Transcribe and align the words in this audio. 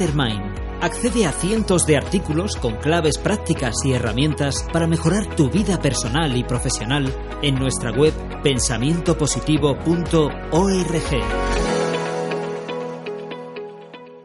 Mastermind. 0.00 0.40
Accede 0.80 1.26
a 1.26 1.32
cientos 1.32 1.86
de 1.86 1.98
artículos 1.98 2.56
con 2.56 2.76
claves 2.76 3.18
prácticas 3.18 3.74
y 3.84 3.92
herramientas 3.92 4.66
para 4.72 4.86
mejorar 4.86 5.36
tu 5.36 5.50
vida 5.50 5.78
personal 5.78 6.34
y 6.34 6.42
profesional 6.42 7.14
en 7.42 7.56
nuestra 7.56 7.90
web 7.90 8.14
pensamientopositivo.org. 8.42 10.94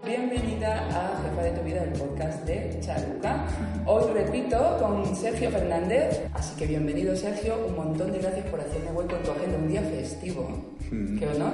Bienvenida 0.05 0.87
a 0.91 1.21
Jefa 1.23 1.41
de 1.41 1.51
tu 1.51 1.61
Vida, 1.65 1.83
el 1.83 1.91
podcast 1.99 2.45
de 2.45 2.79
Charuca. 2.79 3.45
Hoy 3.85 4.13
repito 4.13 4.77
con 4.79 5.13
Sergio 5.13 5.49
Fernández, 5.49 6.21
así 6.33 6.55
que 6.55 6.67
bienvenido 6.67 7.13
Sergio, 7.17 7.65
un 7.67 7.75
montón 7.75 8.13
de 8.13 8.19
gracias 8.19 8.47
por 8.47 8.61
hacerme 8.61 8.91
hueco 8.91 9.17
en 9.17 9.23
tu 9.23 9.31
agenda 9.31 9.57
un 9.57 9.67
día 9.67 9.81
festivo. 9.81 10.47
Qué 10.89 11.27
honor. 11.27 11.51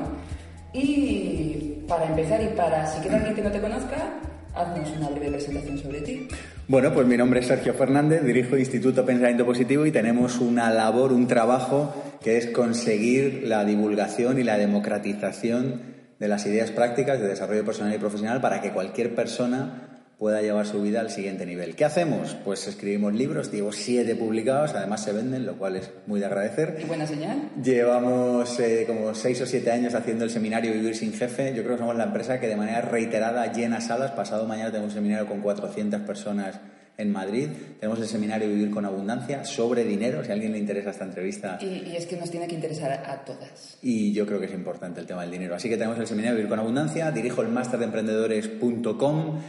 Y 0.74 1.84
para 1.88 2.06
empezar 2.06 2.42
y 2.42 2.48
para 2.56 2.88
si 2.88 3.02
queda 3.02 3.18
alguien 3.18 3.36
que 3.36 3.42
no 3.42 3.52
te 3.52 3.60
conozca, 3.60 4.20
haznos 4.56 4.90
una 4.98 5.10
breve 5.10 5.32
presentación 5.32 5.78
sobre 5.78 6.02
ti. 6.02 6.28
Bueno, 6.68 6.94
pues 6.94 7.06
mi 7.06 7.18
nombre 7.18 7.42
es 7.42 7.48
Sergio 7.48 7.74
Fernández, 7.74 8.24
dirijo 8.24 8.58
Instituto 8.58 9.06
Pensamiento 9.06 9.46
Positivo 9.46 9.86
y 9.86 9.92
tenemos 9.92 10.40
una 10.40 10.72
labor, 10.72 11.12
un 11.12 11.28
trabajo 11.28 11.94
que 12.24 12.38
es 12.38 12.48
conseguir 12.48 13.44
la 13.46 13.66
divulgación 13.66 14.40
y 14.40 14.44
la 14.44 14.58
democratización 14.58 15.82
de 16.20 16.28
las 16.28 16.46
ideas 16.46 16.72
prácticas 16.72 17.20
de 17.20 17.28
desarrollo 17.28 17.66
personal 17.66 17.94
y 17.94 17.98
profesional 17.98 18.40
para 18.40 18.62
que 18.62 18.72
cualquier 18.72 19.16
persona 19.16 19.91
pueda 20.22 20.40
llevar 20.40 20.68
su 20.68 20.80
vida 20.84 21.02
al 21.02 21.10
siguiente 21.10 21.48
nivel. 21.48 21.76
¿Qué 21.76 21.84
hacemos? 21.84 22.38
Pues 22.46 22.68
escribimos 22.68 23.12
libros, 23.16 23.52
llevo 23.52 23.72
siete 23.72 24.16
publicados, 24.16 24.76
además 24.76 25.04
se 25.04 25.14
venden, 25.14 25.48
lo 25.48 25.58
cual 25.58 25.78
es 25.78 25.90
muy 26.06 26.20
de 26.20 26.28
agradecer. 26.28 26.78
¿Y 26.80 26.84
buena 26.86 27.08
señal? 27.08 27.50
Llevamos 27.60 28.60
eh, 28.60 28.84
como 28.86 29.16
seis 29.16 29.42
o 29.42 29.48
siete 29.48 29.72
años 29.72 29.96
haciendo 29.96 30.24
el 30.24 30.30
seminario 30.30 30.74
Vivir 30.74 30.96
sin 30.96 31.12
Jefe. 31.12 31.56
Yo 31.56 31.64
creo 31.64 31.76
que 31.76 31.80
somos 31.80 31.96
la 31.96 32.04
empresa 32.04 32.40
que 32.40 32.48
de 32.48 32.56
manera 32.56 32.82
reiterada 32.82 33.52
llena 33.52 33.82
salas. 33.82 34.12
Pasado 34.12 34.46
mañana 34.46 34.70
tenemos 34.70 34.92
un 34.92 34.98
seminario 34.98 35.26
con 35.26 35.42
400 35.42 36.02
personas 36.02 36.60
en 36.98 37.12
Madrid. 37.12 37.48
Tenemos 37.80 38.00
el 38.00 38.08
seminario 38.08 38.48
Vivir 38.48 38.70
con 38.70 38.86
Abundancia 38.86 39.44
sobre 39.44 39.84
dinero, 39.86 40.24
si 40.24 40.30
a 40.30 40.34
alguien 40.34 40.52
le 40.52 40.60
interesa 40.60 40.92
esta 40.92 41.06
entrevista. 41.06 41.58
Y, 41.60 41.90
y 41.90 41.96
es 41.98 42.06
que 42.06 42.18
nos 42.18 42.30
tiene 42.30 42.46
que 42.46 42.54
interesar 42.54 42.92
a, 42.92 43.12
a 43.12 43.26
todas. 43.26 43.80
Y 43.82 44.14
yo 44.14 44.28
creo 44.28 44.40
que 44.40 44.46
es 44.46 44.54
importante 44.54 45.00
el 45.00 45.08
tema 45.08 45.24
del 45.24 45.32
dinero. 45.32 45.56
Así 45.56 45.68
que 45.68 45.78
tenemos 45.78 45.98
el 45.98 46.06
seminario 46.06 46.36
Vivir 46.36 46.48
con 46.48 46.60
Abundancia. 46.60 47.10
Dirijo 47.10 47.42
el 47.42 47.48
máster 47.48 47.80
de 47.80 47.86
emprendedores.com 47.86 49.40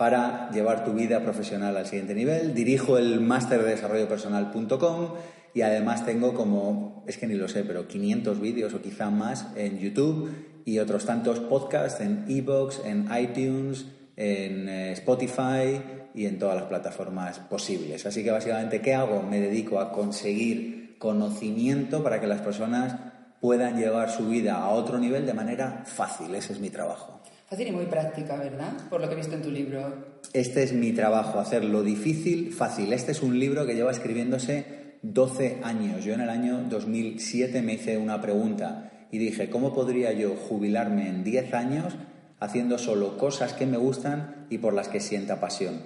para 0.00 0.50
llevar 0.50 0.82
tu 0.82 0.94
vida 0.94 1.22
profesional 1.22 1.76
al 1.76 1.84
siguiente 1.84 2.14
nivel. 2.14 2.54
Dirijo 2.54 2.96
el 2.96 3.20
máster 3.20 3.62
de 3.62 3.72
desarrollo 3.72 4.08
personal.com 4.08 5.10
y 5.52 5.60
además 5.60 6.06
tengo 6.06 6.32
como, 6.32 7.04
es 7.06 7.18
que 7.18 7.26
ni 7.26 7.34
lo 7.34 7.48
sé, 7.48 7.64
pero 7.64 7.86
500 7.86 8.40
vídeos 8.40 8.72
o 8.72 8.80
quizá 8.80 9.10
más 9.10 9.48
en 9.56 9.78
YouTube 9.78 10.62
y 10.64 10.78
otros 10.78 11.04
tantos 11.04 11.40
podcasts 11.40 12.00
en 12.00 12.24
iVoox, 12.28 12.82
en 12.86 13.10
iTunes, 13.14 13.88
en 14.16 14.70
eh, 14.70 14.92
Spotify 14.92 15.82
y 16.14 16.24
en 16.24 16.38
todas 16.38 16.56
las 16.56 16.64
plataformas 16.64 17.38
posibles. 17.38 18.06
Así 18.06 18.24
que 18.24 18.30
básicamente, 18.30 18.80
¿qué 18.80 18.94
hago? 18.94 19.22
Me 19.22 19.38
dedico 19.38 19.80
a 19.80 19.92
conseguir 19.92 20.96
conocimiento 20.98 22.02
para 22.02 22.22
que 22.22 22.26
las 22.26 22.40
personas 22.40 22.96
puedan 23.42 23.78
llevar 23.78 24.10
su 24.10 24.28
vida 24.28 24.62
a 24.62 24.70
otro 24.70 24.98
nivel 24.98 25.26
de 25.26 25.34
manera 25.34 25.82
fácil. 25.84 26.34
Ese 26.34 26.54
es 26.54 26.58
mi 26.58 26.70
trabajo. 26.70 27.19
Fácil 27.50 27.66
y 27.66 27.72
muy 27.72 27.86
práctica, 27.86 28.36
¿verdad? 28.36 28.74
Por 28.88 29.00
lo 29.00 29.08
que 29.08 29.14
he 29.14 29.16
visto 29.16 29.34
en 29.34 29.42
tu 29.42 29.50
libro. 29.50 29.92
Este 30.32 30.62
es 30.62 30.72
mi 30.72 30.92
trabajo, 30.92 31.40
hacer 31.40 31.64
lo 31.64 31.82
difícil 31.82 32.52
fácil. 32.52 32.92
Este 32.92 33.10
es 33.10 33.22
un 33.22 33.40
libro 33.40 33.66
que 33.66 33.74
lleva 33.74 33.90
escribiéndose 33.90 34.98
12 35.02 35.58
años. 35.64 36.04
Yo 36.04 36.14
en 36.14 36.20
el 36.20 36.30
año 36.30 36.62
2007 36.68 37.60
me 37.62 37.72
hice 37.72 37.98
una 37.98 38.20
pregunta 38.20 38.92
y 39.10 39.18
dije, 39.18 39.50
¿cómo 39.50 39.74
podría 39.74 40.12
yo 40.12 40.36
jubilarme 40.36 41.08
en 41.08 41.24
10 41.24 41.52
años 41.54 41.96
haciendo 42.38 42.78
solo 42.78 43.18
cosas 43.18 43.52
que 43.52 43.66
me 43.66 43.78
gustan 43.78 44.46
y 44.48 44.58
por 44.58 44.72
las 44.72 44.86
que 44.86 45.00
sienta 45.00 45.40
pasión? 45.40 45.80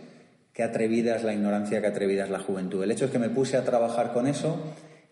Qué 0.52 0.64
atrevida 0.64 1.16
es 1.16 1.24
la 1.24 1.32
ignorancia, 1.32 1.80
qué 1.80 1.86
atrevida 1.86 2.24
es 2.24 2.30
la 2.30 2.40
juventud. 2.40 2.84
El 2.84 2.90
hecho 2.90 3.06
es 3.06 3.10
que 3.10 3.18
me 3.18 3.30
puse 3.30 3.56
a 3.56 3.64
trabajar 3.64 4.12
con 4.12 4.26
eso 4.26 4.58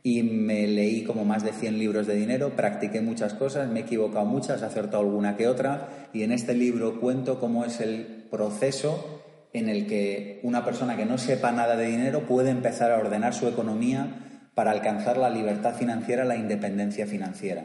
y 0.02 0.22
me 0.22 0.66
leí 0.66 1.04
como 1.04 1.24
más 1.24 1.44
de 1.44 1.52
100 1.52 1.78
libros 1.78 2.06
de 2.06 2.14
dinero, 2.14 2.56
practiqué 2.56 3.00
muchas 3.00 3.34
cosas, 3.34 3.68
me 3.68 3.80
he 3.80 3.82
equivocado 3.84 4.24
muchas, 4.24 4.62
he 4.62 4.64
acertado 4.64 5.02
alguna 5.02 5.36
que 5.36 5.46
otra 5.46 6.08
y 6.12 6.22
en 6.22 6.32
este 6.32 6.54
libro 6.54 7.00
cuento 7.00 7.38
cómo 7.38 7.64
es 7.64 7.80
el 7.80 8.26
proceso 8.30 9.22
en 9.52 9.68
el 9.68 9.86
que 9.86 10.40
una 10.42 10.64
persona 10.64 10.96
que 10.96 11.04
no 11.04 11.18
sepa 11.18 11.52
nada 11.52 11.76
de 11.76 11.86
dinero 11.86 12.26
puede 12.26 12.50
empezar 12.50 12.90
a 12.90 12.98
ordenar 12.98 13.34
su 13.34 13.46
economía 13.46 14.50
para 14.54 14.70
alcanzar 14.70 15.18
la 15.18 15.30
libertad 15.30 15.74
financiera, 15.74 16.24
la 16.24 16.36
independencia 16.36 17.06
financiera. 17.06 17.64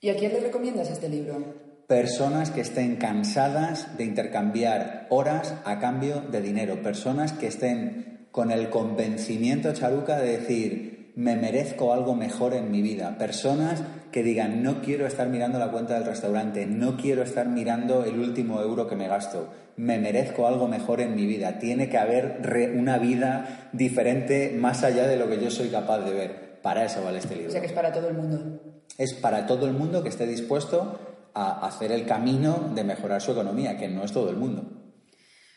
¿Y 0.00 0.10
a 0.10 0.16
quién 0.16 0.32
le 0.32 0.40
recomiendas 0.40 0.90
este 0.90 1.08
libro? 1.08 1.54
Personas 1.86 2.50
que 2.50 2.60
estén 2.60 2.96
cansadas 2.96 3.96
de 3.96 4.04
intercambiar 4.04 5.06
horas 5.10 5.54
a 5.64 5.78
cambio 5.78 6.20
de 6.20 6.42
dinero, 6.42 6.82
personas 6.82 7.32
que 7.32 7.46
estén 7.46 8.28
con 8.30 8.50
el 8.50 8.68
convencimiento 8.68 9.72
charuca 9.72 10.18
de 10.18 10.38
decir, 10.38 10.97
me 11.18 11.34
merezco 11.34 11.92
algo 11.92 12.14
mejor 12.14 12.54
en 12.54 12.70
mi 12.70 12.80
vida. 12.80 13.18
Personas 13.18 13.82
que 14.12 14.22
digan, 14.22 14.62
no 14.62 14.80
quiero 14.82 15.04
estar 15.04 15.28
mirando 15.28 15.58
la 15.58 15.72
cuenta 15.72 15.94
del 15.94 16.04
restaurante, 16.04 16.64
no 16.64 16.96
quiero 16.96 17.24
estar 17.24 17.48
mirando 17.48 18.04
el 18.04 18.20
último 18.20 18.60
euro 18.60 18.86
que 18.86 18.94
me 18.94 19.08
gasto, 19.08 19.48
me 19.76 19.98
merezco 19.98 20.46
algo 20.46 20.68
mejor 20.68 21.00
en 21.00 21.16
mi 21.16 21.26
vida. 21.26 21.58
Tiene 21.58 21.88
que 21.88 21.98
haber 21.98 22.72
una 22.76 22.98
vida 22.98 23.68
diferente 23.72 24.54
más 24.56 24.84
allá 24.84 25.08
de 25.08 25.16
lo 25.16 25.28
que 25.28 25.42
yo 25.42 25.50
soy 25.50 25.70
capaz 25.70 26.04
de 26.04 26.14
ver. 26.14 26.60
Para 26.62 26.84
eso 26.84 27.02
vale 27.02 27.18
este 27.18 27.34
libro. 27.34 27.48
O 27.48 27.52
sea 27.52 27.60
que 27.60 27.66
es 27.66 27.72
para 27.72 27.92
todo 27.92 28.08
el 28.08 28.14
mundo. 28.14 28.60
Es 28.96 29.12
para 29.14 29.44
todo 29.48 29.66
el 29.66 29.72
mundo 29.72 30.04
que 30.04 30.10
esté 30.10 30.24
dispuesto 30.24 31.00
a 31.34 31.66
hacer 31.66 31.90
el 31.90 32.06
camino 32.06 32.70
de 32.76 32.84
mejorar 32.84 33.20
su 33.20 33.32
economía, 33.32 33.76
que 33.76 33.88
no 33.88 34.04
es 34.04 34.12
todo 34.12 34.30
el 34.30 34.36
mundo. 34.36 34.87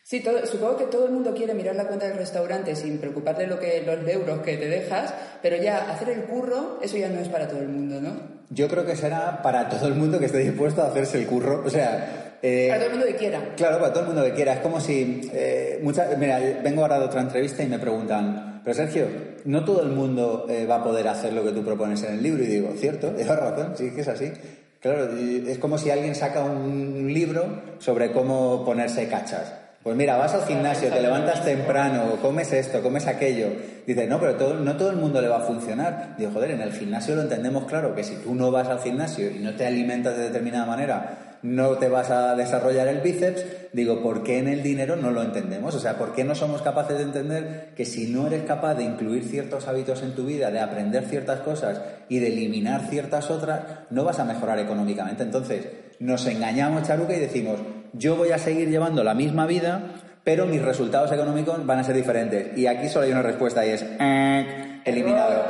Sí, 0.03 0.21
todo, 0.21 0.45
supongo 0.45 0.77
que 0.77 0.85
todo 0.85 1.05
el 1.05 1.11
mundo 1.11 1.33
quiere 1.33 1.53
mirar 1.53 1.75
la 1.75 1.87
cuenta 1.87 2.07
del 2.07 2.17
restaurante 2.17 2.75
sin 2.75 2.97
preocuparle 2.97 3.47
lo 3.47 3.59
que, 3.59 3.83
los 3.85 4.07
euros 4.07 4.41
que 4.41 4.57
te 4.57 4.67
dejas, 4.67 5.13
pero 5.41 5.57
ya 5.57 5.89
hacer 5.91 6.09
el 6.09 6.23
curro, 6.23 6.79
eso 6.81 6.97
ya 6.97 7.09
no 7.09 7.19
es 7.19 7.29
para 7.29 7.47
todo 7.47 7.59
el 7.59 7.69
mundo, 7.69 8.01
¿no? 8.01 8.41
Yo 8.53 8.67
creo 8.67 8.85
que 8.85 8.97
será 8.97 9.41
para 9.41 9.69
todo 9.69 9.87
el 9.87 9.95
mundo 9.95 10.19
que 10.19 10.25
esté 10.25 10.39
dispuesto 10.39 10.81
a 10.81 10.87
hacerse 10.87 11.17
el 11.17 11.25
curro. 11.25 11.63
O 11.65 11.69
sea. 11.69 12.37
Eh, 12.41 12.67
para 12.67 12.81
todo 12.81 12.91
el 12.91 12.97
mundo 12.97 13.07
que 13.07 13.15
quiera. 13.15 13.53
Claro, 13.55 13.79
para 13.79 13.93
todo 13.93 14.01
el 14.01 14.07
mundo 14.07 14.23
que 14.25 14.33
quiera. 14.33 14.53
Es 14.53 14.59
como 14.59 14.81
si. 14.81 15.29
Eh, 15.33 15.79
mucha, 15.81 16.09
mira, 16.17 16.37
vengo 16.61 16.81
ahora 16.81 16.99
de 16.99 17.05
otra 17.05 17.21
entrevista 17.21 17.63
y 17.63 17.67
me 17.67 17.79
preguntan, 17.79 18.59
pero 18.61 18.73
Sergio, 18.73 19.07
no 19.45 19.63
todo 19.63 19.83
el 19.83 19.91
mundo 19.91 20.47
eh, 20.49 20.65
va 20.65 20.75
a 20.75 20.83
poder 20.83 21.07
hacer 21.07 21.31
lo 21.31 21.45
que 21.45 21.51
tú 21.51 21.63
propones 21.63 22.03
en 22.03 22.15
el 22.15 22.23
libro. 22.23 22.43
Y 22.43 22.47
digo, 22.47 22.73
cierto, 22.75 23.13
llevas 23.17 23.39
razón, 23.39 23.73
sí 23.77 23.91
que 23.91 24.01
es 24.01 24.07
así. 24.09 24.33
Claro, 24.81 25.15
es 25.15 25.57
como 25.59 25.77
si 25.77 25.89
alguien 25.89 26.15
saca 26.15 26.43
un 26.43 27.09
libro 27.13 27.61
sobre 27.77 28.11
cómo 28.11 28.65
ponerse 28.65 29.07
cachas. 29.07 29.60
Pues 29.83 29.95
mira, 29.95 30.15
vas 30.15 30.33
al 30.35 30.45
gimnasio, 30.45 30.89
te 30.89 31.01
levantas 31.01 31.43
temprano, 31.43 32.17
comes 32.21 32.53
esto, 32.53 32.83
comes 32.83 33.07
aquello. 33.07 33.47
Dices, 33.87 34.07
no, 34.07 34.19
pero 34.19 34.35
todo, 34.35 34.53
no 34.53 34.77
todo 34.77 34.91
el 34.91 34.97
mundo 34.97 35.19
le 35.21 35.27
va 35.27 35.37
a 35.37 35.41
funcionar. 35.41 36.15
Digo, 36.19 36.29
joder, 36.31 36.51
en 36.51 36.61
el 36.61 36.71
gimnasio 36.71 37.15
lo 37.15 37.23
entendemos 37.23 37.65
claro, 37.65 37.95
que 37.95 38.03
si 38.03 38.15
tú 38.17 38.35
no 38.35 38.51
vas 38.51 38.67
al 38.67 38.79
gimnasio 38.79 39.31
y 39.31 39.39
no 39.39 39.55
te 39.55 39.65
alimentas 39.65 40.15
de 40.15 40.25
determinada 40.25 40.67
manera, 40.67 41.30
no 41.43 41.77
te 41.77 41.89
vas 41.89 42.09
a 42.09 42.35
desarrollar 42.35 42.87
el 42.87 43.01
bíceps. 43.01 43.45
Digo, 43.73 44.01
¿por 44.01 44.23
qué 44.23 44.37
en 44.37 44.47
el 44.47 44.63
dinero 44.63 44.95
no 44.95 45.11
lo 45.11 45.21
entendemos? 45.21 45.75
O 45.75 45.79
sea, 45.79 45.97
¿por 45.97 46.13
qué 46.13 46.23
no 46.23 46.35
somos 46.35 46.61
capaces 46.61 46.97
de 46.97 47.03
entender 47.03 47.69
que 47.75 47.85
si 47.85 48.07
no 48.11 48.27
eres 48.27 48.43
capaz 48.43 48.75
de 48.75 48.83
incluir 48.83 49.23
ciertos 49.23 49.67
hábitos 49.67 50.03
en 50.03 50.13
tu 50.13 50.25
vida, 50.25 50.51
de 50.51 50.59
aprender 50.59 51.05
ciertas 51.05 51.39
cosas 51.39 51.81
y 52.09 52.19
de 52.19 52.27
eliminar 52.27 52.87
ciertas 52.89 53.31
otras, 53.31 53.61
no 53.89 54.03
vas 54.03 54.19
a 54.19 54.25
mejorar 54.25 54.59
económicamente? 54.59 55.23
Entonces, 55.23 55.67
nos 55.99 56.25
engañamos, 56.27 56.83
Charuca, 56.83 57.15
y 57.15 57.19
decimos, 57.19 57.59
yo 57.93 58.15
voy 58.15 58.31
a 58.31 58.37
seguir 58.37 58.69
llevando 58.69 59.03
la 59.03 59.13
misma 59.13 59.45
vida, 59.45 59.91
pero 60.23 60.45
mis 60.45 60.61
resultados 60.61 61.11
económicos 61.11 61.65
van 61.65 61.79
a 61.79 61.83
ser 61.83 61.95
diferentes. 61.95 62.57
Y 62.57 62.67
aquí 62.67 62.89
solo 62.89 63.05
hay 63.05 63.11
una 63.11 63.21
respuesta 63.21 63.65
y 63.65 63.69
es 63.71 63.83
eh, 63.99 64.81
eliminado. 64.85 65.45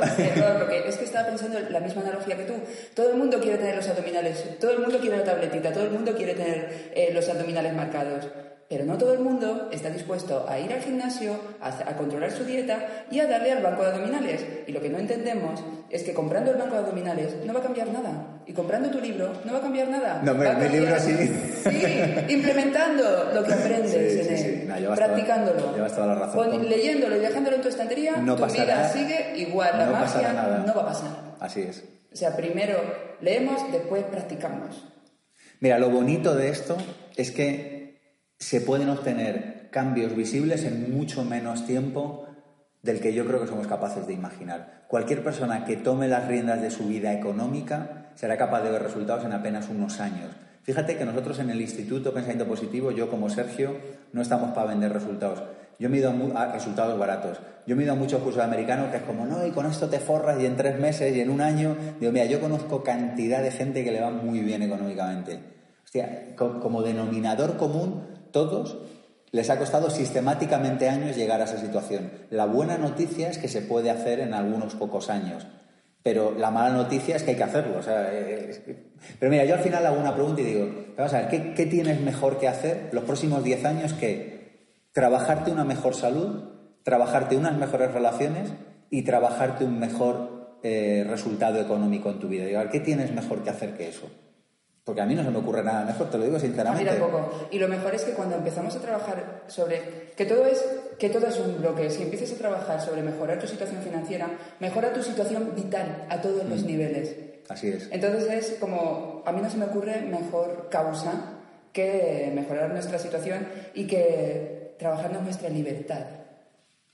Porque 0.58 0.82
es 0.86 0.96
que 0.96 1.04
estaba 1.04 1.28
pensando 1.28 1.58
en 1.58 1.72
la 1.72 1.80
misma 1.80 2.02
analogía 2.02 2.36
que 2.36 2.44
tú. 2.44 2.54
Todo 2.94 3.10
el 3.10 3.16
mundo 3.18 3.38
quiere 3.40 3.58
tener 3.58 3.76
los 3.76 3.88
abdominales, 3.88 4.58
todo 4.58 4.72
el 4.72 4.80
mundo 4.80 4.98
quiere 4.98 5.18
la 5.18 5.24
tabletita, 5.24 5.72
todo 5.72 5.84
el 5.84 5.90
mundo 5.90 6.14
quiere 6.14 6.34
tener 6.34 6.90
eh, 6.94 7.10
los 7.12 7.28
abdominales 7.28 7.74
marcados. 7.74 8.28
Pero 8.72 8.86
no 8.86 8.96
todo 8.96 9.12
el 9.12 9.18
mundo 9.20 9.68
está 9.70 9.90
dispuesto 9.90 10.46
a 10.48 10.58
ir 10.58 10.72
al 10.72 10.80
gimnasio, 10.80 11.36
a, 11.60 11.68
a, 11.68 11.94
controlar 11.98 12.30
su 12.32 12.42
dieta 12.42 13.04
y 13.10 13.20
a 13.20 13.26
darle 13.26 13.52
al 13.52 13.62
banco 13.62 13.82
de 13.82 13.88
abdominales. 13.90 14.46
Y 14.66 14.72
lo 14.72 14.80
que 14.80 14.88
no 14.88 14.96
entendemos 14.96 15.62
es 15.90 16.02
que 16.02 16.14
comprando 16.14 16.52
el 16.52 16.56
banco 16.56 16.72
de 16.76 16.78
abdominales 16.80 17.34
no 17.44 17.52
va 17.52 17.60
a 17.60 17.62
cambiar 17.62 17.88
nada. 17.88 18.40
Y 18.46 18.54
comprando 18.54 18.88
tu 18.90 18.98
libro 18.98 19.30
no 19.44 19.52
va 19.52 19.58
a 19.58 19.60
cambiar 19.60 19.88
nada. 19.88 20.22
No, 20.24 20.32
va 20.32 20.38
mi 20.38 20.44
cambiar- 20.46 20.70
libro 20.72 20.98
sí. 20.98 21.12
Sí, 21.64 22.32
implementando 22.32 23.30
lo 23.34 23.44
que 23.44 23.52
aprendes 23.52 23.90
Sí, 23.90 24.22
sí, 24.24 24.28
en 24.32 24.38
sí. 24.38 24.44
él, 24.62 24.68
No, 24.68 24.78
llevas 24.78 24.98
practicándolo. 24.98 25.58
toda- 25.60 25.72
llevas 25.76 25.94
toda 25.94 26.06
la 26.06 26.14
razón. 26.14 26.68
Leyéndolo 26.68 27.16
y 27.16 27.20
dejándolo 27.20 27.56
en 27.56 27.62
tu 27.62 27.68
estantería, 27.68 28.16
No 28.16 28.36
tu 28.36 28.40
pasará- 28.42 28.64
vida 28.64 28.88
sigue 28.88 29.32
igual. 29.36 29.76
La 29.76 29.84
no 29.86 29.92
magia 29.92 30.32
nada. 30.32 30.64
no 30.66 30.74
va 30.74 30.80
a 30.80 30.86
pasar. 30.86 31.10
Así 31.40 31.60
es. 31.60 31.84
O 32.10 32.16
sea, 32.16 32.34
primero 32.34 32.78
leemos, 33.20 33.70
después 33.70 34.02
practicamos. 34.04 34.82
Mira, 35.60 35.78
lo 35.78 35.90
bonito 35.90 36.34
de 36.34 36.48
esto 36.48 36.76
es 37.16 37.30
que 37.30 37.71
se 38.42 38.60
pueden 38.60 38.88
obtener 38.88 39.68
cambios 39.70 40.16
visibles 40.16 40.64
en 40.64 40.92
mucho 40.96 41.24
menos 41.24 41.64
tiempo 41.64 42.26
del 42.82 42.98
que 43.00 43.14
yo 43.14 43.24
creo 43.24 43.40
que 43.40 43.46
somos 43.46 43.68
capaces 43.68 44.06
de 44.08 44.14
imaginar. 44.14 44.84
Cualquier 44.88 45.22
persona 45.22 45.64
que 45.64 45.76
tome 45.76 46.08
las 46.08 46.26
riendas 46.26 46.60
de 46.60 46.70
su 46.72 46.86
vida 46.86 47.12
económica 47.12 48.10
será 48.16 48.36
capaz 48.36 48.62
de 48.62 48.72
ver 48.72 48.82
resultados 48.82 49.24
en 49.24 49.32
apenas 49.32 49.68
unos 49.68 50.00
años. 50.00 50.30
Fíjate 50.64 50.96
que 50.96 51.04
nosotros 51.04 51.38
en 51.38 51.50
el 51.50 51.60
Instituto 51.60 52.12
Pensamiento 52.12 52.46
Positivo, 52.48 52.90
yo 52.90 53.08
como 53.08 53.30
Sergio, 53.30 53.76
no 54.12 54.20
estamos 54.22 54.50
para 54.50 54.66
vender 54.68 54.92
resultados. 54.92 55.44
Yo 55.78 55.88
me 55.88 55.96
he 55.96 56.00
ido 56.00 56.12
a, 56.36 56.52
resultados 56.52 56.98
baratos. 56.98 57.38
Yo 57.66 57.76
me 57.76 57.82
he 57.82 57.84
ido 57.84 57.94
a 57.94 57.96
muchos 57.96 58.22
cursos 58.22 58.42
americanos 58.42 58.90
que 58.90 58.96
es 58.96 59.02
como, 59.04 59.24
no, 59.24 59.46
y 59.46 59.50
con 59.52 59.66
esto 59.66 59.88
te 59.88 60.00
forras 60.00 60.40
y 60.40 60.46
en 60.46 60.56
tres 60.56 60.80
meses 60.80 61.16
y 61.16 61.20
en 61.20 61.30
un 61.30 61.40
año. 61.40 61.76
Digo, 62.00 62.10
mira, 62.12 62.24
yo 62.26 62.40
conozco 62.40 62.82
cantidad 62.82 63.40
de 63.40 63.52
gente 63.52 63.84
que 63.84 63.92
le 63.92 64.00
va 64.00 64.10
muy 64.10 64.40
bien 64.40 64.62
económicamente. 64.62 65.38
Hostia, 65.84 66.34
co- 66.36 66.58
como 66.60 66.82
denominador 66.82 67.56
común, 67.56 68.11
todos 68.32 68.78
les 69.32 69.48
ha 69.48 69.58
costado 69.58 69.88
sistemáticamente 69.88 70.88
años 70.88 71.16
llegar 71.16 71.40
a 71.40 71.44
esa 71.44 71.58
situación. 71.58 72.12
La 72.30 72.44
buena 72.44 72.76
noticia 72.76 73.30
es 73.30 73.38
que 73.38 73.48
se 73.48 73.62
puede 73.62 73.90
hacer 73.90 74.20
en 74.20 74.34
algunos 74.34 74.74
pocos 74.74 75.08
años. 75.08 75.46
Pero 76.02 76.34
la 76.36 76.50
mala 76.50 76.74
noticia 76.74 77.16
es 77.16 77.22
que 77.22 77.30
hay 77.30 77.36
que 77.36 77.42
hacerlo. 77.44 77.80
eh, 77.88 78.84
Pero 79.18 79.30
mira, 79.30 79.44
yo 79.44 79.54
al 79.54 79.60
final 79.60 79.86
hago 79.86 79.98
una 79.98 80.14
pregunta 80.14 80.42
y 80.42 80.44
digo, 80.44 80.68
vamos 80.96 81.14
a 81.14 81.22
ver, 81.22 81.54
¿qué, 81.54 81.66
tienes 81.66 82.00
mejor 82.00 82.38
que 82.38 82.48
hacer 82.48 82.90
los 82.92 83.04
próximos 83.04 83.42
10 83.42 83.64
años 83.64 83.92
que 83.94 84.76
trabajarte 84.92 85.50
una 85.50 85.64
mejor 85.64 85.94
salud, 85.94 86.50
trabajarte 86.82 87.36
unas 87.36 87.56
mejores 87.56 87.92
relaciones 87.92 88.52
y 88.90 89.02
trabajarte 89.02 89.64
un 89.64 89.78
mejor 89.78 90.58
eh, 90.62 91.06
resultado 91.08 91.60
económico 91.60 92.10
en 92.10 92.18
tu 92.18 92.28
vida? 92.28 92.44
Digo, 92.44 92.60
¿qué 92.70 92.80
tienes 92.80 93.14
mejor 93.14 93.44
que 93.44 93.50
hacer 93.50 93.76
que 93.76 93.88
eso? 93.88 94.10
Porque 94.84 95.00
a 95.00 95.06
mí 95.06 95.14
no 95.14 95.22
se 95.22 95.30
me 95.30 95.38
ocurre 95.38 95.62
nada 95.62 95.84
mejor, 95.84 96.10
te 96.10 96.18
lo 96.18 96.24
digo 96.24 96.36
A 96.36 96.40
mí 96.40 96.46
sinceramente. 96.46 96.90
tampoco. 96.90 97.46
Y 97.52 97.58
lo 97.60 97.68
mejor 97.68 97.94
es 97.94 98.02
que 98.02 98.12
cuando 98.12 98.34
empezamos 98.36 98.74
a 98.74 98.80
trabajar 98.80 99.42
sobre 99.46 100.10
que 100.16 100.24
todo 100.26 100.44
es 100.46 100.64
que 100.98 101.08
todo 101.08 101.26
es 101.28 101.38
un 101.38 101.58
bloque. 101.58 101.88
Si 101.90 102.02
empiezas 102.02 102.32
a 102.32 102.36
trabajar 102.36 102.80
sobre 102.80 103.02
mejorar 103.02 103.38
tu 103.38 103.46
situación 103.46 103.80
financiera, 103.82 104.28
mejora 104.58 104.92
tu 104.92 105.02
situación 105.02 105.52
vital 105.54 106.06
a 106.08 106.20
todos 106.20 106.44
Mm. 106.44 106.50
los 106.50 106.64
niveles. 106.64 107.14
Así 107.48 107.68
es. 107.68 107.88
Entonces 107.92 108.28
es 108.32 108.58
como 108.58 109.22
a 109.24 109.30
mí 109.32 109.40
no 109.40 109.48
se 109.50 109.56
me 109.56 109.66
ocurre 109.66 110.00
mejor 110.02 110.68
causa 110.68 111.34
que 111.72 112.30
mejorar 112.34 112.70
nuestra 112.70 112.98
situación 112.98 113.46
y 113.74 113.86
que 113.86 114.74
trabajarnos 114.78 115.22
nuestra 115.22 115.48
libertad, 115.48 116.04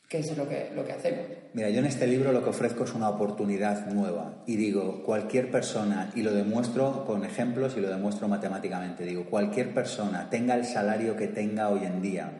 que 0.08 0.18
es 0.18 0.36
lo 0.36 0.48
que 0.48 0.70
lo 0.74 0.86
que 0.86 0.92
hacemos. 0.92 1.26
Mira, 1.52 1.68
yo 1.70 1.80
en 1.80 1.86
este 1.86 2.06
libro 2.06 2.32
lo 2.32 2.42
que 2.42 2.50
ofrezco 2.50 2.84
es 2.84 2.94
una 2.94 3.10
oportunidad 3.10 3.86
nueva 3.92 4.42
y 4.46 4.56
digo, 4.56 5.02
cualquier 5.02 5.50
persona, 5.50 6.10
y 6.14 6.22
lo 6.22 6.32
demuestro 6.32 7.04
con 7.04 7.24
ejemplos 7.24 7.74
y 7.76 7.80
lo 7.80 7.90
demuestro 7.90 8.26
matemáticamente, 8.28 9.04
digo, 9.04 9.26
cualquier 9.26 9.74
persona 9.74 10.30
tenga 10.30 10.54
el 10.54 10.64
salario 10.64 11.16
que 11.16 11.26
tenga 11.28 11.68
hoy 11.68 11.84
en 11.84 12.00
día 12.00 12.32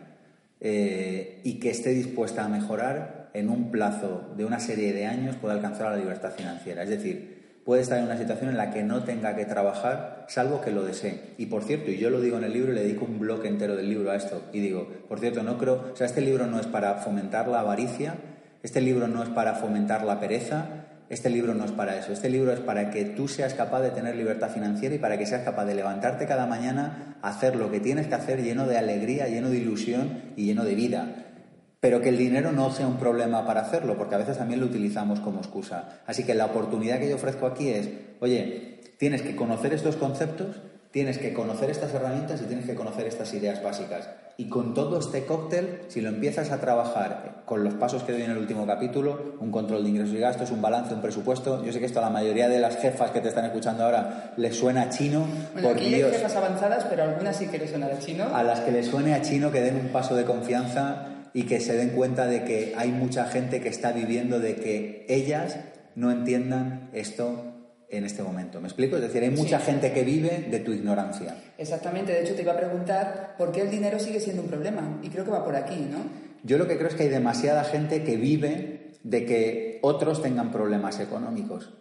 eh, 0.60 1.40
y 1.44 1.60
que 1.60 1.70
esté 1.70 1.90
dispuesta 1.90 2.44
a 2.44 2.48
mejorar 2.48 3.30
en 3.34 3.50
un 3.50 3.70
plazo 3.70 4.32
de 4.36 4.44
una 4.44 4.60
serie 4.60 4.92
de 4.92 5.06
años 5.06 5.36
puede 5.36 5.54
alcanzar 5.54 5.92
la 5.92 5.96
libertad 5.96 6.32
financiera. 6.32 6.82
Es 6.82 6.88
decir, 6.88 7.37
puede 7.68 7.82
estar 7.82 7.98
en 7.98 8.06
una 8.06 8.16
situación 8.16 8.48
en 8.48 8.56
la 8.56 8.70
que 8.70 8.82
no 8.82 9.04
tenga 9.04 9.36
que 9.36 9.44
trabajar 9.44 10.24
salvo 10.28 10.62
que 10.62 10.70
lo 10.70 10.84
desee. 10.84 11.34
Y 11.36 11.44
por 11.44 11.64
cierto, 11.64 11.90
y 11.90 11.98
yo 11.98 12.08
lo 12.08 12.18
digo 12.18 12.38
en 12.38 12.44
el 12.44 12.54
libro 12.54 12.72
le 12.72 12.80
dedico 12.80 13.04
un 13.04 13.18
bloque 13.18 13.46
entero 13.46 13.76
del 13.76 13.90
libro 13.90 14.10
a 14.10 14.16
esto, 14.16 14.44
y 14.54 14.60
digo, 14.60 14.88
por 15.06 15.20
cierto, 15.20 15.42
no 15.42 15.58
creo, 15.58 15.90
o 15.92 15.94
sea, 15.94 16.06
este 16.06 16.22
libro 16.22 16.46
no 16.46 16.58
es 16.58 16.66
para 16.66 16.94
fomentar 16.94 17.46
la 17.46 17.60
avaricia, 17.60 18.14
este 18.62 18.80
libro 18.80 19.06
no 19.06 19.22
es 19.22 19.28
para 19.28 19.52
fomentar 19.56 20.02
la 20.04 20.18
pereza, 20.18 20.64
este 21.10 21.28
libro 21.28 21.52
no 21.52 21.66
es 21.66 21.72
para 21.72 21.98
eso, 21.98 22.10
este 22.10 22.30
libro 22.30 22.54
es 22.54 22.60
para 22.60 22.88
que 22.88 23.04
tú 23.04 23.28
seas 23.28 23.52
capaz 23.52 23.82
de 23.82 23.90
tener 23.90 24.16
libertad 24.16 24.48
financiera 24.48 24.94
y 24.94 24.98
para 24.98 25.18
que 25.18 25.26
seas 25.26 25.42
capaz 25.42 25.66
de 25.66 25.74
levantarte 25.74 26.26
cada 26.26 26.46
mañana, 26.46 27.18
hacer 27.20 27.54
lo 27.54 27.70
que 27.70 27.80
tienes 27.80 28.06
que 28.06 28.14
hacer 28.14 28.42
lleno 28.42 28.66
de 28.66 28.78
alegría, 28.78 29.28
lleno 29.28 29.50
de 29.50 29.58
ilusión 29.58 30.22
y 30.36 30.46
lleno 30.46 30.64
de 30.64 30.74
vida. 30.74 31.27
Pero 31.80 32.00
que 32.00 32.08
el 32.08 32.18
dinero 32.18 32.50
no 32.52 32.70
sea 32.72 32.88
un 32.88 32.96
problema 32.96 33.46
para 33.46 33.60
hacerlo, 33.60 33.96
porque 33.96 34.16
a 34.16 34.18
veces 34.18 34.38
también 34.38 34.60
lo 34.60 34.66
utilizamos 34.66 35.20
como 35.20 35.38
excusa. 35.38 36.00
Así 36.06 36.24
que 36.24 36.34
la 36.34 36.46
oportunidad 36.46 36.98
que 36.98 37.08
yo 37.08 37.14
ofrezco 37.16 37.46
aquí 37.46 37.68
es, 37.68 37.88
oye, 38.20 38.80
tienes 38.98 39.22
que 39.22 39.36
conocer 39.36 39.72
estos 39.72 39.94
conceptos, 39.96 40.56
tienes 40.90 41.18
que 41.18 41.32
conocer 41.32 41.70
estas 41.70 41.94
herramientas 41.94 42.40
y 42.42 42.46
tienes 42.46 42.66
que 42.66 42.74
conocer 42.74 43.06
estas 43.06 43.32
ideas 43.32 43.62
básicas. 43.62 44.08
Y 44.40 44.48
con 44.48 44.72
todo 44.72 44.98
este 44.98 45.24
cóctel, 45.24 45.80
si 45.88 46.00
lo 46.00 46.08
empiezas 46.08 46.50
a 46.50 46.60
trabajar 46.60 47.42
con 47.44 47.64
los 47.64 47.74
pasos 47.74 48.04
que 48.04 48.12
doy 48.12 48.22
en 48.22 48.30
el 48.30 48.38
último 48.38 48.66
capítulo, 48.66 49.34
un 49.40 49.50
control 49.50 49.82
de 49.82 49.90
ingresos 49.90 50.14
y 50.14 50.18
gastos, 50.18 50.50
un 50.52 50.62
balance, 50.62 50.94
un 50.94 51.00
presupuesto, 51.00 51.64
yo 51.64 51.72
sé 51.72 51.80
que 51.80 51.86
esto 51.86 51.98
a 51.98 52.02
la 52.02 52.10
mayoría 52.10 52.48
de 52.48 52.60
las 52.60 52.76
jefas 52.76 53.10
que 53.10 53.20
te 53.20 53.28
están 53.28 53.44
escuchando 53.46 53.84
ahora 53.84 54.32
les 54.36 54.56
suena 54.56 54.90
chino, 54.90 55.26
Bueno, 55.52 55.68
por 55.68 55.76
aquí 55.76 55.86
hay 55.86 55.94
Dios 55.94 56.12
jefas 56.12 56.36
avanzadas, 56.36 56.86
pero 56.88 57.02
algunas 57.02 57.36
sí 57.36 57.46
que 57.48 57.58
les 57.58 57.70
suena 57.70 57.88
de 57.88 57.98
chino. 57.98 58.26
a 58.32 58.42
las 58.44 58.60
que 58.60 58.70
les 58.70 58.86
suene 58.86 59.14
a 59.14 59.22
chino 59.22 59.50
que 59.50 59.60
den 59.60 59.76
un 59.76 59.88
paso 59.88 60.14
de 60.14 60.24
confianza 60.24 61.06
y 61.34 61.44
que 61.44 61.60
se 61.60 61.76
den 61.76 61.90
cuenta 61.90 62.26
de 62.26 62.44
que 62.44 62.74
hay 62.76 62.90
mucha 62.90 63.24
gente 63.26 63.60
que 63.60 63.68
está 63.68 63.92
viviendo 63.92 64.40
de 64.40 64.56
que 64.56 65.06
ellas 65.08 65.58
no 65.94 66.10
entiendan 66.10 66.90
esto 66.92 67.44
en 67.90 68.04
este 68.04 68.22
momento. 68.22 68.60
¿Me 68.60 68.68
explico? 68.68 68.96
Es 68.96 69.02
decir, 69.02 69.22
hay 69.22 69.30
mucha 69.30 69.58
Sí. 69.60 69.66
gente 69.66 69.92
que 69.92 70.04
vive 70.04 70.46
de 70.50 70.58
tu 70.60 70.72
ignorancia. 70.72 71.34
Exactamente, 71.56 72.12
de 72.12 72.22
hecho 72.22 72.34
te 72.34 72.42
iba 72.42 72.52
a 72.52 72.56
preguntar 72.56 73.34
por 73.38 73.50
qué 73.52 73.62
el 73.62 73.70
dinero 73.70 73.98
sigue 73.98 74.20
siendo 74.20 74.42
un 74.42 74.48
problema. 74.48 75.00
Y 75.02 75.08
creo 75.08 75.24
que 75.24 75.30
va 75.30 75.44
por 75.44 75.56
aquí, 75.56 75.88
¿no? 75.90 75.98
Yo 76.44 76.58
lo 76.58 76.68
que 76.68 76.76
creo 76.76 76.88
es 76.88 76.94
que 76.94 77.04
hay 77.04 77.08
demasiada 77.08 77.64
gente 77.64 78.04
que 78.04 78.16
vive 78.16 78.92
de 79.02 79.24
que 79.24 79.78
otros 79.82 80.22
tengan 80.22 80.52
problemas 80.52 81.00
económicos. 81.00 81.72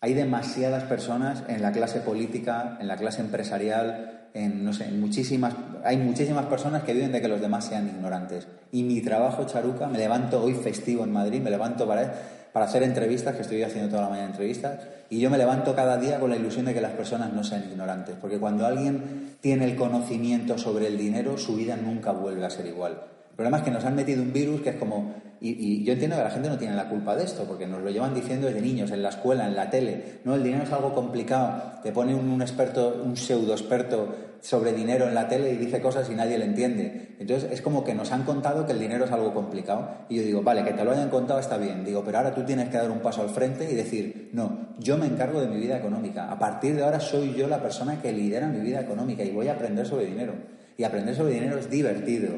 Hay 0.00 0.12
demasiadas 0.12 0.84
personas 0.84 1.44
en 1.48 1.62
la 1.62 1.72
clase 1.72 2.00
política, 2.00 2.76
en 2.80 2.86
la 2.88 2.96
clase 2.96 3.22
empresarial, 3.22 4.13
en 4.34 4.64
no 4.64 4.72
sé, 4.72 4.86
en 4.86 5.00
muchísimas, 5.00 5.54
hay 5.84 5.96
muchísimas 5.96 6.46
personas 6.46 6.82
que 6.82 6.92
viven 6.92 7.12
de 7.12 7.22
que 7.22 7.28
los 7.28 7.40
demás 7.40 7.66
sean 7.66 7.86
ignorantes. 7.86 8.48
Y 8.72 8.82
mi 8.82 9.00
trabajo, 9.00 9.46
Charuca, 9.46 9.86
me 9.86 9.96
levanto 9.96 10.42
hoy 10.42 10.54
festivo 10.54 11.04
en 11.04 11.12
Madrid, 11.12 11.40
me 11.40 11.50
levanto 11.50 11.86
para, 11.86 12.12
para 12.52 12.66
hacer 12.66 12.82
entrevistas, 12.82 13.36
que 13.36 13.42
estoy 13.42 13.62
haciendo 13.62 13.90
toda 13.90 14.02
la 14.02 14.08
mañana 14.08 14.30
entrevistas, 14.30 14.80
y 15.08 15.20
yo 15.20 15.30
me 15.30 15.38
levanto 15.38 15.76
cada 15.76 15.98
día 15.98 16.18
con 16.18 16.30
la 16.30 16.36
ilusión 16.36 16.64
de 16.64 16.74
que 16.74 16.80
las 16.80 16.92
personas 16.92 17.32
no 17.32 17.44
sean 17.44 17.64
ignorantes, 17.70 18.16
porque 18.20 18.38
cuando 18.38 18.66
alguien 18.66 19.36
tiene 19.40 19.66
el 19.66 19.76
conocimiento 19.76 20.58
sobre 20.58 20.88
el 20.88 20.98
dinero, 20.98 21.38
su 21.38 21.54
vida 21.54 21.76
nunca 21.76 22.10
vuelve 22.10 22.44
a 22.44 22.50
ser 22.50 22.66
igual. 22.66 23.13
El 23.34 23.38
problema 23.38 23.56
es 23.56 23.64
que 23.64 23.72
nos 23.72 23.84
han 23.84 23.96
metido 23.96 24.22
un 24.22 24.32
virus 24.32 24.60
que 24.60 24.70
es 24.70 24.76
como... 24.76 25.12
Y, 25.40 25.82
yo 25.82 25.92
entiendo 25.92 26.16
que 26.16 26.22
la 26.22 26.30
gente 26.30 26.48
no 26.48 26.56
tiene 26.56 26.76
la 26.76 26.88
culpa 26.88 27.16
de 27.16 27.24
esto, 27.24 27.42
porque 27.48 27.66
nos 27.66 27.82
lo 27.82 27.90
llevan 27.90 28.14
diciendo 28.14 28.46
desde 28.46 28.60
niños, 28.60 28.92
en 28.92 29.02
la 29.02 29.08
escuela, 29.08 29.48
en 29.48 29.56
la 29.56 29.68
tele. 29.70 30.20
No, 30.22 30.36
el 30.36 30.44
dinero 30.44 30.62
es 30.62 30.72
algo 30.72 30.94
complicado. 30.94 31.80
Te 31.82 31.90
pone 31.90 32.14
un, 32.14 32.28
un 32.28 32.40
experto, 32.42 33.02
un 33.04 33.16
pseudo 33.16 33.52
experto 33.52 34.14
sobre 34.40 34.72
dinero 34.72 35.08
en 35.08 35.14
la 35.14 35.26
tele 35.26 35.52
y 35.52 35.56
dice 35.56 35.80
cosas 35.80 36.08
y 36.10 36.14
nadie 36.14 36.38
le 36.38 36.44
entiende. 36.44 37.16
Entonces 37.18 37.50
es 37.50 37.60
como 37.60 37.82
que 37.82 37.92
nos 37.92 38.12
han 38.12 38.22
contado 38.22 38.66
que 38.66 38.72
el 38.72 38.78
dinero 38.78 39.06
es 39.06 39.10
algo 39.10 39.34
complicado. 39.34 39.88
Y 40.08 40.16
yo 40.16 40.22
digo, 40.22 40.42
vale, 40.42 40.62
que 40.62 40.72
te 40.72 40.84
lo 40.84 40.92
hayan 40.92 41.10
contado 41.10 41.40
está 41.40 41.56
bien. 41.56 41.84
Digo, 41.84 42.04
pero 42.04 42.18
ahora 42.18 42.32
tú 42.34 42.44
tienes 42.44 42.68
que 42.68 42.76
dar 42.76 42.90
un 42.90 43.00
paso 43.00 43.22
al 43.22 43.30
frente 43.30 43.68
y 43.68 43.74
decir, 43.74 44.30
no, 44.32 44.68
yo 44.78 44.96
me 44.96 45.06
encargo 45.06 45.40
de 45.40 45.48
mi 45.48 45.56
vida 45.56 45.76
económica. 45.76 46.30
A 46.30 46.38
partir 46.38 46.76
de 46.76 46.84
ahora 46.84 47.00
soy 47.00 47.34
yo 47.34 47.48
la 47.48 47.60
persona 47.60 48.00
que 48.00 48.12
lidera 48.12 48.46
mi 48.46 48.60
vida 48.60 48.80
económica 48.80 49.24
y 49.24 49.32
voy 49.32 49.48
a 49.48 49.54
aprender 49.54 49.86
sobre 49.86 50.06
dinero. 50.06 50.34
Y 50.76 50.84
aprender 50.84 51.16
sobre 51.16 51.34
dinero 51.34 51.58
es 51.58 51.68
divertido 51.68 52.28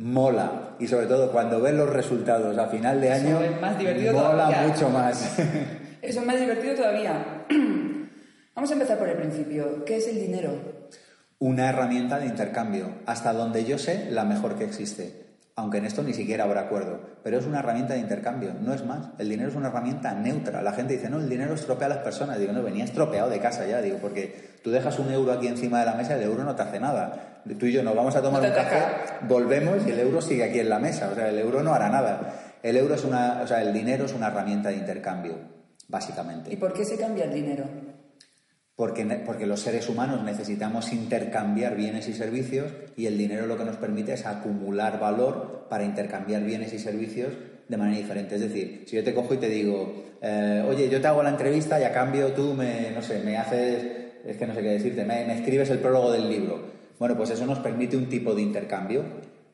mola 0.00 0.76
y 0.78 0.88
sobre 0.88 1.06
todo 1.06 1.30
cuando 1.30 1.60
ves 1.60 1.74
los 1.74 1.90
resultados 1.90 2.56
a 2.58 2.66
final 2.68 3.00
de 3.00 3.12
año 3.12 3.40
Eso 3.40 3.44
es 3.44 3.60
más 3.60 3.78
divertido 3.78 4.12
mola 4.14 4.30
todavía. 4.30 4.68
mucho 4.68 4.88
más 4.88 5.38
Eso 6.02 6.20
es 6.20 6.26
más 6.26 6.40
divertido 6.40 6.74
todavía. 6.74 7.44
Vamos 8.54 8.70
a 8.70 8.72
empezar 8.72 8.98
por 8.98 9.08
el 9.08 9.16
principio. 9.16 9.84
¿Qué 9.84 9.98
es 9.98 10.08
el 10.08 10.18
dinero? 10.18 10.80
una 11.40 11.70
herramienta 11.70 12.18
de 12.18 12.26
intercambio 12.26 12.90
hasta 13.06 13.32
donde 13.32 13.64
yo 13.64 13.78
sé 13.78 14.10
la 14.10 14.24
mejor 14.24 14.56
que 14.56 14.64
existe 14.64 15.29
aunque 15.60 15.76
en 15.76 15.84
esto 15.84 16.02
ni 16.02 16.14
siquiera 16.14 16.44
habrá 16.44 16.62
acuerdo, 16.62 17.00
pero 17.22 17.38
es 17.38 17.44
una 17.44 17.58
herramienta 17.58 17.92
de 17.92 18.00
intercambio, 18.00 18.54
no 18.58 18.72
es 18.72 18.84
más. 18.84 19.08
El 19.18 19.28
dinero 19.28 19.50
es 19.50 19.54
una 19.54 19.68
herramienta 19.68 20.14
neutra. 20.14 20.62
La 20.62 20.72
gente 20.72 20.94
dice, 20.94 21.10
no, 21.10 21.18
el 21.18 21.28
dinero 21.28 21.52
estropea 21.52 21.86
a 21.86 21.90
las 21.90 21.98
personas. 21.98 22.38
Digo, 22.38 22.52
no, 22.54 22.62
venía 22.62 22.84
estropeado 22.84 23.28
de 23.28 23.40
casa 23.40 23.66
ya, 23.66 23.82
digo, 23.82 23.98
porque 24.00 24.58
tú 24.64 24.70
dejas 24.70 24.98
un 24.98 25.12
euro 25.12 25.32
aquí 25.32 25.48
encima 25.48 25.80
de 25.80 25.86
la 25.86 25.94
mesa 25.94 26.16
y 26.16 26.20
el 26.20 26.24
euro 26.24 26.44
no 26.44 26.56
te 26.56 26.62
hace 26.62 26.80
nada. 26.80 27.42
Tú 27.58 27.66
y 27.66 27.72
yo 27.72 27.82
nos 27.82 27.94
vamos 27.94 28.16
a 28.16 28.22
tomar 28.22 28.42
un 28.42 28.52
café, 28.52 28.78
volvemos 29.28 29.86
y 29.86 29.90
el 29.90 30.00
euro 30.00 30.22
sigue 30.22 30.44
aquí 30.44 30.60
en 30.60 30.70
la 30.70 30.78
mesa, 30.78 31.10
o 31.12 31.14
sea, 31.14 31.28
el 31.28 31.38
euro 31.38 31.62
no 31.62 31.74
hará 31.74 31.90
nada. 31.90 32.56
El 32.62 32.76
euro 32.78 32.94
es 32.94 33.04
una, 33.04 33.40
o 33.42 33.46
sea, 33.46 33.60
el 33.60 33.72
dinero 33.72 34.06
es 34.06 34.14
una 34.14 34.28
herramienta 34.28 34.70
de 34.70 34.76
intercambio, 34.76 35.34
básicamente. 35.88 36.50
¿Y 36.52 36.56
por 36.56 36.72
qué 36.72 36.86
se 36.86 36.96
cambia 36.96 37.24
el 37.24 37.34
dinero? 37.34 37.64
Porque, 38.76 39.04
porque 39.26 39.46
los 39.46 39.60
seres 39.60 39.88
humanos 39.88 40.22
necesitamos 40.22 40.92
intercambiar 40.92 41.76
bienes 41.76 42.08
y 42.08 42.14
servicios 42.14 42.72
y 42.96 43.06
el 43.06 43.18
dinero 43.18 43.46
lo 43.46 43.58
que 43.58 43.64
nos 43.64 43.76
permite 43.76 44.14
es 44.14 44.24
acumular 44.26 44.98
valor 44.98 45.66
para 45.68 45.84
intercambiar 45.84 46.42
bienes 46.42 46.72
y 46.72 46.78
servicios 46.78 47.34
de 47.68 47.76
manera 47.76 47.98
diferente. 47.98 48.36
Es 48.36 48.40
decir, 48.40 48.84
si 48.86 48.96
yo 48.96 49.04
te 49.04 49.14
cojo 49.14 49.34
y 49.34 49.36
te 49.36 49.48
digo, 49.48 50.04
eh, 50.22 50.64
oye, 50.68 50.88
yo 50.88 51.00
te 51.00 51.06
hago 51.06 51.22
la 51.22 51.30
entrevista 51.30 51.80
y 51.80 51.84
a 51.84 51.92
cambio 51.92 52.32
tú 52.32 52.54
me, 52.54 52.90
no 52.90 53.02
sé, 53.02 53.20
me 53.20 53.36
haces, 53.36 53.84
es 54.24 54.36
que 54.36 54.46
no 54.46 54.54
sé 54.54 54.62
qué 54.62 54.70
decirte, 54.70 55.04
me, 55.04 55.24
me 55.24 55.34
escribes 55.34 55.70
el 55.70 55.78
prólogo 55.78 56.10
del 56.10 56.28
libro. 56.28 56.60
Bueno, 56.98 57.16
pues 57.16 57.30
eso 57.30 57.46
nos 57.46 57.60
permite 57.60 57.96
un 57.96 58.08
tipo 58.08 58.34
de 58.34 58.42
intercambio. 58.42 59.04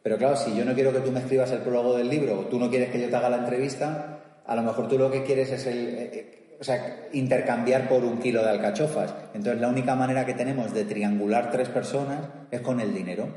Pero 0.02 0.18
claro, 0.18 0.36
si 0.36 0.56
yo 0.56 0.64
no 0.64 0.72
quiero 0.72 0.92
que 0.92 1.00
tú 1.00 1.10
me 1.10 1.18
escribas 1.18 1.50
el 1.50 1.58
prólogo 1.58 1.96
del 1.96 2.08
libro 2.08 2.38
o 2.38 2.44
tú 2.44 2.60
no 2.60 2.70
quieres 2.70 2.90
que 2.90 3.00
yo 3.00 3.08
te 3.08 3.16
haga 3.16 3.28
la 3.28 3.38
entrevista, 3.38 4.20
a 4.46 4.54
lo 4.54 4.62
mejor 4.62 4.86
tú 4.88 4.96
lo 4.96 5.10
que 5.10 5.24
quieres 5.24 5.50
es 5.50 5.66
el, 5.66 5.88
eh, 5.88 6.45
o 6.60 6.64
sea, 6.64 7.08
intercambiar 7.12 7.88
por 7.88 8.04
un 8.04 8.18
kilo 8.18 8.42
de 8.42 8.50
alcachofas. 8.50 9.14
Entonces, 9.34 9.60
la 9.60 9.68
única 9.68 9.94
manera 9.94 10.24
que 10.26 10.34
tenemos 10.34 10.72
de 10.72 10.84
triangular 10.84 11.50
tres 11.50 11.68
personas 11.68 12.20
es 12.50 12.60
con 12.60 12.80
el 12.80 12.94
dinero 12.94 13.28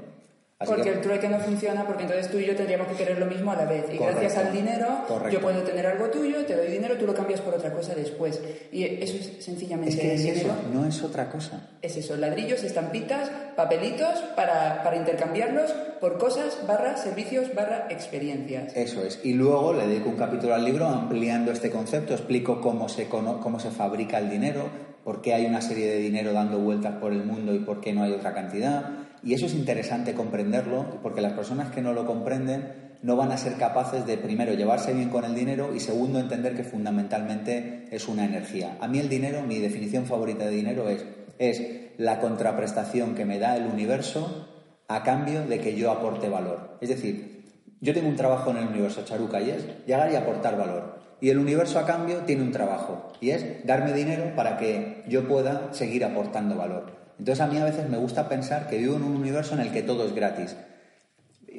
porque 0.65 0.89
el 0.89 0.99
trueque 0.99 1.29
no 1.29 1.39
funciona 1.39 1.85
porque 1.85 2.03
entonces 2.03 2.29
tú 2.29 2.37
y 2.37 2.45
yo 2.45 2.53
tendríamos 2.53 2.89
que 2.89 2.95
querer 2.95 3.17
lo 3.17 3.25
mismo 3.25 3.51
a 3.51 3.55
la 3.55 3.65
vez. 3.65 3.85
Y 3.93 3.97
gracias 3.97 4.35
al 4.37 4.51
dinero 4.51 5.05
yo 5.31 5.39
puedo 5.39 5.61
tener 5.63 5.87
algo 5.87 6.09
tuyo, 6.09 6.45
te 6.45 6.55
doy 6.55 6.67
dinero, 6.67 6.97
tú 6.97 7.05
lo 7.05 7.13
cambias 7.13 7.39
por 7.39 7.53
otra 7.53 7.71
cosa 7.71 7.95
después. 7.95 8.41
Y 8.71 8.83
eso 8.83 9.15
es 9.15 9.43
sencillamente... 9.43 9.95
Es 9.95 9.99
que 10.01 10.13
es 10.15 10.37
eso, 10.37 10.53
no 10.73 10.85
es 10.85 11.01
otra 11.01 11.29
cosa. 11.29 11.69
Es 11.81 11.95
eso, 11.95 12.17
ladrillos, 12.17 12.63
estampitas, 12.63 13.29
papelitos 13.55 14.19
para, 14.35 14.83
para 14.83 14.97
intercambiarlos 14.97 15.71
por 16.01 16.17
cosas, 16.17 16.57
barra 16.67 16.97
servicios, 16.97 17.55
barra 17.55 17.87
experiencias. 17.89 18.75
Eso 18.75 19.01
es. 19.03 19.21
Y 19.23 19.33
luego 19.35 19.71
le 19.73 19.87
dedico 19.87 20.09
un 20.09 20.17
capítulo 20.17 20.55
al 20.55 20.65
libro 20.65 20.87
ampliando 20.87 21.53
este 21.53 21.69
concepto, 21.69 22.13
explico 22.13 22.59
cómo 22.59 22.89
se, 22.89 23.07
cómo 23.07 23.59
se 23.61 23.71
fabrica 23.71 24.17
el 24.17 24.29
dinero, 24.29 24.65
por 25.05 25.21
qué 25.21 25.33
hay 25.33 25.45
una 25.45 25.61
serie 25.61 25.87
de 25.87 25.99
dinero 25.99 26.33
dando 26.33 26.59
vueltas 26.59 26.95
por 26.95 27.13
el 27.13 27.23
mundo 27.23 27.55
y 27.55 27.59
por 27.59 27.79
qué 27.79 27.93
no 27.93 28.03
hay 28.03 28.11
otra 28.11 28.33
cantidad 28.33 29.07
y 29.23 29.33
eso 29.33 29.45
es 29.45 29.53
interesante 29.53 30.13
comprenderlo, 30.13 30.99
porque 31.01 31.21
las 31.21 31.33
personas 31.33 31.71
que 31.71 31.81
no 31.81 31.93
lo 31.93 32.05
comprenden 32.05 32.89
no 33.01 33.15
van 33.15 33.31
a 33.31 33.37
ser 33.37 33.53
capaces 33.55 34.05
de, 34.05 34.17
primero, 34.17 34.53
llevarse 34.53 34.93
bien 34.93 35.09
con 35.09 35.23
el 35.23 35.33
dinero 35.33 35.73
y, 35.73 35.79
segundo, 35.79 36.19
entender 36.19 36.55
que 36.55 36.63
fundamentalmente 36.63 37.85
es 37.91 38.07
una 38.07 38.25
energía. 38.25 38.77
A 38.81 38.87
mí 38.87 38.99
el 38.99 39.09
dinero, 39.09 39.41
mi 39.41 39.59
definición 39.59 40.05
favorita 40.05 40.45
de 40.45 40.51
dinero 40.51 40.89
es, 40.89 41.05
es 41.37 41.61
la 41.97 42.19
contraprestación 42.19 43.15
que 43.15 43.25
me 43.25 43.39
da 43.39 43.55
el 43.55 43.67
universo 43.67 44.47
a 44.87 45.03
cambio 45.03 45.45
de 45.45 45.59
que 45.59 45.75
yo 45.75 45.91
aporte 45.91 46.29
valor. 46.29 46.77
Es 46.81 46.89
decir, 46.89 47.45
yo 47.79 47.93
tengo 47.93 48.09
un 48.09 48.15
trabajo 48.15 48.51
en 48.51 48.57
el 48.57 48.67
universo, 48.67 49.05
Charuca, 49.05 49.41
y 49.41 49.51
es 49.51 49.65
llegar 49.85 50.11
y 50.11 50.15
aportar 50.15 50.57
valor. 50.57 50.99
Y 51.21 51.29
el 51.29 51.37
universo 51.37 51.79
a 51.79 51.85
cambio 51.85 52.19
tiene 52.19 52.43
un 52.43 52.51
trabajo, 52.51 53.11
y 53.21 53.31
es 53.31 53.65
darme 53.65 53.93
dinero 53.93 54.33
para 54.35 54.57
que 54.57 55.03
yo 55.07 55.27
pueda 55.27 55.73
seguir 55.73 56.03
aportando 56.03 56.55
valor. 56.55 56.98
Entonces 57.19 57.41
a 57.41 57.47
mí 57.47 57.57
a 57.57 57.65
veces 57.65 57.89
me 57.89 57.97
gusta 57.97 58.29
pensar 58.29 58.67
que 58.67 58.77
vivo 58.77 58.95
en 58.95 59.03
un 59.03 59.15
universo 59.17 59.53
en 59.53 59.59
el 59.59 59.71
que 59.71 59.83
todo 59.83 60.05
es 60.05 60.15
gratis. 60.15 60.55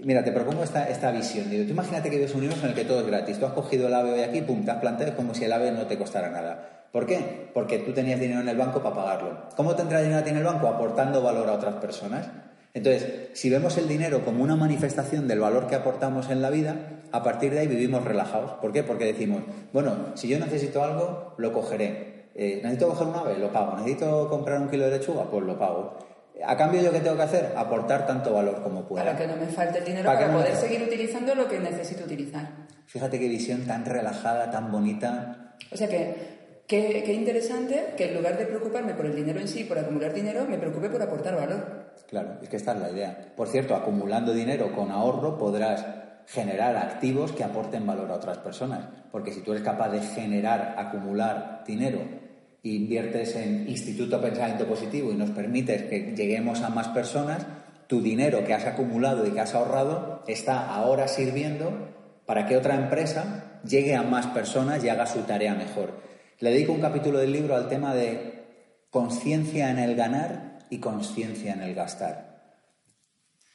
Mira, 0.03 0.25
te 0.25 0.33
propongo 0.33 0.65
esta, 0.65 0.89
esta 0.89 1.11
visión. 1.11 1.51
Digo, 1.51 1.65
tú 1.65 1.71
imagínate 1.71 2.09
que 2.09 2.17
vives 2.17 2.33
un 2.33 2.39
universo 2.39 2.65
en 2.65 2.71
el 2.71 2.75
que 2.75 2.85
todo 2.85 3.01
es 3.01 3.07
gratis. 3.07 3.39
Tú 3.39 3.47
has 3.47 3.53
cogido 3.53 3.87
el 3.87 3.95
AVE 3.95 4.13
hoy 4.13 4.21
aquí, 4.23 4.41
pum, 4.41 4.65
te 4.65 4.71
has 4.71 4.79
planteado 4.79 5.15
como 5.15 5.35
si 5.35 5.45
el 5.45 5.53
AVE 5.53 5.73
no 5.73 5.87
te 5.87 5.99
costara 5.99 6.31
nada. 6.31 6.87
¿Por 6.91 7.07
qué? 7.07 7.51
Porque 7.53 7.79
tú 7.79 7.93
tenías 7.93 8.19
dinero 8.19 8.41
en 8.41 8.49
el 8.49 8.57
banco 8.57 8.83
para 8.83 8.97
pagarlo. 8.97 9.49
¿Cómo 9.55 9.77
tendrás 9.77 10.03
dinero 10.03 10.21
a 10.21 10.25
ti 10.25 10.31
en 10.31 10.39
el 10.39 10.45
banco? 10.45 10.67
Aportando 10.67 11.23
valor 11.23 11.49
a 11.49 11.53
otras 11.53 11.75
personas. 11.75 12.27
Entonces, 12.73 13.29
si 13.35 13.51
vemos 13.51 13.77
el 13.79 13.87
dinero 13.87 14.25
como 14.25 14.43
una 14.43 14.57
manifestación 14.57 15.29
del 15.29 15.41
valor 15.41 15.67
que 15.67 15.75
aportamos 15.75 16.31
en 16.31 16.41
la 16.41 16.51
vida, 16.51 16.77
a 17.13 17.23
partir 17.23 17.53
de 17.53 17.61
ahí 17.61 17.67
vivimos 17.67 18.05
relajados. 18.05 18.53
¿Por 18.61 18.73
qué? 18.73 18.83
Porque 18.83 19.05
decimos, 19.05 19.43
bueno, 19.73 20.13
si 20.15 20.29
yo 20.29 20.39
necesito 20.39 20.83
algo, 20.83 21.35
lo 21.37 21.53
cogeré. 21.53 22.10
Eh, 22.35 22.61
necesito 22.63 22.89
coger 22.89 23.09
un 23.09 23.15
ave, 23.15 23.39
lo 23.39 23.53
pago. 23.53 23.77
Necesito 23.77 24.29
comprar 24.29 24.61
un 24.61 24.69
kilo 24.69 24.85
de 24.85 24.99
lechuga, 24.99 25.25
pues 25.25 25.45
lo 25.45 25.59
pago. 25.59 25.99
A 26.45 26.57
cambio, 26.57 26.81
¿yo 26.81 26.93
qué 26.93 27.01
tengo 27.01 27.17
que 27.17 27.23
hacer? 27.23 27.53
Aportar 27.57 28.07
tanto 28.07 28.33
valor 28.33 28.63
como 28.63 28.87
pueda. 28.87 29.05
Para 29.05 29.19
que 29.19 29.27
no 29.27 29.37
me 29.37 29.47
falte 29.47 29.79
el 29.79 29.85
dinero 29.85 30.07
para, 30.07 30.33
poder 30.33 30.57
seguir 30.57 30.83
utilizando 30.83 31.35
lo 31.35 31.47
que 31.47 31.59
necesito 31.59 32.05
utilizar. 32.05 32.49
Fíjate 32.87 33.19
qué 33.19 33.29
visión 33.29 33.67
tan 33.67 33.85
relajada, 33.85 34.51
tan 34.51 34.73
bonita. 34.73 35.55
O 35.71 35.77
sea 35.77 35.89
que 35.89 36.41
Qué, 36.71 37.13
interesante 37.13 37.95
que 37.97 38.11
en 38.11 38.15
lugar 38.15 38.39
de 38.39 38.47
preocuparme 38.47 38.95
por 38.95 39.05
el 39.05 39.17
dinero 39.17 39.41
en 39.41 39.49
sí, 39.49 39.65
por 39.65 39.77
acumular 39.77 40.15
dinero, 40.15 40.47
me 40.49 40.57
preocupe 40.57 40.89
por 40.89 41.03
aportar 41.03 41.35
valor. 41.35 41.91
Claro, 42.07 42.39
es 42.41 42.49
que 42.49 42.59
esta 42.59 42.75
es 42.75 42.79
la 42.79 42.91
idea. 42.93 43.33
Por 43.35 43.49
cierto, 43.49 43.75
acumulando 43.75 44.33
dinero 44.33 44.71
con 44.73 44.93
ahorro 44.93 45.37
podrás 45.37 45.85
generar 46.27 46.77
activos 46.77 47.33
que 47.33 47.43
aporten 47.43 47.85
valor 47.89 48.13
a 48.13 48.15
otras 48.15 48.39
personas. 48.39 48.85
Porque 49.11 49.33
si 49.33 49.41
tú 49.41 49.51
eres 49.51 49.65
capaz 49.65 49.89
de 49.89 50.01
generar, 50.01 50.77
acumular 50.79 51.65
dinero 51.67 52.20
inviertes 52.63 53.37
en 53.37 53.69
Instituto 53.69 54.21
Pensamiento 54.21 54.67
Positivo 54.67 55.11
y 55.11 55.17
nos 55.17 55.31
permites 55.31 55.83
que 55.85 56.15
lleguemos 56.17 56.63
a 56.63 56.71
más 56.71 56.89
personas, 56.89 57.47
tu 57.87 58.01
dinero 58.01 58.45
que 58.45 58.55
has 58.55 58.67
acumulado 58.67 59.27
y 59.27 59.31
que 59.31 59.41
has 59.41 59.55
ahorrado 59.55 60.23
está 60.27 60.73
ahora 60.73 61.09
sirviendo 61.09 61.89
para 62.27 62.47
que 62.47 62.57
otra 62.57 62.77
empresa 62.77 63.61
llegue 63.65 63.97
a 63.97 64.03
más 64.03 64.27
personas 64.29 64.85
y 64.85 64.89
haga 64.89 65.07
su 65.07 65.21
tarea 65.21 65.55
mejor. 65.55 66.01
Le 66.39 66.51
dedico 66.51 66.73
un 66.73 66.81
capítulo 66.81 67.19
del 67.19 67.33
libro 67.33 67.57
al 67.57 67.69
tema 67.69 67.95
de 67.95 68.45
conciencia 68.91 69.71
en 69.71 69.79
el 69.79 69.97
ganar 69.97 70.59
y 70.71 70.79
conciencia 70.79 71.53
en 71.53 71.63
el 71.63 71.75
gastar. 71.75 72.31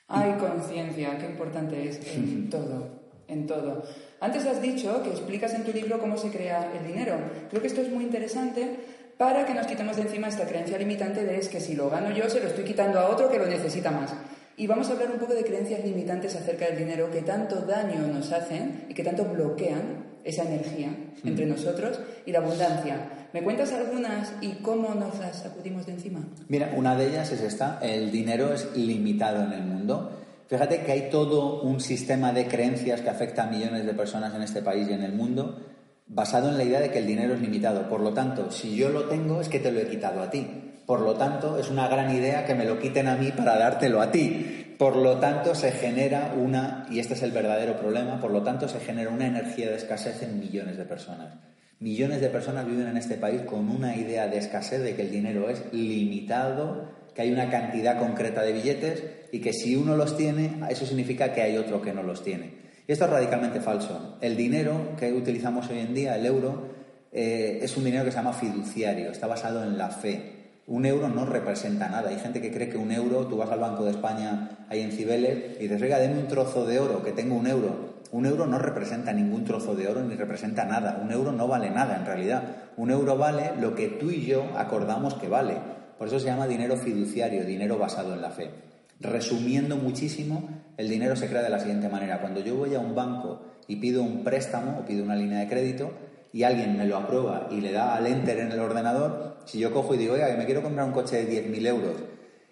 Hay 0.07 0.33
conciencia, 0.33 1.17
qué 1.17 1.25
importante 1.25 1.88
es 1.88 2.15
en 2.15 2.50
todo 2.50 3.04
en 3.27 3.48
todo. 3.48 3.84
Antes 4.20 4.46
has 4.46 4.62
dicho 4.62 5.03
que 5.03 5.10
explicas 5.10 5.53
en 5.53 5.63
tu 5.63 5.72
libro 5.72 6.00
cómo 6.00 6.17
se 6.17 6.29
crea 6.29 6.72
el 6.77 6.88
dinero. 6.88 7.15
Creo 7.50 7.62
que 7.62 7.67
esto 7.67 7.82
es 7.82 7.91
muy 7.91 8.03
interesante 8.03 8.77
para 9.17 9.46
que 9.46 9.53
nos 9.53 9.67
quitemos 9.67 9.96
de 9.96 10.03
encima 10.03 10.27
esta 10.27 10.46
creencia 10.46 10.77
limitante 10.77 11.24
de 11.24 11.38
es 11.38 11.48
que 11.48 11.60
si 11.60 11.75
lo 11.75 11.89
gano 11.89 12.12
yo 12.12 12.29
se 12.29 12.41
lo 12.41 12.48
estoy 12.48 12.65
quitando 12.65 13.00
a 13.00 13.10
otro 13.10 13.29
que 13.29 13.39
lo 13.39 13.46
necesita 13.46 13.91
más. 13.91 14.13
Y 14.58 14.67
vamos 14.67 14.89
a 14.89 14.94
hablar 14.94 15.12
un 15.12 15.20
poco 15.20 15.34
de 15.34 15.44
creencias 15.44 15.84
limitantes 15.84 16.36
acerca 16.36 16.65
del 16.65 16.77
dinero 16.77 17.12
que 17.12 17.22
tanto 17.22 17.62
daño 17.62 18.08
nos 18.08 18.32
hacen 18.32 18.86
y 18.89 18.94
que 18.94 19.03
tanto 19.03 19.25
bloquean 19.25 20.15
esa 20.24 20.44
energía 20.44 20.89
entre 21.24 21.46
nosotros 21.46 22.00
y 22.25 22.32
la 22.32 22.39
abundancia. 22.39 23.27
¿Me 23.32 23.44
cuentas 23.44 23.72
algunas 23.74 24.34
y 24.41 24.53
cómo 24.55 24.96
nos 24.96 25.20
las 25.20 25.44
sacudimos 25.44 25.86
de 25.86 25.94
encima? 25.94 26.22
Mira, 26.48 26.74
una 26.75 26.96
de 26.96 27.08
ellas 27.08 27.32
es 27.32 27.41
esta, 27.41 27.79
el 27.82 28.12
dinero 28.12 28.53
es 28.53 28.75
limitado 28.75 29.44
en 29.44 29.53
el 29.53 29.63
mundo. 29.63 30.25
Fíjate 30.47 30.81
que 30.81 30.91
hay 30.91 31.09
todo 31.09 31.61
un 31.61 31.79
sistema 31.79 32.31
de 32.31 32.47
creencias 32.47 33.01
que 33.01 33.09
afecta 33.09 33.43
a 33.43 33.49
millones 33.49 33.85
de 33.85 33.93
personas 33.93 34.33
en 34.35 34.43
este 34.43 34.61
país 34.61 34.87
y 34.89 34.93
en 34.93 35.03
el 35.03 35.13
mundo 35.13 35.59
basado 36.07 36.49
en 36.49 36.57
la 36.57 36.63
idea 36.63 36.79
de 36.79 36.91
que 36.91 36.99
el 36.99 37.07
dinero 37.07 37.33
es 37.33 37.41
limitado. 37.41 37.89
Por 37.89 38.01
lo 38.01 38.13
tanto, 38.13 38.51
si 38.51 38.75
yo 38.75 38.89
lo 38.89 39.05
tengo 39.05 39.41
es 39.41 39.49
que 39.49 39.59
te 39.59 39.71
lo 39.71 39.79
he 39.79 39.87
quitado 39.87 40.21
a 40.21 40.29
ti. 40.29 40.47
Por 40.85 41.01
lo 41.01 41.15
tanto, 41.15 41.57
es 41.57 41.69
una 41.69 41.87
gran 41.87 42.15
idea 42.15 42.45
que 42.45 42.53
me 42.53 42.65
lo 42.65 42.79
quiten 42.79 43.07
a 43.07 43.15
mí 43.15 43.31
para 43.31 43.57
dártelo 43.57 44.01
a 44.01 44.11
ti. 44.11 44.75
Por 44.77 44.97
lo 44.97 45.17
tanto, 45.17 45.55
se 45.55 45.71
genera 45.71 46.35
una, 46.37 46.85
y 46.91 46.99
este 46.99 47.15
es 47.15 47.23
el 47.23 47.31
verdadero 47.31 47.77
problema, 47.77 48.19
por 48.19 48.29
lo 48.29 48.43
tanto, 48.43 48.67
se 48.67 48.79
genera 48.79 49.09
una 49.09 49.25
energía 49.25 49.69
de 49.69 49.77
escasez 49.77 50.21
en 50.21 50.39
millones 50.39 50.77
de 50.77 50.85
personas. 50.85 51.33
Millones 51.79 52.21
de 52.21 52.29
personas 52.29 52.67
viven 52.67 52.87
en 52.87 52.97
este 52.97 53.15
país 53.15 53.41
con 53.41 53.69
una 53.69 53.95
idea 53.95 54.27
de 54.27 54.37
escasez 54.37 54.81
de 54.81 54.95
que 54.95 55.03
el 55.03 55.11
dinero 55.11 55.49
es 55.49 55.63
limitado 55.73 56.93
que 57.15 57.21
hay 57.21 57.31
una 57.31 57.49
cantidad 57.49 57.97
concreta 57.97 58.41
de 58.43 58.51
billetes 58.51 59.03
y 59.35 59.41
que 59.41 59.51
si 59.51 59.75
uno 59.75 59.97
los 59.97 60.15
tiene, 60.15 60.61
eso 60.69 60.85
significa 60.85 61.33
que 61.33 61.41
hay 61.41 61.57
otro 61.57 61.81
que 61.81 61.91
no 61.91 62.03
los 62.03 62.23
tiene. 62.23 62.53
Y 62.87 62.91
esto 62.93 63.03
es 63.03 63.11
radicalmente 63.11 63.59
falso. 63.59 64.15
El 64.21 64.37
dinero 64.37 64.95
que 64.97 65.11
utilizamos 65.11 65.69
hoy 65.69 65.79
en 65.79 65.93
día, 65.93 66.15
el 66.15 66.25
euro, 66.25 66.69
eh, 67.11 67.59
es 67.61 67.75
un 67.75 67.83
dinero 67.83 68.05
que 68.05 68.11
se 68.11 68.17
llama 68.17 68.31
fiduciario, 68.31 69.11
está 69.11 69.27
basado 69.27 69.61
en 69.61 69.77
la 69.77 69.89
fe. 69.89 70.53
Un 70.67 70.85
euro 70.85 71.09
no 71.09 71.25
representa 71.25 71.89
nada. 71.89 72.11
Hay 72.11 72.19
gente 72.19 72.39
que 72.39 72.49
cree 72.49 72.69
que 72.69 72.77
un 72.77 72.93
euro, 72.93 73.27
tú 73.27 73.35
vas 73.35 73.49
al 73.49 73.59
Banco 73.59 73.83
de 73.83 73.91
España 73.91 74.67
ahí 74.69 74.79
en 74.79 74.93
Cibeles 74.93 75.57
y 75.59 75.63
dices, 75.63 75.81
oiga, 75.81 75.99
denme 75.99 76.21
un 76.21 76.29
trozo 76.29 76.65
de 76.65 76.79
oro, 76.79 77.03
que 77.03 77.11
tengo 77.11 77.35
un 77.35 77.47
euro. 77.47 77.95
Un 78.13 78.25
euro 78.25 78.47
no 78.47 78.57
representa 78.57 79.11
ningún 79.11 79.43
trozo 79.43 79.75
de 79.75 79.89
oro 79.89 80.01
ni 80.01 80.15
representa 80.15 80.63
nada. 80.63 81.01
Un 81.03 81.11
euro 81.11 81.33
no 81.33 81.49
vale 81.49 81.71
nada 81.71 81.97
en 81.97 82.05
realidad. 82.05 82.43
Un 82.77 82.89
euro 82.89 83.17
vale 83.17 83.51
lo 83.59 83.75
que 83.75 83.89
tú 83.89 84.11
y 84.11 84.25
yo 84.25 84.45
acordamos 84.55 85.15
que 85.15 85.27
vale. 85.27 85.57
Por 85.97 86.07
eso 86.07 86.21
se 86.21 86.27
llama 86.27 86.47
dinero 86.47 86.77
fiduciario, 86.77 87.43
dinero 87.43 87.77
basado 87.77 88.13
en 88.13 88.21
la 88.21 88.29
fe. 88.29 88.75
Resumiendo 88.99 89.75
muchísimo, 89.77 90.49
el 90.77 90.89
dinero 90.89 91.15
se 91.15 91.27
crea 91.27 91.41
de 91.41 91.49
la 91.49 91.59
siguiente 91.59 91.89
manera. 91.89 92.21
Cuando 92.21 92.39
yo 92.41 92.55
voy 92.55 92.75
a 92.75 92.79
un 92.79 92.95
banco 92.95 93.41
y 93.67 93.75
pido 93.77 94.01
un 94.01 94.23
préstamo 94.23 94.79
o 94.79 94.85
pido 94.85 95.03
una 95.03 95.15
línea 95.15 95.39
de 95.39 95.47
crédito 95.47 95.91
y 96.31 96.43
alguien 96.43 96.77
me 96.77 96.85
lo 96.85 96.97
aprueba 96.97 97.47
y 97.51 97.61
le 97.61 97.71
da 97.71 97.95
al 97.95 98.07
enter 98.07 98.39
en 98.39 98.51
el 98.51 98.59
ordenador, 98.59 99.37
si 99.45 99.59
yo 99.59 99.71
cojo 99.73 99.95
y 99.95 99.97
digo, 99.97 100.13
oiga, 100.13 100.27
que 100.31 100.37
me 100.37 100.45
quiero 100.45 100.61
comprar 100.61 100.85
un 100.87 100.93
coche 100.93 101.25
de 101.25 101.49
10.000 101.49 101.67
euros, 101.67 101.95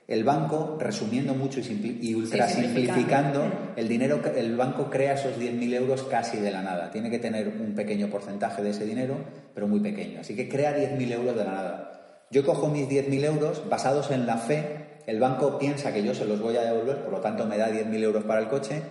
el 0.08 0.24
banco, 0.26 0.78
resumiendo 0.80 1.34
mucho 1.34 1.62
y, 1.62 1.64
simpli- 1.64 1.98
y 2.02 2.14
ultra 2.14 2.48
simplificando. 2.48 3.42
simplificando, 3.44 3.74
el 3.78 3.88
dinero, 3.88 4.22
el 4.36 4.56
banco 4.58 4.90
crea 4.90 5.14
esos 5.14 5.38
10.000 5.40 5.74
euros 5.76 6.04
casi 6.04 6.38
de 6.38 6.52
la 6.52 6.62
nada. 6.62 6.92
Tiene 6.92 7.10
que 7.10 7.20
tener 7.20 7.48
un 7.48 7.74
pequeño 7.74 8.08
porcentaje 8.10 8.62
de 8.62 8.72
ese 8.72 8.86
dinero, 8.86 9.16
pero 9.54 9.68
muy 9.68 9.80
pequeño. 9.80 10.20
Así 10.20 10.36
que 10.36 10.50
crea 10.50 10.78
10.000 10.78 11.12
euros 11.14 11.36
de 11.38 11.44
la 11.46 11.52
nada. 11.52 12.26
Yo 12.32 12.46
cojo 12.46 12.68
mis 12.68 12.88
10.000 12.90 13.24
euros 13.26 13.64
basados 13.70 14.12
en 14.12 14.26
la 14.26 14.38
fe, 14.38 14.83
el 15.06 15.20
banco 15.20 15.58
piensa 15.58 15.94
que 15.94 16.04
yo 16.04 16.14
se 16.14 16.26
los 16.26 16.42
voy 16.42 16.58
a 16.58 16.64
devolver, 16.64 17.04
por 17.04 17.12
lo 17.12 17.20
tanto 17.20 17.46
me 17.46 17.58
da 17.58 17.70
10.000 17.70 18.04
euros 18.04 18.24
para 18.24 18.40
el 18.40 18.48
coche, 18.48 18.82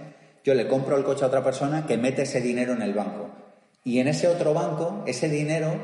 yo 0.45 0.55
le 0.55 0.69
compro 0.69 0.97
el 0.97 1.05
coche 1.05 1.25
a 1.25 1.29
otra 1.29 1.45
persona 1.45 1.87
que 1.87 1.97
mete 1.99 2.23
ese 2.23 2.41
dinero 2.41 2.73
en 2.73 2.83
el 2.83 2.95
banco. 2.95 3.31
Y 3.85 3.99
en 3.99 4.09
ese 4.09 4.29
otro 4.29 4.55
banco, 4.55 5.03
ese 5.07 5.29
dinero 5.29 5.75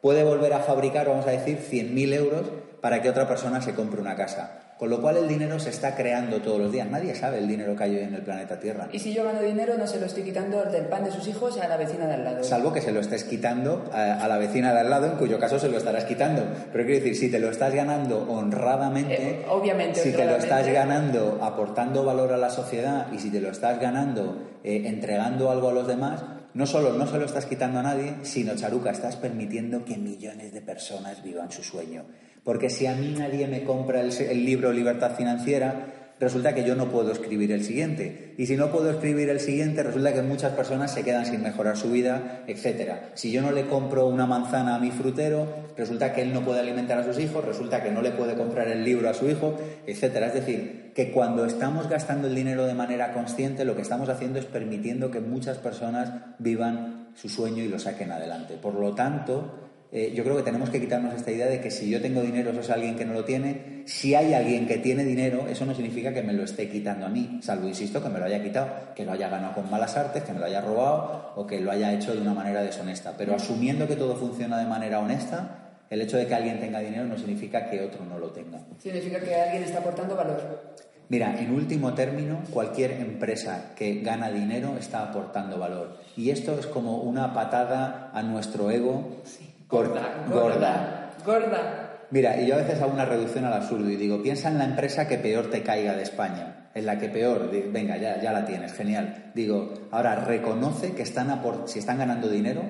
puede 0.00 0.24
volver 0.24 0.52
a 0.52 0.60
fabricar, 0.60 1.08
vamos 1.08 1.26
a 1.26 1.30
decir, 1.30 1.58
100.000 1.58 2.14
euros 2.14 2.46
para 2.80 3.02
que 3.02 3.10
otra 3.10 3.28
persona 3.28 3.60
se 3.60 3.74
compre 3.74 4.00
una 4.00 4.16
casa. 4.16 4.69
Con 4.80 4.88
lo 4.88 5.02
cual 5.02 5.18
el 5.18 5.28
dinero 5.28 5.60
se 5.60 5.68
está 5.68 5.94
creando 5.94 6.40
todos 6.40 6.58
los 6.58 6.72
días. 6.72 6.88
Nadie 6.88 7.14
sabe 7.14 7.36
el 7.36 7.46
dinero 7.46 7.76
que 7.76 7.84
hay 7.84 7.96
hoy 7.96 8.04
en 8.04 8.14
el 8.14 8.22
planeta 8.22 8.58
Tierra. 8.58 8.88
Y 8.90 8.98
si 8.98 9.12
yo 9.12 9.24
gano 9.24 9.42
dinero, 9.42 9.76
no 9.76 9.86
se 9.86 10.00
lo 10.00 10.06
estoy 10.06 10.22
quitando 10.22 10.64
del 10.64 10.86
pan 10.86 11.04
de 11.04 11.10
sus 11.10 11.28
hijos 11.28 11.58
a 11.58 11.68
la 11.68 11.76
vecina 11.76 12.06
de 12.06 12.14
al 12.14 12.24
lado. 12.24 12.42
Salvo 12.42 12.72
que 12.72 12.80
se 12.80 12.90
lo 12.90 13.00
estés 13.00 13.24
quitando 13.24 13.90
a, 13.92 14.14
a 14.14 14.26
la 14.26 14.38
vecina 14.38 14.72
de 14.72 14.80
al 14.80 14.88
lado, 14.88 15.04
en 15.08 15.18
cuyo 15.18 15.38
caso 15.38 15.58
se 15.58 15.68
lo 15.68 15.76
estarás 15.76 16.06
quitando. 16.06 16.44
Pero 16.72 16.86
quiero 16.86 17.04
decir, 17.04 17.14
si 17.14 17.30
te 17.30 17.38
lo 17.38 17.50
estás 17.50 17.74
ganando 17.74 18.22
honradamente, 18.32 19.14
Eh, 19.14 19.46
obviamente, 19.50 20.00
si 20.00 20.12
te 20.12 20.24
lo 20.24 20.36
estás 20.36 20.66
ganando 20.68 21.40
aportando 21.42 22.02
valor 22.02 22.32
a 22.32 22.38
la 22.38 22.48
sociedad 22.48 23.12
y 23.12 23.18
si 23.18 23.28
te 23.30 23.42
lo 23.42 23.50
estás 23.50 23.78
ganando 23.78 24.38
eh, 24.64 24.84
entregando 24.86 25.50
algo 25.50 25.68
a 25.68 25.74
los 25.74 25.86
demás, 25.86 26.22
no 26.54 26.66
solo 26.66 26.94
no 26.94 27.06
se 27.06 27.18
lo 27.18 27.26
estás 27.26 27.44
quitando 27.44 27.80
a 27.80 27.82
nadie, 27.82 28.14
sino, 28.22 28.56
Charuca, 28.56 28.90
estás 28.90 29.16
permitiendo 29.16 29.84
que 29.84 29.98
millones 29.98 30.54
de 30.54 30.62
personas 30.62 31.22
vivan 31.22 31.52
su 31.52 31.62
sueño. 31.62 32.04
Porque 32.50 32.68
si 32.68 32.88
a 32.88 32.96
mí 32.96 33.14
nadie 33.16 33.46
me 33.46 33.62
compra 33.62 34.00
el, 34.00 34.44
libro 34.44 34.72
Libertad 34.72 35.14
Financiera, 35.14 36.14
resulta 36.18 36.52
que 36.52 36.64
yo 36.64 36.74
no 36.74 36.90
puedo 36.90 37.12
escribir 37.12 37.52
el 37.52 37.62
siguiente. 37.62 38.34
Y 38.38 38.46
si 38.46 38.56
no 38.56 38.72
puedo 38.72 38.90
escribir 38.90 39.28
el 39.28 39.38
siguiente, 39.38 39.84
resulta 39.84 40.12
que 40.12 40.22
muchas 40.22 40.54
personas 40.54 40.92
se 40.92 41.04
quedan 41.04 41.26
sin 41.26 41.44
mejorar 41.44 41.76
su 41.76 41.92
vida, 41.92 42.42
etcétera. 42.48 43.12
Si 43.14 43.30
yo 43.30 43.40
no 43.40 43.52
le 43.52 43.68
compro 43.68 44.08
una 44.08 44.26
manzana 44.26 44.74
a 44.74 44.80
mi 44.80 44.90
frutero, 44.90 45.46
resulta 45.76 46.12
que 46.12 46.22
él 46.22 46.34
no 46.34 46.44
puede 46.44 46.58
alimentar 46.58 46.98
a 46.98 47.04
sus 47.04 47.20
hijos, 47.20 47.44
resulta 47.44 47.84
que 47.84 47.92
no 47.92 48.02
le 48.02 48.10
puede 48.10 48.34
comprar 48.34 48.66
el 48.66 48.82
libro 48.82 49.08
a 49.08 49.14
su 49.14 49.30
hijo, 49.30 49.56
etcétera. 49.86 50.26
Es 50.26 50.34
decir, 50.34 50.90
que 50.92 51.12
cuando 51.12 51.46
estamos 51.46 51.88
gastando 51.88 52.26
el 52.26 52.34
dinero 52.34 52.66
de 52.66 52.74
manera 52.74 53.12
consciente, 53.12 53.64
lo 53.64 53.76
que 53.76 53.82
estamos 53.82 54.08
haciendo 54.08 54.40
es 54.40 54.46
permitiendo 54.46 55.12
que 55.12 55.20
muchas 55.20 55.58
personas 55.58 56.10
vivan 56.40 57.10
su 57.14 57.28
sueño 57.28 57.62
y 57.62 57.68
lo 57.68 57.78
saquen 57.78 58.10
adelante. 58.10 58.54
Por 58.60 58.74
lo 58.74 58.92
tanto, 58.96 59.69
eh, 59.92 60.12
yo 60.14 60.22
creo 60.22 60.36
que 60.36 60.42
tenemos 60.44 60.70
que 60.70 60.80
quitarnos 60.80 61.14
esta 61.14 61.32
idea 61.32 61.46
de 61.46 61.60
que 61.60 61.70
si 61.70 61.90
yo 61.90 62.00
tengo 62.00 62.22
dinero, 62.22 62.50
eso 62.50 62.60
es 62.60 62.70
alguien 62.70 62.96
que 62.96 63.04
no 63.04 63.12
lo 63.12 63.24
tiene. 63.24 63.82
Si 63.86 64.14
hay 64.14 64.34
alguien 64.34 64.66
que 64.68 64.78
tiene 64.78 65.04
dinero, 65.04 65.46
eso 65.48 65.66
no 65.66 65.74
significa 65.74 66.14
que 66.14 66.22
me 66.22 66.32
lo 66.32 66.44
esté 66.44 66.68
quitando 66.68 67.06
a 67.06 67.08
mí, 67.08 67.40
salvo, 67.42 67.66
insisto, 67.66 68.00
que 68.02 68.08
me 68.08 68.18
lo 68.20 68.24
haya 68.26 68.40
quitado, 68.42 68.68
que 68.94 69.04
lo 69.04 69.12
haya 69.12 69.28
ganado 69.28 69.54
con 69.54 69.68
malas 69.68 69.96
artes, 69.96 70.22
que 70.22 70.32
me 70.32 70.38
lo 70.38 70.46
haya 70.46 70.60
robado 70.60 71.32
o 71.34 71.46
que 71.46 71.60
lo 71.60 71.72
haya 71.72 71.92
hecho 71.92 72.14
de 72.14 72.20
una 72.20 72.34
manera 72.34 72.62
deshonesta. 72.62 73.14
Pero 73.18 73.34
asumiendo 73.34 73.88
que 73.88 73.96
todo 73.96 74.14
funciona 74.14 74.58
de 74.58 74.66
manera 74.66 75.00
honesta, 75.00 75.56
el 75.90 76.00
hecho 76.02 76.16
de 76.18 76.26
que 76.28 76.34
alguien 76.36 76.60
tenga 76.60 76.78
dinero 76.78 77.04
no 77.06 77.18
significa 77.18 77.68
que 77.68 77.80
otro 77.82 78.04
no 78.04 78.16
lo 78.18 78.28
tenga. 78.28 78.60
Significa 78.78 79.18
que 79.18 79.34
alguien 79.34 79.64
está 79.64 79.80
aportando 79.80 80.14
valor. 80.14 80.70
Mira, 81.08 81.34
en 81.40 81.50
último 81.52 81.92
término, 81.94 82.42
cualquier 82.52 82.92
empresa 82.92 83.72
que 83.74 84.00
gana 84.00 84.30
dinero 84.30 84.76
está 84.78 85.02
aportando 85.02 85.58
valor. 85.58 85.96
Y 86.16 86.30
esto 86.30 86.56
es 86.60 86.66
como 86.68 86.98
una 86.98 87.34
patada 87.34 88.12
a 88.14 88.22
nuestro 88.22 88.70
ego 88.70 89.16
gor- 89.24 89.49
Gorda, 89.70 90.24
gorda, 90.28 91.10
gorda. 91.24 91.86
Mira, 92.10 92.40
y 92.40 92.46
yo 92.48 92.54
a 92.54 92.58
veces 92.58 92.80
hago 92.82 92.92
una 92.92 93.04
reducción 93.04 93.44
al 93.44 93.52
absurdo 93.52 93.88
y 93.88 93.94
digo, 93.96 94.20
piensa 94.20 94.48
en 94.48 94.58
la 94.58 94.64
empresa 94.64 95.06
que 95.06 95.16
peor 95.18 95.48
te 95.48 95.62
caiga 95.62 95.94
de 95.94 96.02
España, 96.02 96.68
en 96.74 96.86
la 96.86 96.98
que 96.98 97.08
peor, 97.08 97.50
venga, 97.72 97.96
ya, 97.98 98.20
ya 98.20 98.32
la 98.32 98.44
tienes, 98.44 98.72
genial. 98.72 99.30
Digo, 99.34 99.72
ahora 99.92 100.16
reconoce 100.16 100.92
que 100.94 101.02
están 101.02 101.28
apor- 101.30 101.68
si 101.68 101.78
están 101.78 101.98
ganando 101.98 102.28
dinero, 102.28 102.62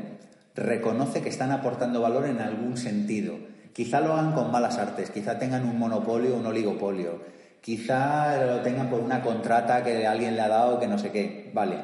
reconoce 0.55 1.23
que 1.23 1.31
están 1.31 1.53
aportando 1.53 2.03
valor 2.03 2.27
en 2.27 2.41
algún 2.41 2.77
sentido. 2.77 3.35
Quizá 3.73 4.01
lo 4.01 4.13
hagan 4.13 4.33
con 4.33 4.51
malas 4.51 4.77
artes, 4.77 5.11
quizá 5.11 5.39
tengan 5.39 5.65
un 5.67 5.79
monopolio 5.79 6.37
un 6.37 6.45
oligopolio, 6.45 7.23
quizá 7.63 8.45
lo 8.45 8.61
tengan 8.61 8.91
por 8.91 9.01
una 9.01 9.23
contrata 9.23 9.83
que 9.83 10.07
alguien 10.07 10.35
le 10.37 10.43
ha 10.43 10.49
dado 10.49 10.79
que 10.79 10.87
no 10.87 10.99
sé 10.99 11.11
qué, 11.13 11.51
vale. 11.55 11.77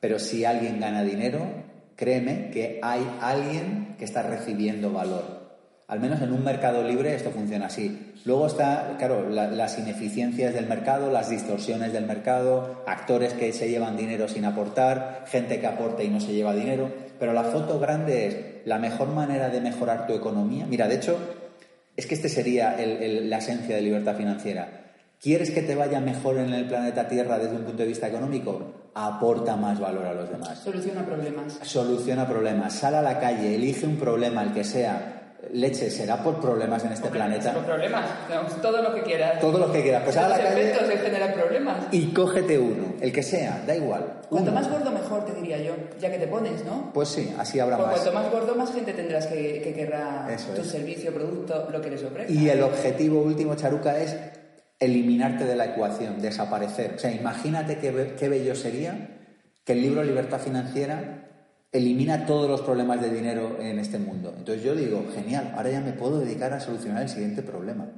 Pero 0.00 0.18
si 0.18 0.44
alguien 0.44 0.80
gana 0.80 1.02
dinero, 1.02 1.46
créeme 1.96 2.50
que 2.50 2.78
hay 2.82 3.06
alguien 3.20 3.96
que 3.98 4.04
está 4.04 4.22
recibiendo 4.22 4.92
valor. 4.92 5.46
Al 5.88 6.00
menos 6.00 6.20
en 6.20 6.32
un 6.32 6.42
mercado 6.42 6.82
libre 6.82 7.14
esto 7.14 7.30
funciona 7.30 7.66
así. 7.66 8.12
Luego 8.24 8.48
está, 8.48 8.96
claro, 8.98 9.30
la- 9.30 9.46
las 9.46 9.78
ineficiencias 9.78 10.52
del 10.52 10.66
mercado, 10.66 11.12
las 11.12 11.30
distorsiones 11.30 11.92
del 11.92 12.06
mercado, 12.06 12.82
actores 12.88 13.34
que 13.34 13.52
se 13.52 13.70
llevan 13.70 13.96
dinero 13.96 14.26
sin 14.26 14.44
aportar, 14.44 15.24
gente 15.28 15.60
que 15.60 15.66
aporta 15.68 16.02
y 16.02 16.08
no 16.08 16.20
se 16.20 16.32
lleva 16.32 16.54
dinero. 16.54 16.90
Pero 17.20 17.32
la 17.32 17.44
foto 17.44 17.78
grande 17.78 18.26
es 18.26 18.36
la 18.66 18.78
mejor 18.78 19.08
manera 19.08 19.48
de 19.48 19.60
mejorar 19.60 20.08
tu 20.08 20.14
economía. 20.14 20.66
Mira, 20.66 20.88
de 20.88 20.96
hecho, 20.96 21.16
es 21.96 22.06
que 22.06 22.16
este 22.16 22.28
sería 22.28 22.76
la 22.76 23.38
esencia 23.38 23.76
de 23.76 23.82
libertad 23.82 24.16
financiera. 24.16 24.68
¿Quieres 25.22 25.52
que 25.52 25.62
te 25.62 25.76
vaya 25.76 26.00
mejor 26.00 26.36
en 26.38 26.52
el 26.52 26.66
planeta 26.66 27.06
Tierra 27.08 27.38
desde 27.38 27.56
un 27.56 27.62
punto 27.62 27.82
de 27.84 27.88
vista 27.88 28.08
económico? 28.08 28.85
Aporta 28.98 29.56
más 29.56 29.78
valor 29.78 30.06
a 30.06 30.14
los 30.14 30.30
demás 30.30 30.58
Soluciona 30.58 31.04
problemas. 31.04 31.58
soluciona 31.62 32.26
problemas, 32.26 32.72
sal 32.72 32.94
a 32.94 33.02
la 33.02 33.18
calle, 33.20 33.54
elige 33.54 33.84
un 33.86 33.96
problema, 33.98 34.42
el 34.42 34.52
que 34.54 34.64
sea. 34.64 35.12
Leche, 35.52 35.90
será 35.90 36.16
por 36.24 36.40
problemas 36.40 36.82
en 36.84 36.92
este 36.92 37.08
planeta. 37.08 37.52
Sin 37.52 37.62
problemas. 37.62 38.04
Todo 38.62 38.80
lo 38.82 38.94
que 38.94 39.02
quieras. 39.02 39.38
Todo 39.38 39.58
lo 39.58 39.70
que 39.70 39.82
quieras. 39.82 40.02
Pues 40.02 40.14
sal 40.14 40.24
a 40.32 40.38
la 40.38 40.42
calle 40.42 40.62
efectos 40.70 40.88
de 40.88 40.96
generar 40.96 41.34
problemas. 41.34 41.76
y 41.92 42.06
cógete 42.14 42.58
uno, 42.58 42.94
el 43.00 43.12
que 43.12 43.22
sea, 43.22 43.62
da 43.66 43.76
igual. 43.76 44.22
Cuanto 44.30 44.50
uno. 44.50 44.60
más 44.60 44.70
gordo, 44.70 44.90
mejor, 44.90 45.24
te 45.26 45.34
diría 45.34 45.58
yo. 45.58 45.74
Ya 46.00 46.10
que 46.10 46.18
te 46.18 46.26
pones, 46.26 46.64
¿no? 46.64 46.90
Pues 46.94 47.10
sí, 47.10 47.32
así 47.38 47.60
habrá 47.60 47.76
Pues 47.76 47.88
más. 47.88 48.00
cuanto 48.00 48.12
más 48.14 48.32
gordo, 48.32 48.54
más 48.56 48.72
gente 48.72 48.92
tendrás 48.94 49.26
que, 49.26 49.60
que 49.62 49.72
querrá 49.74 50.26
Eso 50.34 50.52
tu 50.54 50.62
es. 50.62 50.68
servicio, 50.68 51.12
producto, 51.12 51.68
lo 51.70 51.80
que 51.82 51.90
les 51.90 52.02
ofrezca. 52.02 52.32
Y 52.32 52.48
el 52.48 52.62
objetivo 52.62 53.20
último, 53.20 53.54
Charuca, 53.54 53.98
es 54.00 54.16
eliminarte 54.78 55.44
de 55.44 55.56
la 55.56 55.66
ecuación, 55.66 56.20
desaparecer. 56.20 56.94
O 56.96 56.98
sea, 56.98 57.12
imagínate 57.12 57.78
qué, 57.78 58.14
qué 58.18 58.28
bello 58.28 58.54
sería 58.54 59.16
que 59.64 59.72
el 59.72 59.82
libro 59.82 60.04
Libertad 60.04 60.38
Financiera 60.40 61.26
elimina 61.72 62.26
todos 62.26 62.48
los 62.48 62.62
problemas 62.62 63.00
de 63.00 63.10
dinero 63.10 63.58
en 63.60 63.78
este 63.78 63.98
mundo. 63.98 64.34
Entonces 64.36 64.62
yo 64.62 64.74
digo, 64.74 65.04
genial, 65.14 65.52
ahora 65.56 65.70
ya 65.70 65.80
me 65.80 65.92
puedo 65.92 66.20
dedicar 66.20 66.52
a 66.52 66.60
solucionar 66.60 67.02
el 67.02 67.08
siguiente 67.08 67.42
problema. 67.42 67.88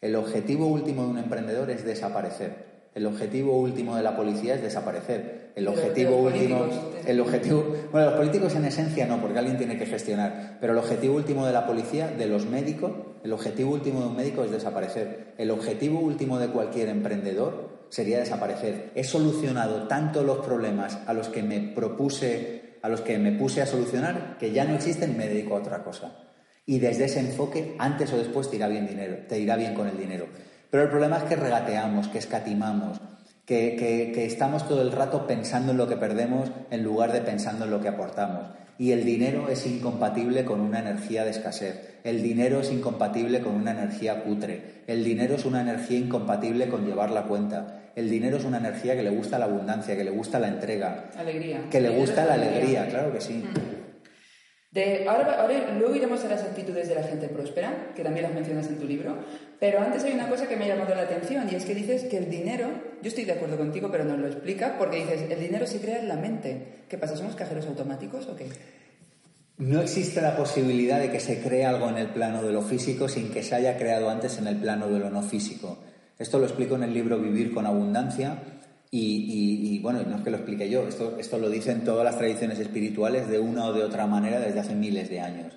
El 0.00 0.16
objetivo 0.16 0.66
último 0.66 1.04
de 1.04 1.08
un 1.08 1.18
emprendedor 1.18 1.70
es 1.70 1.84
desaparecer. 1.84 2.73
El 2.94 3.06
objetivo 3.06 3.58
último 3.58 3.96
de 3.96 4.02
la 4.02 4.16
policía 4.16 4.54
es 4.54 4.62
desaparecer. 4.62 5.52
El 5.56 5.66
objetivo 5.66 6.16
último, 6.16 6.66
el 7.04 7.20
objetivo, 7.20 7.64
bueno, 7.90 8.10
los 8.10 8.18
políticos 8.18 8.54
en 8.54 8.64
esencia 8.64 9.06
no, 9.06 9.20
porque 9.20 9.38
alguien 9.38 9.58
tiene 9.58 9.76
que 9.76 9.86
gestionar. 9.86 10.58
Pero 10.60 10.72
el 10.72 10.78
objetivo 10.78 11.16
último 11.16 11.44
de 11.44 11.52
la 11.52 11.66
policía, 11.66 12.08
de 12.08 12.26
los 12.26 12.46
médicos, 12.46 12.92
el 13.24 13.32
objetivo 13.32 13.72
último 13.72 14.00
de 14.00 14.06
un 14.06 14.16
médico 14.16 14.44
es 14.44 14.52
desaparecer. 14.52 15.34
El 15.38 15.50
objetivo 15.50 15.98
último 15.98 16.38
de 16.38 16.48
cualquier 16.48 16.88
emprendedor 16.88 17.86
sería 17.88 18.20
desaparecer. 18.20 18.92
He 18.94 19.02
solucionado 19.02 19.88
tanto 19.88 20.22
los 20.22 20.44
problemas 20.44 20.98
a 21.06 21.14
los 21.14 21.28
que 21.28 21.42
me 21.42 21.60
propuse, 21.60 22.78
a 22.82 22.88
los 22.88 23.00
que 23.00 23.18
me 23.18 23.32
puse 23.32 23.60
a 23.60 23.66
solucionar, 23.66 24.36
que 24.38 24.52
ya 24.52 24.64
no 24.64 24.74
existen, 24.76 25.16
me 25.16 25.28
dedico 25.28 25.56
a 25.56 25.60
otra 25.60 25.82
cosa. 25.82 26.16
Y 26.66 26.78
desde 26.78 27.06
ese 27.06 27.20
enfoque, 27.20 27.74
antes 27.78 28.12
o 28.12 28.16
después 28.16 28.48
te 28.50 28.56
irá 28.56 28.68
bien 28.68 28.86
dinero, 28.86 29.16
te 29.28 29.38
irá 29.38 29.56
bien 29.56 29.74
con 29.74 29.88
el 29.88 29.98
dinero. 29.98 30.26
Pero 30.74 30.82
el 30.86 30.90
problema 30.90 31.18
es 31.18 31.22
que 31.22 31.36
regateamos, 31.36 32.08
que 32.08 32.18
escatimamos, 32.18 33.00
que, 33.46 33.76
que- 33.76 34.10
que 34.12 34.24
estamos 34.26 34.66
todo 34.66 34.82
el 34.82 34.90
rato 34.90 35.24
pensando 35.24 35.70
en 35.70 35.78
lo 35.78 35.86
que 35.86 35.96
perdemos 35.96 36.50
en 36.72 36.82
lugar 36.82 37.12
de 37.12 37.20
pensando 37.20 37.64
en 37.66 37.70
lo 37.70 37.80
que 37.80 37.86
aportamos. 37.86 38.48
Y 38.76 38.90
el 38.90 39.04
dinero 39.04 39.48
es 39.48 39.64
incompatible 39.66 40.44
con 40.44 40.58
una 40.60 40.80
energía 40.80 41.22
de 41.24 41.30
escasez. 41.30 42.00
El 42.02 42.24
dinero 42.24 42.58
es 42.58 42.72
incompatible 42.72 43.38
con 43.40 43.54
una 43.54 43.70
energía 43.70 44.24
cutre. 44.24 44.82
El 44.88 45.04
dinero 45.04 45.36
es 45.36 45.44
una 45.44 45.60
energía 45.60 45.96
incompatible 45.96 46.66
con 46.66 46.84
llevar 46.84 47.12
la 47.12 47.22
cuenta. 47.22 47.82
El 47.94 48.10
dinero 48.10 48.38
es 48.38 48.44
una 48.44 48.58
energía 48.58 48.96
que 48.96 49.04
le 49.04 49.10
gusta 49.10 49.38
la 49.38 49.44
abundancia, 49.44 49.94
que 49.96 50.02
le 50.02 50.10
gusta 50.10 50.40
la 50.40 50.48
entrega, 50.48 51.04
Alegría. 51.16 51.60
que 51.70 51.80
le 51.80 51.90
gusta 51.90 52.24
la 52.26 52.34
alegría, 52.34 52.88
claro 52.88 53.12
que 53.12 53.20
sí. 53.20 53.44
De, 54.74 55.06
ahora, 55.08 55.46
luego 55.78 55.94
iremos 55.94 56.24
a 56.24 56.28
las 56.28 56.42
actitudes 56.42 56.88
de 56.88 56.96
la 56.96 57.04
gente 57.04 57.28
próspera, 57.28 57.92
que 57.94 58.02
también 58.02 58.24
las 58.24 58.34
mencionas 58.34 58.66
en 58.66 58.80
tu 58.80 58.86
libro, 58.86 59.16
pero 59.60 59.80
antes 59.80 60.02
hay 60.02 60.12
una 60.14 60.28
cosa 60.28 60.48
que 60.48 60.56
me 60.56 60.64
ha 60.64 60.74
llamado 60.74 60.96
la 60.96 61.02
atención 61.02 61.48
y 61.48 61.54
es 61.54 61.64
que 61.64 61.76
dices 61.76 62.02
que 62.02 62.18
el 62.18 62.28
dinero, 62.28 62.70
yo 63.00 63.08
estoy 63.08 63.24
de 63.24 63.34
acuerdo 63.34 63.56
contigo, 63.56 63.88
pero 63.92 64.02
nos 64.04 64.18
lo 64.18 64.26
explica 64.26 64.76
porque 64.76 64.96
dices, 64.96 65.30
el 65.30 65.38
dinero 65.38 65.64
se 65.68 65.80
crea 65.80 66.00
en 66.00 66.08
la 66.08 66.16
mente. 66.16 66.82
¿Qué 66.88 66.98
pasa? 66.98 67.16
¿Somos 67.16 67.36
cajeros 67.36 67.66
automáticos 67.66 68.26
o 68.26 68.34
qué? 68.34 68.48
No 69.58 69.80
existe 69.80 70.20
la 70.20 70.36
posibilidad 70.36 70.98
de 70.98 71.12
que 71.12 71.20
se 71.20 71.40
cree 71.40 71.64
algo 71.64 71.88
en 71.88 71.98
el 71.98 72.08
plano 72.08 72.42
de 72.42 72.52
lo 72.52 72.60
físico 72.60 73.08
sin 73.08 73.30
que 73.30 73.44
se 73.44 73.54
haya 73.54 73.76
creado 73.76 74.10
antes 74.10 74.38
en 74.38 74.48
el 74.48 74.56
plano 74.56 74.88
de 74.88 74.98
lo 74.98 75.08
no 75.08 75.22
físico. 75.22 75.78
Esto 76.18 76.40
lo 76.40 76.46
explico 76.46 76.74
en 76.74 76.82
el 76.82 76.92
libro 76.92 77.20
Vivir 77.20 77.54
con 77.54 77.64
Abundancia 77.64 78.38
y, 79.00 79.76
y- 79.76 79.78
bueno, 79.80 80.00
no 80.08 80.16
es 80.16 80.22
que 80.22 80.30
lo 80.30 80.36
explique 80.36 80.70
yo, 80.70 80.86
esto, 80.86 81.16
esto 81.18 81.38
lo 81.38 81.50
dicen 81.50 81.84
todas 81.84 82.04
las 82.04 82.16
tradiciones 82.16 82.58
espirituales 82.58 83.28
de 83.28 83.38
una 83.38 83.66
o 83.66 83.72
de 83.72 83.82
otra 83.82 84.06
manera 84.06 84.40
desde 84.40 84.60
hace 84.60 84.74
miles 84.74 85.10
de 85.10 85.20
años. 85.20 85.52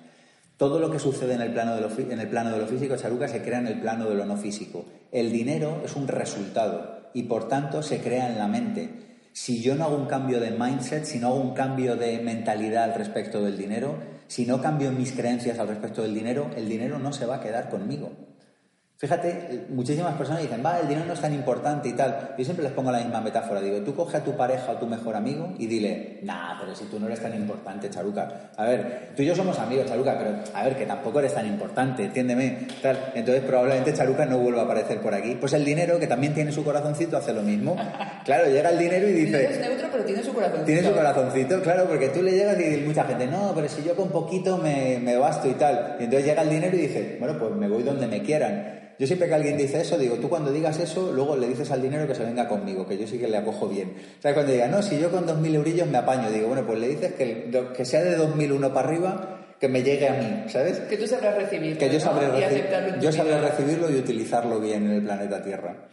Todo 0.56 0.80
lo 0.80 0.90
que 0.90 0.98
sucede 0.98 1.34
en 1.34 1.40
el 1.40 1.52
plano 1.52 1.74
de 1.76 1.80
lo, 1.80 1.88
en 1.98 2.18
el 2.18 2.28
plano 2.28 2.50
de 2.50 2.58
lo 2.58 2.66
físico, 2.66 2.96
Charuca, 2.96 3.28
se 3.28 3.42
crea 3.42 3.60
en 3.60 3.68
el 3.68 3.80
plano 3.80 4.08
de 4.08 4.16
lo 4.16 4.26
no 4.26 4.36
físico. 4.36 4.84
El 5.12 5.30
dinero 5.30 5.82
es 5.84 5.94
un 5.94 6.08
resultado 6.08 7.10
y 7.14 7.22
por 7.22 7.48
tanto 7.48 7.82
se 7.82 8.00
crea 8.00 8.28
en 8.28 8.38
la 8.38 8.48
mente. 8.48 8.90
Si 9.32 9.62
yo 9.62 9.76
no 9.76 9.84
hago 9.84 9.96
un 9.96 10.06
cambio 10.06 10.40
de 10.40 10.50
mindset, 10.50 11.04
si 11.04 11.20
no 11.20 11.28
hago 11.28 11.40
un 11.40 11.54
cambio 11.54 11.94
de 11.96 12.18
mentalidad 12.18 12.84
al 12.84 12.94
respecto 12.94 13.42
del 13.44 13.56
dinero, 13.56 13.94
si 14.26 14.46
no 14.46 14.60
cambio 14.60 14.90
mis 14.90 15.12
creencias 15.12 15.60
al 15.60 15.68
respecto 15.68 16.02
del 16.02 16.12
dinero, 16.12 16.50
el 16.56 16.68
dinero 16.68 16.98
no 16.98 17.12
se 17.12 17.24
va 17.24 17.36
a 17.36 17.40
quedar 17.40 17.70
conmigo. 17.70 18.10
Fíjate, 19.00 19.66
muchísimas 19.68 20.16
personas 20.16 20.42
dicen, 20.42 20.60
va, 20.66 20.80
el 20.80 20.88
dinero 20.88 21.06
no 21.06 21.12
es 21.12 21.20
tan 21.20 21.32
importante 21.32 21.88
y 21.88 21.92
tal. 21.92 22.34
Yo 22.36 22.44
siempre 22.44 22.64
les 22.64 22.72
pongo 22.72 22.90
la 22.90 22.98
misma 22.98 23.20
metáfora. 23.20 23.60
Digo, 23.60 23.78
tú 23.82 23.94
coge 23.94 24.16
a 24.16 24.24
tu 24.24 24.36
pareja 24.36 24.72
o 24.72 24.74
tu 24.74 24.88
mejor 24.88 25.14
amigo 25.14 25.54
y 25.56 25.68
dile, 25.68 26.18
nah, 26.24 26.58
pero 26.58 26.74
si 26.74 26.86
tú 26.86 26.98
no 26.98 27.06
eres 27.06 27.22
tan 27.22 27.32
importante, 27.32 27.88
Charuca. 27.90 28.50
A 28.56 28.64
ver, 28.64 29.10
tú 29.14 29.22
y 29.22 29.26
yo 29.26 29.36
somos 29.36 29.56
amigos, 29.60 29.86
Charuca, 29.86 30.18
pero 30.18 30.42
a 30.52 30.64
ver, 30.64 30.76
que 30.76 30.84
tampoco 30.84 31.20
eres 31.20 31.32
tan 31.32 31.46
importante, 31.46 32.06
entiéndeme. 32.06 32.66
Tal. 32.82 33.12
Entonces 33.14 33.44
probablemente 33.44 33.94
Charuca 33.94 34.26
no 34.26 34.38
vuelva 34.38 34.62
a 34.62 34.64
aparecer 34.64 35.00
por 35.00 35.14
aquí. 35.14 35.36
Pues 35.36 35.52
el 35.52 35.64
dinero, 35.64 36.00
que 36.00 36.08
también 36.08 36.34
tiene 36.34 36.50
su 36.50 36.64
corazoncito, 36.64 37.16
hace 37.16 37.32
lo 37.32 37.42
mismo. 37.42 37.76
Claro, 38.24 38.44
llega 38.50 38.68
el 38.68 38.78
dinero 38.78 39.08
y 39.08 39.12
dice... 39.12 39.52
Es 39.52 39.58
neutro, 39.58 39.88
pero 39.90 40.04
tiene 40.04 40.22
su 40.22 40.34
corazoncito. 40.34 40.66
Tiene 40.66 40.82
su 40.82 40.92
corazoncito, 40.92 41.62
claro, 41.62 41.88
porque 41.88 42.08
tú 42.10 42.20
le 42.20 42.32
llegas 42.32 42.60
y 42.60 42.84
mucha 42.86 43.04
gente, 43.04 43.26
no, 43.26 43.52
pero 43.54 43.66
si 43.70 43.82
yo 43.82 43.96
con 43.96 44.10
poquito 44.10 44.58
me, 44.58 44.98
me 44.98 45.16
basto 45.16 45.48
y 45.48 45.52
tal. 45.52 45.96
Y 45.98 46.04
entonces 46.04 46.26
llega 46.26 46.42
el 46.42 46.50
dinero 46.50 46.76
y 46.76 46.80
dice, 46.80 47.16
bueno, 47.18 47.38
pues 47.38 47.52
me 47.52 47.68
voy 47.68 47.84
donde 47.84 48.06
me 48.06 48.20
quieran. 48.20 48.87
Yo 48.98 49.06
siempre 49.06 49.28
que 49.28 49.34
alguien 49.34 49.56
dice 49.56 49.80
eso, 49.80 49.96
digo, 49.96 50.16
tú 50.16 50.28
cuando 50.28 50.50
digas 50.50 50.78
eso, 50.80 51.12
luego 51.12 51.36
le 51.36 51.46
dices 51.46 51.70
al 51.70 51.80
dinero 51.80 52.06
que 52.08 52.16
se 52.16 52.24
venga 52.24 52.48
conmigo, 52.48 52.86
que 52.86 52.98
yo 52.98 53.06
sí 53.06 53.18
que 53.18 53.28
le 53.28 53.36
acojo 53.36 53.68
bien. 53.68 53.94
O 54.18 54.22
sea, 54.22 54.34
cuando 54.34 54.52
diga, 54.52 54.66
no, 54.66 54.82
si 54.82 54.98
yo 54.98 55.10
con 55.10 55.24
2.000 55.24 55.54
eurillos 55.54 55.86
me 55.86 55.98
apaño, 55.98 56.30
digo, 56.30 56.48
bueno, 56.48 56.66
pues 56.66 56.80
le 56.80 56.88
dices 56.88 57.12
que, 57.12 57.48
que 57.76 57.84
sea 57.84 58.02
de 58.02 58.18
2.001 58.18 58.72
para 58.72 58.88
arriba, 58.88 59.38
que 59.60 59.68
me 59.68 59.84
llegue 59.84 60.08
a 60.08 60.14
mí, 60.14 60.48
¿sabes? 60.48 60.80
Que 60.80 60.96
tú 60.96 61.06
sabrás 61.06 61.36
recibirlo. 61.36 61.78
Que 61.78 61.90
yo 61.90 62.00
sabré, 62.00 62.26
¿no? 62.26 62.34
recibirlo. 62.34 63.00
yo 63.00 63.12
sabré 63.12 63.40
recibirlo 63.40 63.90
y 63.90 63.94
utilizarlo 63.96 64.60
bien 64.60 64.86
en 64.86 64.92
el 64.92 65.02
planeta 65.02 65.44
Tierra. 65.44 65.88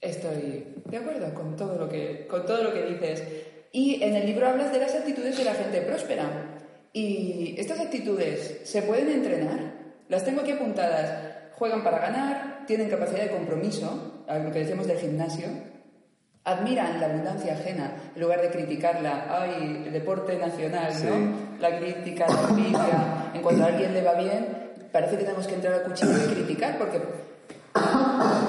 Estoy 0.00 0.66
de 0.86 0.96
acuerdo 0.96 1.34
con 1.34 1.56
todo 1.56 1.76
lo 1.76 1.88
que, 1.88 2.26
con 2.28 2.46
todo 2.46 2.62
lo 2.62 2.72
que 2.72 2.86
dices. 2.86 3.22
Y 3.72 4.02
en 4.02 4.14
el 4.14 4.26
libro 4.26 4.48
hablas 4.48 4.72
de 4.72 4.78
las 4.78 4.94
actitudes 4.94 5.36
de 5.36 5.44
la 5.44 5.54
gente 5.54 5.80
próspera. 5.82 6.62
Y 6.92 7.54
estas 7.58 7.80
actitudes 7.80 8.60
se 8.64 8.82
pueden 8.82 9.10
entrenar. 9.10 9.74
Las 10.08 10.24
tengo 10.24 10.40
aquí 10.40 10.52
apuntadas 10.52 11.39
juegan 11.60 11.84
para 11.84 11.98
ganar, 11.98 12.64
tienen 12.66 12.88
capacidad 12.88 13.20
de 13.20 13.30
compromiso, 13.30 14.24
a 14.26 14.38
lo 14.38 14.50
que 14.50 14.60
decíamos 14.60 14.86
del 14.86 14.96
gimnasio, 14.96 15.46
admiran 16.42 16.98
la 16.98 17.06
abundancia 17.06 17.52
ajena 17.52 17.92
en 18.14 18.22
lugar 18.22 18.40
de 18.40 18.48
criticarla. 18.48 19.26
Ay, 19.28 19.82
el 19.86 19.92
deporte 19.92 20.38
nacional, 20.38 20.90
¿no? 21.04 21.58
La 21.60 21.78
crítica, 21.78 22.26
la 22.26 22.48
envidia. 22.48 23.30
En 23.34 23.42
cuanto 23.42 23.62
a 23.62 23.66
alguien 23.66 23.92
le 23.92 24.02
va 24.02 24.14
bien, 24.14 24.46
parece 24.90 25.18
que 25.18 25.24
tenemos 25.24 25.46
que 25.46 25.54
entrar 25.54 25.74
al 25.74 25.82
cuchillo 25.82 26.16
y 26.16 26.34
criticar 26.34 26.78
porque. 26.78 26.98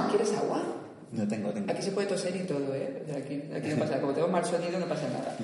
¿Quieres 0.10 0.34
agua? 0.38 0.64
No 1.12 1.28
tengo, 1.28 1.50
tengo. 1.50 1.70
Aquí 1.70 1.82
se 1.82 1.92
puede 1.92 2.08
toser 2.08 2.34
y 2.34 2.46
todo, 2.46 2.74
¿eh? 2.74 3.04
Aquí, 3.12 3.44
aquí 3.54 3.70
no 3.72 3.76
pasa 3.76 4.00
Como 4.02 4.14
tengo 4.14 4.30
mal 4.30 4.46
sonido, 4.46 4.80
no 4.80 4.86
pasa 4.86 5.10
nada. 5.10 5.36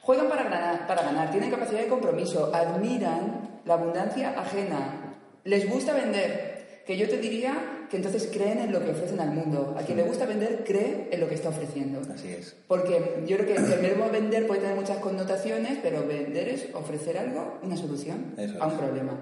Juegan 0.00 0.28
para 0.28 0.44
ganar, 0.44 0.86
para 0.86 1.02
ganar, 1.02 1.30
tienen 1.32 1.50
capacidad 1.50 1.80
de 1.80 1.88
compromiso, 1.88 2.54
admiran 2.54 3.60
la 3.64 3.74
abundancia 3.74 4.30
ajena, 4.40 5.16
les 5.44 5.68
gusta 5.68 5.92
vender, 5.92 6.59
que 6.86 6.96
yo 6.96 7.08
te 7.08 7.18
diría 7.18 7.86
que 7.90 7.96
entonces 7.96 8.28
creen 8.32 8.58
en 8.58 8.72
lo 8.72 8.84
que 8.84 8.90
ofrecen 8.90 9.20
al 9.20 9.30
mundo. 9.30 9.74
A 9.78 9.82
quien 9.82 9.98
le 9.98 10.04
gusta 10.04 10.26
vender, 10.26 10.64
cree 10.64 11.08
en 11.10 11.20
lo 11.20 11.28
que 11.28 11.34
está 11.34 11.50
ofreciendo. 11.50 12.00
Así 12.12 12.28
es. 12.28 12.56
Porque 12.66 13.24
yo 13.26 13.36
creo 13.36 13.46
que 13.46 13.56
el 13.56 13.80
verbo 13.80 14.08
vender 14.10 14.46
puede 14.46 14.60
tener 14.60 14.76
muchas 14.76 14.98
connotaciones, 14.98 15.78
pero 15.82 16.06
vender 16.06 16.48
es 16.48 16.68
ofrecer 16.74 17.18
algo, 17.18 17.58
una 17.62 17.76
solución 17.76 18.34
a 18.58 18.66
un 18.66 18.76
problema. 18.76 19.18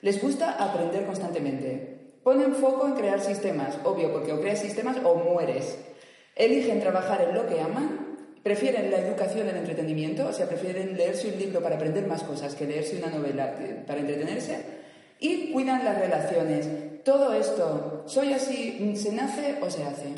Les 0.00 0.20
gusta 0.20 0.52
aprender 0.52 1.06
constantemente. 1.06 1.94
Ponen 2.22 2.54
foco 2.54 2.86
en 2.86 2.94
crear 2.94 3.20
sistemas, 3.20 3.76
obvio, 3.84 4.12
porque 4.12 4.32
o 4.32 4.40
creas 4.40 4.60
sistemas 4.60 4.96
o 5.04 5.14
mueres. 5.16 5.78
Eligen 6.36 6.80
trabajar 6.80 7.22
en 7.22 7.34
lo 7.34 7.46
que 7.46 7.60
aman, 7.60 8.16
prefieren 8.42 8.90
la 8.90 8.98
educación 8.98 9.48
el 9.48 9.56
entretenimiento, 9.56 10.26
o 10.28 10.32
sea, 10.32 10.46
prefieren 10.46 10.96
leerse 10.96 11.28
un 11.28 11.38
libro 11.38 11.62
para 11.62 11.76
aprender 11.76 12.06
más 12.06 12.22
cosas 12.22 12.54
que 12.54 12.66
leerse 12.66 12.96
una 12.98 13.08
novela 13.08 13.54
para 13.86 14.00
entretenerse 14.00 14.58
y 15.18 15.52
cuidan 15.52 15.84
las 15.84 15.98
relaciones. 15.98 16.68
Todo 17.04 17.34
esto, 17.34 18.04
¿soy 18.06 18.32
así? 18.32 18.96
¿Se 18.96 19.12
nace 19.12 19.58
o 19.60 19.68
se 19.68 19.84
hace? 19.84 20.14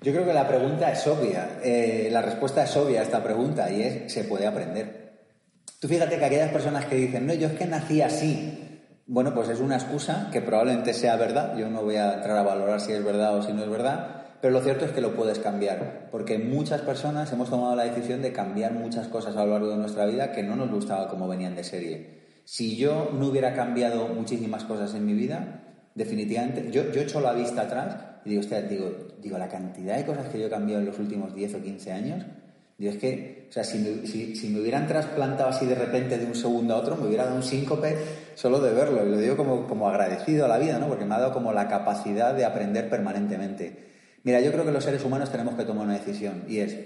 Yo 0.00 0.12
creo 0.12 0.26
que 0.26 0.32
la 0.32 0.48
pregunta 0.48 0.90
es 0.90 1.06
obvia. 1.06 1.60
Eh, 1.62 2.08
la 2.10 2.20
respuesta 2.20 2.64
es 2.64 2.76
obvia 2.76 2.98
a 2.98 3.04
esta 3.04 3.22
pregunta 3.22 3.70
y 3.70 3.82
es: 3.82 4.12
se 4.12 4.24
puede 4.24 4.44
aprender. 4.44 5.20
Tú 5.78 5.86
fíjate 5.86 6.18
que 6.18 6.24
aquellas 6.24 6.50
personas 6.50 6.86
que 6.86 6.96
dicen, 6.96 7.28
no, 7.28 7.34
yo 7.34 7.46
es 7.46 7.54
que 7.54 7.66
nací 7.66 8.02
así, 8.02 8.80
bueno, 9.06 9.32
pues 9.34 9.50
es 9.50 9.60
una 9.60 9.76
excusa 9.76 10.30
que 10.32 10.40
probablemente 10.40 10.94
sea 10.94 11.14
verdad. 11.14 11.56
Yo 11.56 11.68
no 11.68 11.82
voy 11.82 11.94
a 11.94 12.14
entrar 12.14 12.36
a 12.38 12.42
valorar 12.42 12.80
si 12.80 12.92
es 12.92 13.04
verdad 13.04 13.38
o 13.38 13.42
si 13.44 13.52
no 13.52 13.62
es 13.62 13.70
verdad. 13.70 14.24
Pero 14.40 14.54
lo 14.54 14.62
cierto 14.62 14.84
es 14.84 14.90
que 14.90 15.00
lo 15.00 15.14
puedes 15.14 15.38
cambiar, 15.38 16.08
porque 16.10 16.38
muchas 16.38 16.80
personas 16.80 17.32
hemos 17.32 17.48
tomado 17.48 17.76
la 17.76 17.84
decisión 17.84 18.20
de 18.20 18.32
cambiar 18.32 18.72
muchas 18.72 19.06
cosas 19.06 19.36
a 19.36 19.44
lo 19.44 19.52
largo 19.52 19.68
de 19.68 19.76
nuestra 19.76 20.06
vida 20.06 20.32
que 20.32 20.42
no 20.42 20.56
nos 20.56 20.72
gustaba 20.72 21.06
como 21.06 21.28
venían 21.28 21.54
de 21.54 21.62
serie. 21.62 22.21
Si 22.44 22.76
yo 22.76 23.10
no 23.12 23.28
hubiera 23.28 23.54
cambiado 23.54 24.08
muchísimas 24.08 24.64
cosas 24.64 24.94
en 24.94 25.06
mi 25.06 25.14
vida, 25.14 25.62
definitivamente, 25.94 26.70
yo, 26.70 26.90
yo 26.92 27.02
echo 27.02 27.20
la 27.20 27.32
vista 27.32 27.62
atrás 27.62 27.96
y 28.24 28.30
digo, 28.30 28.40
hostia, 28.40 28.62
digo, 28.62 28.90
digo, 29.20 29.38
la 29.38 29.48
cantidad 29.48 29.96
de 29.96 30.04
cosas 30.04 30.28
que 30.28 30.38
yo 30.38 30.46
he 30.46 30.50
cambiado 30.50 30.80
en 30.80 30.86
los 30.86 30.98
últimos 30.98 31.34
10 31.34 31.54
o 31.54 31.62
15 31.62 31.92
años, 31.92 32.24
digo, 32.78 32.92
es 32.92 32.98
que, 32.98 33.46
o 33.48 33.52
sea, 33.52 33.64
si 33.64 33.78
me, 33.78 34.06
si, 34.06 34.48
me 34.48 34.60
hubieran 34.60 34.86
trasplantado 34.86 35.50
así 35.50 35.66
de 35.66 35.74
repente 35.74 36.18
de 36.18 36.26
un 36.26 36.34
segundo 36.34 36.74
a 36.74 36.78
otro, 36.78 36.96
me 36.96 37.06
hubiera 37.06 37.24
dado 37.24 37.36
un 37.36 37.42
síncope 37.42 37.96
solo 38.34 38.60
de 38.60 38.72
verlo. 38.72 39.06
Y 39.06 39.10
lo 39.10 39.18
digo 39.18 39.36
como, 39.36 39.66
como 39.66 39.88
agradecido 39.88 40.44
a 40.46 40.48
la 40.48 40.58
vida, 40.58 40.78
¿no? 40.78 40.88
Porque 40.88 41.04
me 41.04 41.14
ha 41.14 41.18
dado 41.18 41.32
como 41.32 41.52
la 41.52 41.68
capacidad 41.68 42.34
de 42.34 42.44
aprender 42.44 42.88
permanentemente. 42.88 43.90
Mira, 44.24 44.40
yo 44.40 44.52
creo 44.52 44.64
que 44.64 44.72
los 44.72 44.84
seres 44.84 45.04
humanos 45.04 45.30
tenemos 45.30 45.54
que 45.54 45.64
tomar 45.64 45.84
una 45.84 45.98
decisión 45.98 46.44
y 46.48 46.58
es, 46.58 46.76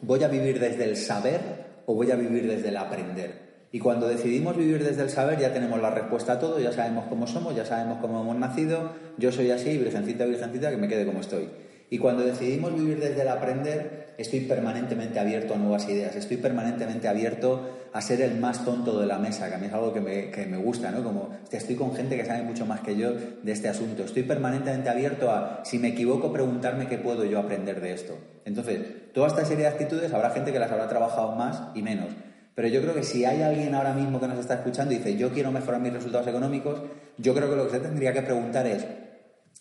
¿voy 0.00 0.22
a 0.22 0.28
vivir 0.28 0.60
desde 0.60 0.84
el 0.84 0.96
saber 0.96 1.82
o 1.86 1.94
voy 1.94 2.10
a 2.12 2.16
vivir 2.16 2.46
desde 2.48 2.68
el 2.68 2.76
aprender? 2.76 3.43
Y 3.74 3.80
cuando 3.80 4.06
decidimos 4.06 4.56
vivir 4.56 4.84
desde 4.84 5.02
el 5.02 5.10
saber 5.10 5.36
ya 5.40 5.52
tenemos 5.52 5.82
la 5.82 5.90
respuesta 5.90 6.34
a 6.34 6.38
todo, 6.38 6.60
ya 6.60 6.70
sabemos 6.70 7.06
cómo 7.08 7.26
somos, 7.26 7.56
ya 7.56 7.64
sabemos 7.64 7.98
cómo 8.00 8.20
hemos 8.20 8.36
nacido, 8.36 8.92
yo 9.18 9.32
soy 9.32 9.50
así, 9.50 9.76
virgencita, 9.76 10.26
virgencita, 10.26 10.70
que 10.70 10.76
me 10.76 10.86
quede 10.86 11.04
como 11.04 11.18
estoy. 11.18 11.48
Y 11.90 11.98
cuando 11.98 12.24
decidimos 12.24 12.72
vivir 12.72 13.00
desde 13.00 13.22
el 13.22 13.28
aprender, 13.28 14.14
estoy 14.16 14.42
permanentemente 14.42 15.18
abierto 15.18 15.54
a 15.54 15.56
nuevas 15.56 15.88
ideas, 15.88 16.14
estoy 16.14 16.36
permanentemente 16.36 17.08
abierto 17.08 17.68
a 17.92 18.00
ser 18.00 18.20
el 18.20 18.38
más 18.38 18.64
tonto 18.64 19.00
de 19.00 19.06
la 19.06 19.18
mesa, 19.18 19.48
que 19.48 19.56
a 19.56 19.58
mí 19.58 19.66
es 19.66 19.72
algo 19.72 19.92
que 19.92 20.00
me, 20.00 20.30
que 20.30 20.46
me 20.46 20.56
gusta, 20.56 20.92
¿no? 20.92 21.02
Como 21.02 21.30
estoy 21.50 21.74
con 21.74 21.96
gente 21.96 22.16
que 22.16 22.24
sabe 22.24 22.44
mucho 22.44 22.66
más 22.66 22.78
que 22.78 22.94
yo 22.94 23.12
de 23.42 23.50
este 23.50 23.68
asunto. 23.68 24.04
Estoy 24.04 24.22
permanentemente 24.22 24.88
abierto 24.88 25.32
a, 25.32 25.62
si 25.64 25.80
me 25.80 25.88
equivoco, 25.88 26.32
preguntarme 26.32 26.86
qué 26.86 26.98
puedo 26.98 27.24
yo 27.24 27.40
aprender 27.40 27.80
de 27.80 27.92
esto. 27.92 28.16
Entonces, 28.44 29.12
toda 29.12 29.26
esta 29.26 29.44
serie 29.44 29.64
de 29.64 29.70
actitudes 29.70 30.12
habrá 30.12 30.30
gente 30.30 30.52
que 30.52 30.60
las 30.60 30.70
habrá 30.70 30.88
trabajado 30.88 31.32
más 31.34 31.60
y 31.74 31.82
menos. 31.82 32.10
Pero 32.54 32.68
yo 32.68 32.80
creo 32.80 32.94
que 32.94 33.02
si 33.02 33.24
hay 33.24 33.42
alguien 33.42 33.74
ahora 33.74 33.94
mismo 33.94 34.20
que 34.20 34.28
nos 34.28 34.38
está 34.38 34.54
escuchando 34.54 34.94
y 34.94 34.98
dice, 34.98 35.16
yo 35.16 35.32
quiero 35.32 35.50
mejorar 35.50 35.80
mis 35.80 35.92
resultados 35.92 36.26
económicos, 36.28 36.80
yo 37.18 37.34
creo 37.34 37.50
que 37.50 37.56
lo 37.56 37.64
que 37.66 37.72
se 37.72 37.80
tendría 37.80 38.12
que 38.12 38.22
preguntar 38.22 38.66
es, 38.66 38.86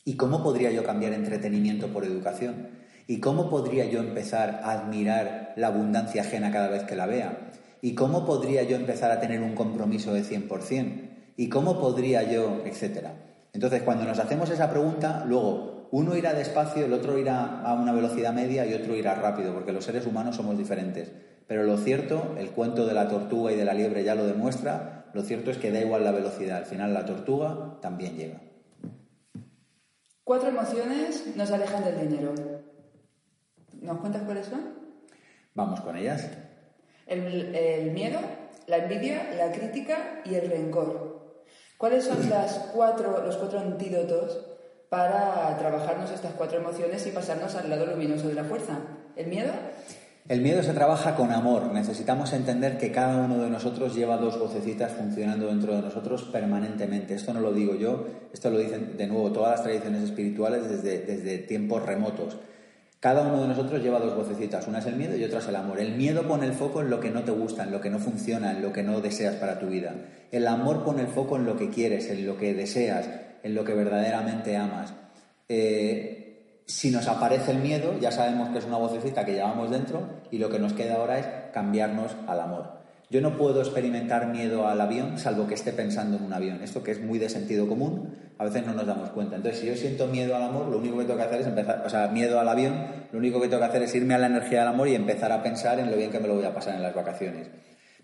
¿y 0.06 0.15
cómo 0.15 0.43
podría 0.43 0.71
yo 0.71 0.84
cambiar 0.84 1.13
entretenimiento 1.13 1.88
por 1.88 2.06
educación? 2.06 2.67
¿Y 3.08 3.19
cómo 3.19 3.49
podría 3.49 3.86
yo 3.86 3.99
empezar 3.99 4.62
a 4.63 4.71
admirar 4.71 5.53
la 5.58 5.67
abundancia 5.67 6.21
ajena 6.21 6.51
cada 6.51 6.69
vez 6.69 6.84
que 6.84 6.95
la 6.95 7.08
vea? 7.08 7.51
¿Y 7.82 7.95
cómo 7.95 8.25
podría 8.25 8.63
yo 8.63 8.75
empezar 8.75 9.12
a 9.12 9.19
tener 9.19 9.41
un 9.41 9.56
compromiso 9.56 10.13
de 10.13 10.23
100%? 10.23 11.10
¿Y 11.36 11.49
cómo 11.49 11.79
podría 11.79 12.23
yo, 12.23 12.62
etcétera? 12.63 13.15
Entonces, 13.53 13.82
cuando 13.82 14.06
nos 14.06 14.19
hacemos 14.19 14.49
esa 14.51 14.69
pregunta, 14.69 15.25
luego 15.27 15.89
uno 15.91 16.15
irá 16.15 16.34
despacio, 16.34 16.86
el 16.86 16.93
otro 16.93 17.17
irá 17.17 17.62
a 17.62 17.73
una 17.73 17.91
velocidad 17.91 18.34
media 18.34 18.65
y 18.65 18.73
otro 18.73 18.95
irá 18.95 19.15
rápido, 19.15 19.53
porque 19.53 19.73
los 19.73 19.84
seres 19.84 20.08
humanos 20.08 20.36
somos 20.36 20.58
diferentes. 20.58 21.12
Pero 21.47 21.63
lo 21.63 21.77
cierto, 21.77 22.36
el 22.38 22.51
cuento 22.51 22.86
de 22.86 22.93
la 22.93 23.08
tortuga 23.08 23.51
y 23.51 23.56
de 23.56 23.65
la 23.65 23.73
liebre 23.73 24.03
ya 24.03 24.15
lo 24.15 24.25
demuestra, 24.25 25.06
lo 25.13 25.21
cierto 25.21 25.51
es 25.51 25.58
que 25.58 25.71
da 25.71 25.79
igual 25.79 26.03
la 26.03 26.12
velocidad, 26.12 26.58
al 26.58 26.65
final 26.65 26.93
la 26.93 27.06
tortuga 27.06 27.77
también 27.82 28.15
llega. 28.15 28.41
Cuatro 30.23 30.49
emociones 30.49 31.36
nos 31.36 31.51
alejan 31.51 31.84
del 31.84 32.08
dinero. 32.08 32.34
¿Nos 33.82 33.97
cuentas 33.97 34.23
cuáles 34.23 34.47
son? 34.47 34.62
Vamos 35.53 35.82
con 35.82 35.97
ellas. 35.97 36.29
El, 37.06 37.91
miedo, 37.91 38.19
la 38.67 38.77
envidia, 38.77 39.34
la 39.38 39.51
crítica 39.51 40.21
y 40.23 40.36
el 40.36 40.49
rencor. 40.49 41.43
¿Cuáles 41.77 42.06
son 42.06 42.29
las 42.29 42.58
cuatro, 42.73 43.21
los 43.23 43.36
cuatro 43.36 43.60
antídotos 43.60 44.45
para 44.89 45.58
trabajarnos 45.58 46.12
estas 46.12 46.34
cuatro 46.34 46.60
emociones 46.60 47.06
y 47.06 47.12
pasarnos 47.12 47.56
al 47.56 47.69
lado 47.69 47.86
luminoso 47.86 48.29
de 48.29 48.36
la 48.36 48.45
fuerza? 48.45 48.79
¿El 49.17 49.27
miedo? 49.27 49.51
El 50.29 50.39
miedo 50.39 50.63
se 50.63 50.71
trabaja 50.71 51.15
con 51.15 51.33
amor. 51.33 51.73
Necesitamos 51.73 52.31
entender 52.31 52.77
que 52.77 52.93
cada 52.93 53.17
uno 53.25 53.43
de 53.43 53.49
nosotros 53.49 53.93
lleva 53.93 54.15
dos 54.15 54.39
vocecitas 54.39 54.93
funcionando 54.93 55.47
dentro 55.47 55.75
de 55.75 55.81
nosotros 55.81 56.23
permanentemente. 56.23 57.13
Esto 57.13 57.33
no 57.33 57.41
lo 57.41 57.51
digo 57.51 57.75
yo, 57.75 58.07
esto 58.31 58.49
lo 58.49 58.57
dicen 58.57 58.95
de 58.95 59.07
nuevo 59.07 59.33
todas 59.33 59.51
las 59.51 59.63
tradiciones 59.63 60.03
espirituales 60.03 60.69
desde, 60.69 60.99
desde 60.99 61.39
tiempos 61.39 61.86
remotos. 61.86 62.38
Cada 63.01 63.23
uno 63.23 63.41
de 63.41 63.49
nosotros 63.49 63.83
lleva 63.83 63.99
dos 63.99 64.15
vocecitas, 64.15 64.65
una 64.65 64.79
es 64.79 64.86
el 64.86 64.95
miedo 64.95 65.17
y 65.17 65.25
otra 65.25 65.39
es 65.39 65.47
el 65.49 65.57
amor. 65.57 65.77
El 65.81 65.95
miedo 65.95 66.25
pone 66.25 66.45
el 66.45 66.53
foco 66.53 66.79
en 66.79 66.89
lo 66.89 67.01
que 67.01 67.12
no 67.12 67.23
te 67.23 67.31
gusta, 67.31 67.63
en 67.63 67.71
lo 67.71 67.81
que 67.81 67.89
no 67.89 67.99
funciona, 67.99 68.51
en 68.51 68.62
lo 68.62 68.71
que 68.71 68.81
no 68.81 69.01
deseas 69.01 69.36
para 69.36 69.59
tu 69.59 69.67
vida. 69.67 69.93
El 70.31 70.47
amor 70.47 70.86
pone 70.86 71.01
el 71.01 71.09
foco 71.09 71.36
en 71.36 71.45
lo 71.45 71.57
que 71.57 71.69
quieres, 71.69 72.09
en 72.09 72.25
lo 72.25 72.38
que 72.38 72.53
deseas, 72.53 73.09
en 73.43 73.53
lo 73.53 73.65
que 73.65 73.73
verdaderamente 73.73 74.55
amas. 74.55 74.93
Eh, 75.49 76.22
si 76.65 76.91
nos 76.91 77.08
aparece 77.08 77.52
el 77.52 77.60
miedo, 77.60 77.97
ya 77.99 78.12
sabemos 78.12 78.49
que 78.49 78.60
es 78.60 78.65
una 78.65 78.78
vocecita 78.78 79.26
que 79.26 79.34
llevamos 79.34 79.69
dentro 79.69 80.21
y 80.32 80.38
lo 80.38 80.49
que 80.49 80.60
nos 80.60 80.73
queda 80.73 80.95
ahora 80.95 81.19
es 81.19 81.28
cambiarnos 81.54 82.15
al 82.28 82.39
amor. 82.39 82.84
Yo 83.10 83.21
no 83.21 83.38
puedo 83.38 83.62
experimentar 83.62 84.28
miedo 84.28 84.67
al 84.67 84.82
avión 84.82 85.19
salvo 85.19 85.45
que 85.45 85.54
esté 85.54 85.71
pensando 85.71 86.17
en 86.17 86.23
un 86.23 86.34
avión. 86.34 86.63
Esto 86.63 86.82
que 86.82 86.91
es 86.91 86.99
muy 86.99 87.19
de 87.19 87.30
sentido 87.30 87.67
común, 87.67 88.15
a 88.39 88.45
veces 88.45 88.65
no 88.65 88.73
nos 88.73 88.88
damos 88.88 89.12
cuenta. 89.12 89.36
Entonces, 89.36 89.62
si 89.62 89.67
yo 89.67 89.76
siento 89.76 90.08
miedo 90.08 90.36
al 90.36 90.41
amor, 90.41 90.67
lo 90.67 90.80
único 90.80 90.97
que 90.97 91.06
tengo 91.06 91.17
que 91.17 91.26
hacer 91.26 91.41
es 91.41 91.47
empezar, 91.47 91.84
o 91.86 91.89
sea, 91.89 92.08
miedo 92.08 92.39
al 92.39 92.49
avión, 92.49 92.88
lo 93.12 93.19
único 93.19 93.39
que 93.39 93.49
tengo 93.49 93.60
que 93.60 93.67
hacer 93.67 93.84
es 93.84 93.93
irme 93.93 94.15
a 94.15 94.17
la 94.17 94.28
energía 94.28 94.60
del 94.60 94.69
amor 94.69 94.88
y 94.88 94.95
empezar 94.95 95.32
a 95.32 95.43
pensar 95.43 95.80
en 95.80 95.91
lo 95.91 95.97
bien 95.97 96.10
que 96.10 96.19
me 96.19 96.28
lo 96.28 96.36
voy 96.36 96.45
a 96.45 96.56
pasar 96.56 96.76
en 96.76 96.82
las 96.82 96.95
vacaciones. 96.95 97.49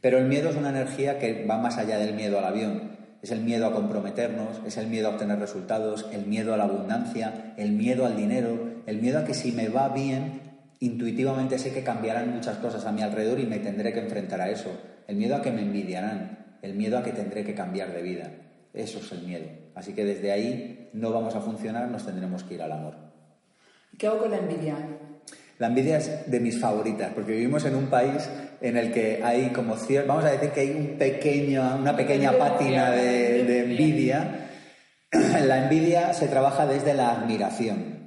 Pero 0.02 0.19
el 0.19 0.26
miedo 0.26 0.50
es 0.50 0.56
una 0.56 0.69
energía 0.69 1.17
que 1.17 1.45
va 1.45 1.58
más 1.58 1.78
allá 1.78 1.98
del 1.98 2.13
miedo 2.13 2.38
al 2.38 2.45
avión. 2.45 2.91
Es 3.21 3.32
el 3.32 3.41
miedo 3.41 3.67
a 3.67 3.73
comprometernos, 3.73 4.62
es 4.65 4.77
el 4.77 4.88
miedo 4.88 5.08
a 5.08 5.12
obtener 5.12 5.39
resultados, 5.39 6.08
el 6.12 6.25
miedo 6.25 6.53
a 6.53 6.58
la 6.58 6.63
abundancia, 6.63 7.53
el 7.58 7.71
miedo 7.71 8.05
al 8.05 8.15
dinero, 8.15 8.82
el 8.86 9.01
miedo 9.01 9.19
a 9.19 9.25
que 9.25 9.34
si 9.34 9.51
me 9.51 9.67
va 9.67 9.89
bien, 9.89 10.41
intuitivamente 10.79 11.60
sé 11.60 11.73
que 11.73 11.84
cambiarán 11.84 12.34
muchas 12.34 12.58
cosas 12.58 12.86
a 12.86 12.91
mi 12.91 13.01
alrededor 13.01 13.39
y 13.39 13.45
me 13.45 13.60
tendré 13.60 13.91
que 13.91 13.99
enfrentar 13.99 14.39
a 14.39 14.49
eso 14.49 14.71
el 15.10 15.15
miedo 15.15 15.36
a 15.36 15.41
que 15.41 15.51
me 15.51 15.63
envidiarán, 15.63 16.58
el 16.62 16.75
miedo 16.75 16.95
a 16.97 17.03
que 17.03 17.12
tendré 17.12 17.43
que 17.43 17.55
cambiar 17.55 17.91
de 17.91 18.03
vida. 18.03 18.32
Eso 18.73 18.99
es 18.99 19.12
el 19.12 19.23
miedo. 19.23 19.47
Así 19.73 19.93
que 19.93 20.05
desde 20.05 20.32
ahí 20.32 20.89
no 20.93 21.12
vamos 21.12 21.36
a 21.36 21.41
funcionar, 21.41 21.89
nos 21.89 22.05
tendremos 22.05 22.43
que 22.43 22.53
ir 22.53 22.62
al 22.62 22.71
amor. 22.71 22.95
¿Qué 23.97 24.05
hago 24.05 24.19
con 24.19 24.29
la 24.29 24.38
envidia? 24.38 24.77
La 25.60 25.67
envidia 25.67 25.98
es 25.98 26.32
de 26.32 26.39
mis 26.39 26.58
favoritas, 26.58 27.12
porque 27.13 27.34
vivimos 27.34 27.65
en 27.65 27.76
un 27.76 27.88
país 27.88 28.30
en 28.62 28.78
el 28.78 28.93
que 28.93 29.22
hay 29.22 29.50
como 29.50 29.76
cierto, 29.76 30.08
vamos 30.08 30.24
a 30.24 30.32
decir 30.32 30.52
que 30.52 30.62
hay 30.62 30.72
un 30.72 30.98
pequeño, 30.98 31.76
una 31.76 31.98
pequeña 31.98 32.32
pátina 32.32 32.91
de, 32.91 33.43
de 33.43 33.60
envidia. 33.65 34.50
La 35.12 35.63
envidia 35.63 36.13
se 36.13 36.30
trabaja 36.30 36.65
desde 36.65 36.93
la 36.93 37.12
admiración. 37.12 38.00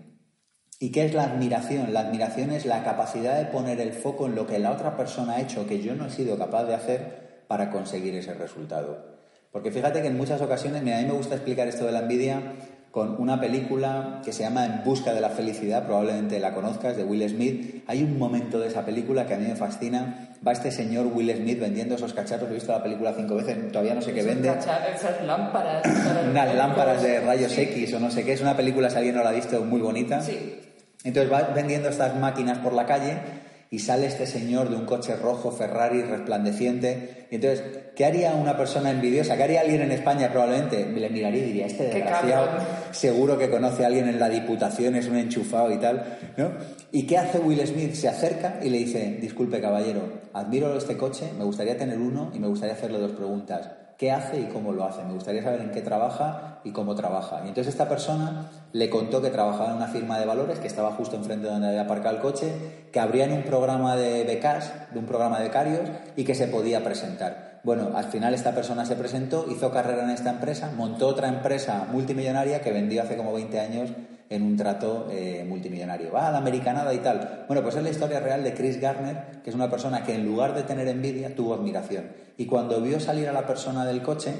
¿Y 0.80 0.92
qué 0.92 1.04
es 1.04 1.12
la 1.12 1.24
admiración? 1.24 1.92
La 1.92 2.00
admiración 2.00 2.52
es 2.52 2.64
la 2.64 2.82
capacidad 2.84 3.38
de 3.38 3.44
poner 3.44 3.80
el 3.80 3.92
foco 3.92 4.26
en 4.26 4.34
lo 4.34 4.46
que 4.46 4.58
la 4.58 4.72
otra 4.72 4.96
persona 4.96 5.34
ha 5.34 5.40
hecho 5.42 5.66
que 5.66 5.82
yo 5.82 5.94
no 5.94 6.06
he 6.06 6.10
sido 6.10 6.38
capaz 6.38 6.64
de 6.64 6.74
hacer 6.74 7.44
para 7.48 7.70
conseguir 7.70 8.14
ese 8.14 8.32
resultado. 8.32 9.18
Porque 9.52 9.70
fíjate 9.70 10.00
que 10.00 10.08
en 10.08 10.16
muchas 10.16 10.40
ocasiones, 10.40 10.80
a 10.80 10.84
mí 10.84 10.90
me 10.90 11.12
gusta 11.12 11.34
explicar 11.34 11.68
esto 11.68 11.84
de 11.84 11.92
la 11.92 12.00
envidia 12.00 12.54
con 12.92 13.18
una 13.18 13.40
película 13.40 14.20
que 14.22 14.34
se 14.34 14.42
llama 14.42 14.66
En 14.66 14.84
busca 14.84 15.14
de 15.14 15.22
la 15.22 15.30
felicidad, 15.30 15.86
probablemente 15.86 16.38
la 16.38 16.52
conozcas, 16.52 16.94
de 16.94 17.04
Will 17.04 17.26
Smith. 17.26 17.82
Hay 17.86 18.02
un 18.02 18.18
momento 18.18 18.60
de 18.60 18.68
esa 18.68 18.84
película 18.84 19.26
que 19.26 19.32
a 19.32 19.38
mí 19.38 19.46
me 19.48 19.56
fascina. 19.56 20.36
Va 20.46 20.52
este 20.52 20.70
señor 20.70 21.06
Will 21.06 21.34
Smith 21.34 21.58
vendiendo 21.58 21.94
esos 21.94 22.12
cacharros, 22.12 22.50
he 22.50 22.54
visto 22.54 22.70
la 22.70 22.82
película 22.82 23.14
cinco 23.16 23.36
veces, 23.36 23.72
todavía 23.72 23.94
no 23.94 24.02
sé 24.02 24.12
qué 24.12 24.22
vende. 24.22 24.50
Esas 24.50 25.24
lámparas. 25.24 25.82
Unas 26.30 26.54
lámparas 26.54 27.02
de 27.02 27.20
rayos 27.20 27.56
X 27.56 27.94
o 27.94 27.98
no 27.98 28.10
sé 28.10 28.24
qué. 28.24 28.34
Es 28.34 28.42
una 28.42 28.54
película, 28.54 28.90
si 28.90 28.98
alguien 28.98 29.14
no 29.14 29.24
la 29.24 29.30
ha 29.30 29.32
visto, 29.32 29.64
muy 29.64 29.80
bonita. 29.80 30.20
Sí. 30.20 30.60
Entonces 31.02 31.32
va 31.32 31.44
vendiendo 31.54 31.88
estas 31.88 32.14
máquinas 32.16 32.58
por 32.58 32.74
la 32.74 32.84
calle 32.84 33.41
y 33.72 33.78
sale 33.78 34.06
este 34.06 34.26
señor 34.26 34.68
de 34.68 34.76
un 34.76 34.84
coche 34.84 35.16
rojo 35.16 35.50
Ferrari 35.50 36.02
resplandeciente. 36.02 37.26
Y 37.30 37.36
entonces, 37.36 37.64
¿qué 37.96 38.04
haría 38.04 38.34
una 38.34 38.54
persona 38.54 38.90
envidiosa? 38.90 39.34
¿Qué 39.34 39.44
haría 39.44 39.62
alguien 39.62 39.80
en 39.80 39.92
España 39.92 40.30
probablemente? 40.30 40.84
Le 40.84 41.08
miraría 41.08 41.40
y 41.40 41.46
diría, 41.46 41.66
este 41.66 41.84
desgraciado 41.84 42.48
seguro 42.90 43.38
que 43.38 43.48
conoce 43.48 43.84
a 43.84 43.86
alguien 43.86 44.08
en 44.08 44.20
la 44.20 44.28
Diputación, 44.28 44.94
es 44.94 45.08
un 45.08 45.16
enchufado 45.16 45.72
y 45.72 45.78
tal, 45.78 46.18
¿no? 46.36 46.50
¿Y 46.92 47.06
qué 47.06 47.16
hace 47.16 47.38
Will 47.38 47.66
Smith? 47.66 47.94
Se 47.94 48.08
acerca 48.08 48.60
y 48.62 48.68
le 48.68 48.76
dice, 48.76 49.16
disculpe 49.18 49.58
caballero, 49.58 50.02
admiro 50.34 50.76
este 50.76 50.98
coche, 50.98 51.30
me 51.38 51.44
gustaría 51.44 51.78
tener 51.78 51.98
uno 51.98 52.30
y 52.34 52.38
me 52.40 52.48
gustaría 52.48 52.74
hacerle 52.74 52.98
dos 52.98 53.12
preguntas 53.12 53.70
qué 54.02 54.10
hace 54.10 54.40
y 54.40 54.44
cómo 54.46 54.72
lo 54.72 54.84
hace. 54.84 55.04
Me 55.04 55.12
gustaría 55.12 55.44
saber 55.44 55.60
en 55.60 55.70
qué 55.70 55.80
trabaja 55.80 56.58
y 56.64 56.72
cómo 56.72 56.96
trabaja. 56.96 57.42
Y 57.44 57.50
entonces 57.50 57.68
esta 57.68 57.88
persona 57.88 58.50
le 58.72 58.90
contó 58.90 59.22
que 59.22 59.30
trabajaba 59.30 59.70
en 59.70 59.76
una 59.76 59.86
firma 59.86 60.18
de 60.18 60.26
valores, 60.26 60.58
que 60.58 60.66
estaba 60.66 60.90
justo 60.90 61.14
enfrente 61.14 61.46
de 61.46 61.52
donde 61.52 61.68
había 61.68 61.82
aparcado 61.82 62.16
el 62.16 62.20
coche, 62.20 62.88
que 62.90 62.98
abrían 62.98 63.30
un 63.30 63.44
programa 63.44 63.94
de 63.94 64.24
becas, 64.24 64.72
de 64.92 64.98
un 64.98 65.06
programa 65.06 65.38
de 65.38 65.44
becarios, 65.44 65.88
y 66.16 66.24
que 66.24 66.34
se 66.34 66.48
podía 66.48 66.82
presentar. 66.82 67.60
Bueno, 67.62 67.90
al 67.94 68.06
final 68.06 68.34
esta 68.34 68.56
persona 68.56 68.84
se 68.86 68.96
presentó, 68.96 69.46
hizo 69.48 69.70
carrera 69.70 70.02
en 70.02 70.10
esta 70.10 70.30
empresa, 70.30 70.72
montó 70.76 71.06
otra 71.06 71.28
empresa 71.28 71.86
multimillonaria 71.92 72.60
que 72.60 72.72
vendió 72.72 73.04
hace 73.04 73.16
como 73.16 73.32
20 73.32 73.60
años 73.60 73.90
en 74.34 74.42
un 74.42 74.56
trato 74.56 75.08
eh, 75.10 75.44
multimillonario. 75.48 76.12
Va 76.12 76.28
a 76.28 76.32
la 76.32 76.38
americanada 76.38 76.92
y 76.94 76.98
tal. 76.98 77.44
Bueno, 77.46 77.62
pues 77.62 77.76
es 77.76 77.82
la 77.82 77.90
historia 77.90 78.20
real 78.20 78.42
de 78.42 78.54
Chris 78.54 78.80
Garner, 78.80 79.42
que 79.42 79.50
es 79.50 79.56
una 79.56 79.70
persona 79.70 80.02
que 80.04 80.14
en 80.14 80.24
lugar 80.24 80.54
de 80.54 80.62
tener 80.62 80.88
envidia 80.88 81.34
tuvo 81.34 81.54
admiración. 81.54 82.12
Y 82.36 82.46
cuando 82.46 82.80
vio 82.80 82.98
salir 83.00 83.28
a 83.28 83.32
la 83.32 83.46
persona 83.46 83.84
del 83.84 84.02
coche, 84.02 84.32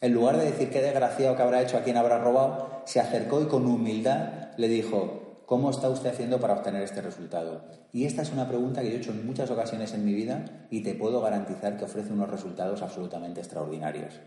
en 0.00 0.12
lugar 0.12 0.36
de 0.36 0.46
decir 0.46 0.70
qué 0.70 0.82
desgraciado 0.82 1.36
que 1.36 1.42
habrá 1.42 1.62
hecho, 1.62 1.78
a 1.78 1.82
quién 1.82 1.96
habrá 1.96 2.18
robado, 2.18 2.82
se 2.84 3.00
acercó 3.00 3.40
y 3.40 3.46
con 3.46 3.66
humildad 3.66 4.50
le 4.56 4.68
dijo, 4.68 5.42
¿cómo 5.46 5.70
está 5.70 5.88
usted 5.88 6.10
haciendo 6.10 6.40
para 6.40 6.54
obtener 6.54 6.82
este 6.82 7.00
resultado? 7.00 7.62
Y 7.92 8.04
esta 8.04 8.22
es 8.22 8.32
una 8.32 8.48
pregunta 8.48 8.82
que 8.82 8.90
yo 8.90 8.96
he 8.96 8.98
hecho 8.98 9.12
en 9.12 9.24
muchas 9.24 9.50
ocasiones 9.50 9.94
en 9.94 10.04
mi 10.04 10.12
vida 10.12 10.44
y 10.70 10.82
te 10.82 10.94
puedo 10.94 11.20
garantizar 11.20 11.76
que 11.76 11.84
ofrece 11.84 12.12
unos 12.12 12.30
resultados 12.30 12.82
absolutamente 12.82 13.40
extraordinarios. 13.40 14.20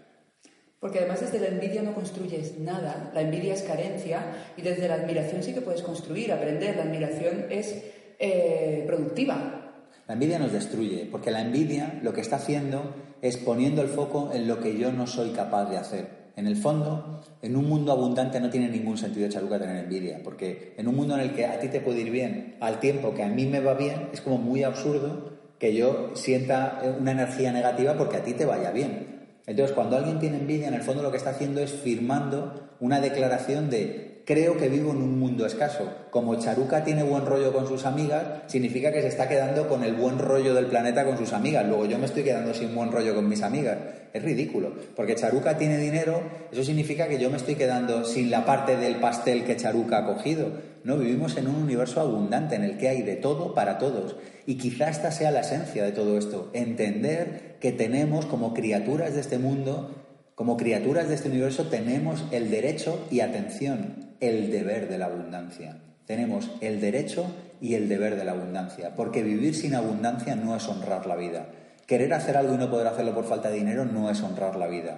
Porque 0.80 1.00
además 1.00 1.22
desde 1.22 1.40
la 1.40 1.48
envidia 1.48 1.82
no 1.82 1.94
construyes 1.94 2.58
nada, 2.60 3.12
la 3.14 3.22
envidia 3.22 3.54
es 3.54 3.64
carencia 3.64 4.22
y 4.56 4.62
desde 4.62 4.88
la 4.88 4.96
admiración 4.96 5.44
sí 5.44 5.54
que 5.54 5.62
puedes 5.62 5.82
construir, 5.82 6.32
aprender, 6.32 6.78
la 6.78 6.84
admiración 6.84 7.48
es 7.50 7.84
eh, 8.18 8.84
productiva. 8.88 9.74
La 10.08 10.14
envidia 10.14 10.40
nos 10.40 10.54
destruye, 10.54 11.08
porque 11.12 11.32
la 11.32 11.42
envidia 11.42 12.00
lo 12.02 12.14
que 12.14 12.22
está 12.22 12.38
haciendo 12.38 12.96
es 13.22 13.38
poniendo 13.38 13.82
el 13.82 13.90
foco 13.90 14.32
en 14.34 14.48
lo 14.48 14.60
que 14.60 14.78
yo 14.78 14.92
no 14.92 15.06
soy 15.06 15.32
capaz 15.32 15.70
de 15.70 15.78
hacer. 15.78 16.20
En 16.36 16.48
el 16.48 16.56
fondo, 16.56 17.22
en 17.42 17.58
un 17.58 17.68
mundo 17.68 17.92
abundante 17.92 18.40
no 18.40 18.50
tiene 18.50 18.70
ningún 18.70 18.98
sentido, 18.98 19.28
Charuca, 19.28 19.60
tener 19.60 19.84
envidia, 19.84 20.22
porque 20.24 20.74
en 20.78 20.88
un 20.88 20.96
mundo 20.96 21.16
en 21.16 21.20
el 21.20 21.34
que 21.34 21.46
a 21.46 21.60
ti 21.60 21.68
te 21.68 21.82
puede 21.82 22.00
ir 22.00 22.12
bien 22.12 22.56
al 22.62 22.80
tiempo 22.80 23.14
que 23.14 23.24
a 23.24 23.28
mí 23.28 23.46
me 23.46 23.60
va 23.60 23.74
bien, 23.74 24.10
es 24.14 24.22
como 24.22 24.38
muy 24.38 24.64
absurdo 24.64 25.34
que 25.60 25.76
yo 25.76 26.12
sienta 26.16 26.82
una 26.98 27.12
energía 27.12 27.52
negativa 27.52 27.98
porque 27.98 28.16
a 28.18 28.24
ti 28.24 28.34
te 28.34 28.46
vaya 28.46 28.72
bien. 28.72 29.19
Entonces, 29.50 29.74
cuando 29.74 29.98
alguien 29.98 30.20
tiene 30.20 30.38
envidia, 30.38 30.68
en 30.68 30.76
el 30.76 30.84
fondo 30.84 31.02
lo 31.02 31.10
que 31.10 31.18
está 31.18 31.32
haciendo 31.32 31.60
es 31.60 31.72
firmando 31.72 32.70
una 32.80 33.02
declaración 33.02 33.72
de 33.72 34.09
creo 34.30 34.58
que 34.58 34.70
vivo 34.70 34.92
en 34.92 34.98
un 34.98 35.18
mundo 35.18 35.48
escaso. 35.48 35.92
Como 36.12 36.36
Charuca 36.36 36.84
tiene 36.84 37.02
buen 37.02 37.26
rollo 37.26 37.52
con 37.52 37.68
sus 37.68 37.88
amigas, 37.88 38.44
significa 38.46 38.92
que 38.92 39.02
se 39.02 39.08
está 39.08 39.28
quedando 39.28 39.68
con 39.68 39.84
el 39.84 39.96
buen 39.96 40.20
rollo 40.20 40.54
del 40.54 40.68
planeta 40.68 41.04
con 41.04 41.18
sus 41.18 41.34
amigas. 41.34 41.66
Luego 41.66 41.88
yo 41.88 41.98
me 41.98 42.06
estoy 42.06 42.22
quedando 42.22 42.54
sin 42.54 42.76
buen 42.76 42.92
rollo 42.92 43.16
con 43.16 43.28
mis 43.28 43.42
amigas. 43.42 43.80
Es 44.14 44.22
ridículo. 44.22 44.72
Porque 44.96 45.16
Charuca 45.16 45.58
tiene 45.58 45.80
dinero, 45.80 46.22
eso 46.52 46.64
significa 46.64 47.08
que 47.08 47.18
yo 47.18 47.32
me 47.32 47.38
estoy 47.38 47.56
quedando 47.56 48.06
sin 48.06 48.30
la 48.30 48.46
parte 48.46 48.78
del 48.78 48.98
pastel 48.98 49.46
que 49.46 49.58
Charuca 49.58 49.98
ha 49.98 50.06
cogido. 50.06 50.52
No, 50.84 50.98
vivimos 50.98 51.36
en 51.38 51.48
un 51.48 51.56
universo 51.56 52.00
abundante 52.00 52.54
en 52.54 52.64
el 52.64 52.78
que 52.78 52.90
hay 52.90 53.02
de 53.02 53.16
todo 53.16 53.56
para 53.56 53.80
todos. 53.80 54.16
Y 54.46 54.60
quizá 54.60 54.90
esta 54.90 55.10
sea 55.10 55.32
la 55.32 55.40
esencia 55.40 55.84
de 55.84 55.92
todo 55.92 56.20
esto, 56.20 56.52
entender 56.54 57.58
que 57.60 57.72
tenemos 57.72 58.28
como 58.28 58.54
criaturas 58.54 59.16
de 59.16 59.22
este 59.22 59.40
mundo, 59.40 60.06
como 60.36 60.56
criaturas 60.56 61.10
de 61.10 61.16
este 61.16 61.30
universo, 61.30 61.66
tenemos 61.70 62.26
el 62.32 62.52
derecho 62.52 63.08
y 63.10 63.22
atención, 63.22 64.09
el 64.20 64.52
deber 64.52 64.90
de 64.90 64.98
la 64.98 65.06
abundancia. 65.06 65.78
Tenemos 66.06 66.50
el 66.62 66.82
derecho 66.82 67.26
y 67.62 67.76
el 67.76 67.88
deber 67.88 68.16
de 68.16 68.26
la 68.26 68.32
abundancia, 68.32 68.96
porque 68.96 69.24
vivir 69.24 69.56
sin 69.56 69.76
abundancia 69.76 70.36
no 70.36 70.56
es 70.56 70.68
honrar 70.68 71.06
la 71.06 71.16
vida. 71.16 71.48
Querer 71.86 72.14
hacer 72.14 72.38
algo 72.38 72.54
y 72.54 72.58
no 72.58 72.70
poder 72.70 72.88
hacerlo 72.88 73.14
por 73.14 73.26
falta 73.26 73.50
de 73.50 73.58
dinero 73.58 73.86
no 73.86 74.10
es 74.10 74.22
honrar 74.22 74.56
la 74.56 74.68
vida. 74.68 74.98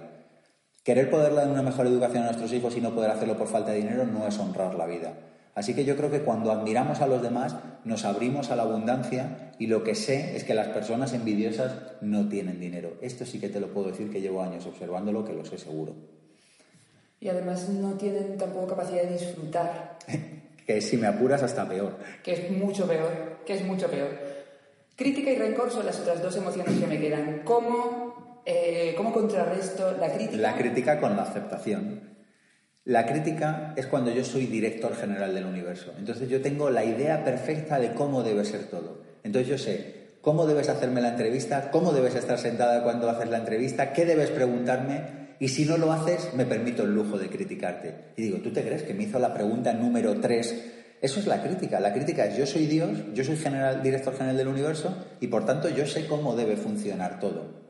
Querer 0.84 1.10
poder 1.10 1.34
dar 1.34 1.48
una 1.48 1.62
mejor 1.62 1.86
educación 1.86 2.24
a 2.24 2.26
nuestros 2.26 2.52
hijos 2.52 2.76
y 2.76 2.80
no 2.80 2.94
poder 2.94 3.10
hacerlo 3.10 3.36
por 3.36 3.46
falta 3.46 3.70
de 3.70 3.78
dinero 3.78 4.04
no 4.04 4.26
es 4.26 4.38
honrar 4.38 4.74
la 4.74 4.86
vida. 4.86 5.14
Así 5.54 5.74
que 5.74 5.84
yo 5.84 5.96
creo 5.96 6.10
que 6.10 6.22
cuando 6.22 6.50
admiramos 6.50 7.00
a 7.00 7.06
los 7.06 7.22
demás 7.22 7.56
nos 7.84 8.04
abrimos 8.04 8.50
a 8.50 8.56
la 8.56 8.62
abundancia 8.62 9.52
y 9.58 9.66
lo 9.66 9.84
que 9.84 9.94
sé 9.94 10.36
es 10.36 10.44
que 10.44 10.54
las 10.54 10.68
personas 10.68 11.12
envidiosas 11.12 11.74
no 12.00 12.28
tienen 12.28 12.58
dinero. 12.58 12.94
Esto 13.00 13.26
sí 13.26 13.38
que 13.38 13.48
te 13.48 13.60
lo 13.60 13.68
puedo 13.68 13.88
decir 13.88 14.10
que 14.10 14.20
llevo 14.20 14.42
años 14.42 14.66
observándolo, 14.66 15.24
que 15.24 15.34
lo 15.34 15.44
sé 15.44 15.58
seguro. 15.58 15.94
Y 17.22 17.28
además 17.28 17.68
no 17.68 17.92
tienen 17.92 18.36
tampoco 18.36 18.66
capacidad 18.66 19.04
de 19.04 19.12
disfrutar. 19.12 19.96
que 20.66 20.80
si 20.80 20.96
me 20.96 21.06
apuras 21.06 21.40
hasta 21.44 21.68
peor. 21.68 21.96
Que 22.20 22.32
es 22.32 22.50
mucho 22.50 22.88
peor, 22.88 23.38
que 23.46 23.54
es 23.54 23.64
mucho 23.64 23.88
peor. 23.88 24.10
Crítica 24.96 25.30
y 25.30 25.36
rencor 25.36 25.70
son 25.70 25.86
las 25.86 26.00
otras 26.00 26.20
dos 26.20 26.36
emociones 26.36 26.76
que 26.80 26.86
me 26.88 26.98
quedan. 26.98 27.42
¿Cómo, 27.44 28.42
eh, 28.44 28.94
¿Cómo 28.96 29.12
contrarresto 29.12 29.96
la 30.00 30.12
crítica? 30.12 30.42
La 30.42 30.56
crítica 30.56 30.98
con 30.98 31.14
la 31.14 31.22
aceptación. 31.22 32.10
La 32.84 33.06
crítica 33.06 33.72
es 33.76 33.86
cuando 33.86 34.10
yo 34.10 34.24
soy 34.24 34.46
director 34.46 34.96
general 34.96 35.32
del 35.32 35.46
universo. 35.46 35.94
Entonces 35.96 36.28
yo 36.28 36.42
tengo 36.42 36.70
la 36.70 36.84
idea 36.84 37.22
perfecta 37.22 37.78
de 37.78 37.92
cómo 37.92 38.24
debe 38.24 38.44
ser 38.44 38.64
todo. 38.64 39.04
Entonces 39.22 39.48
yo 39.48 39.58
sé 39.58 40.16
cómo 40.22 40.44
debes 40.44 40.68
hacerme 40.68 41.00
la 41.00 41.10
entrevista, 41.10 41.70
cómo 41.70 41.92
debes 41.92 42.16
estar 42.16 42.38
sentada 42.40 42.82
cuando 42.82 43.08
haces 43.08 43.30
la 43.30 43.38
entrevista, 43.38 43.92
qué 43.92 44.04
debes 44.04 44.30
preguntarme 44.30 45.21
y 45.42 45.48
si 45.48 45.64
no 45.64 45.76
lo 45.76 45.90
haces 45.90 46.34
me 46.34 46.46
permito 46.46 46.84
el 46.84 46.94
lujo 46.94 47.18
de 47.18 47.28
criticarte. 47.28 48.12
Y 48.16 48.22
digo, 48.22 48.38
¿tú 48.38 48.52
te 48.52 48.62
crees 48.62 48.84
que 48.84 48.94
me 48.94 49.02
hizo 49.02 49.18
la 49.18 49.34
pregunta 49.34 49.72
número 49.72 50.20
3 50.20 50.72
Eso 51.00 51.18
es 51.18 51.26
la 51.26 51.42
crítica. 51.42 51.80
La 51.80 51.92
crítica 51.92 52.26
es 52.26 52.36
yo 52.36 52.46
soy 52.46 52.66
Dios, 52.66 52.90
yo 53.12 53.24
soy 53.24 53.36
general, 53.36 53.82
director 53.82 54.14
general 54.14 54.36
del 54.36 54.46
universo 54.46 54.94
y 55.20 55.26
por 55.26 55.44
tanto 55.44 55.68
yo 55.68 55.84
sé 55.84 56.06
cómo 56.06 56.36
debe 56.36 56.56
funcionar 56.56 57.18
todo. 57.18 57.60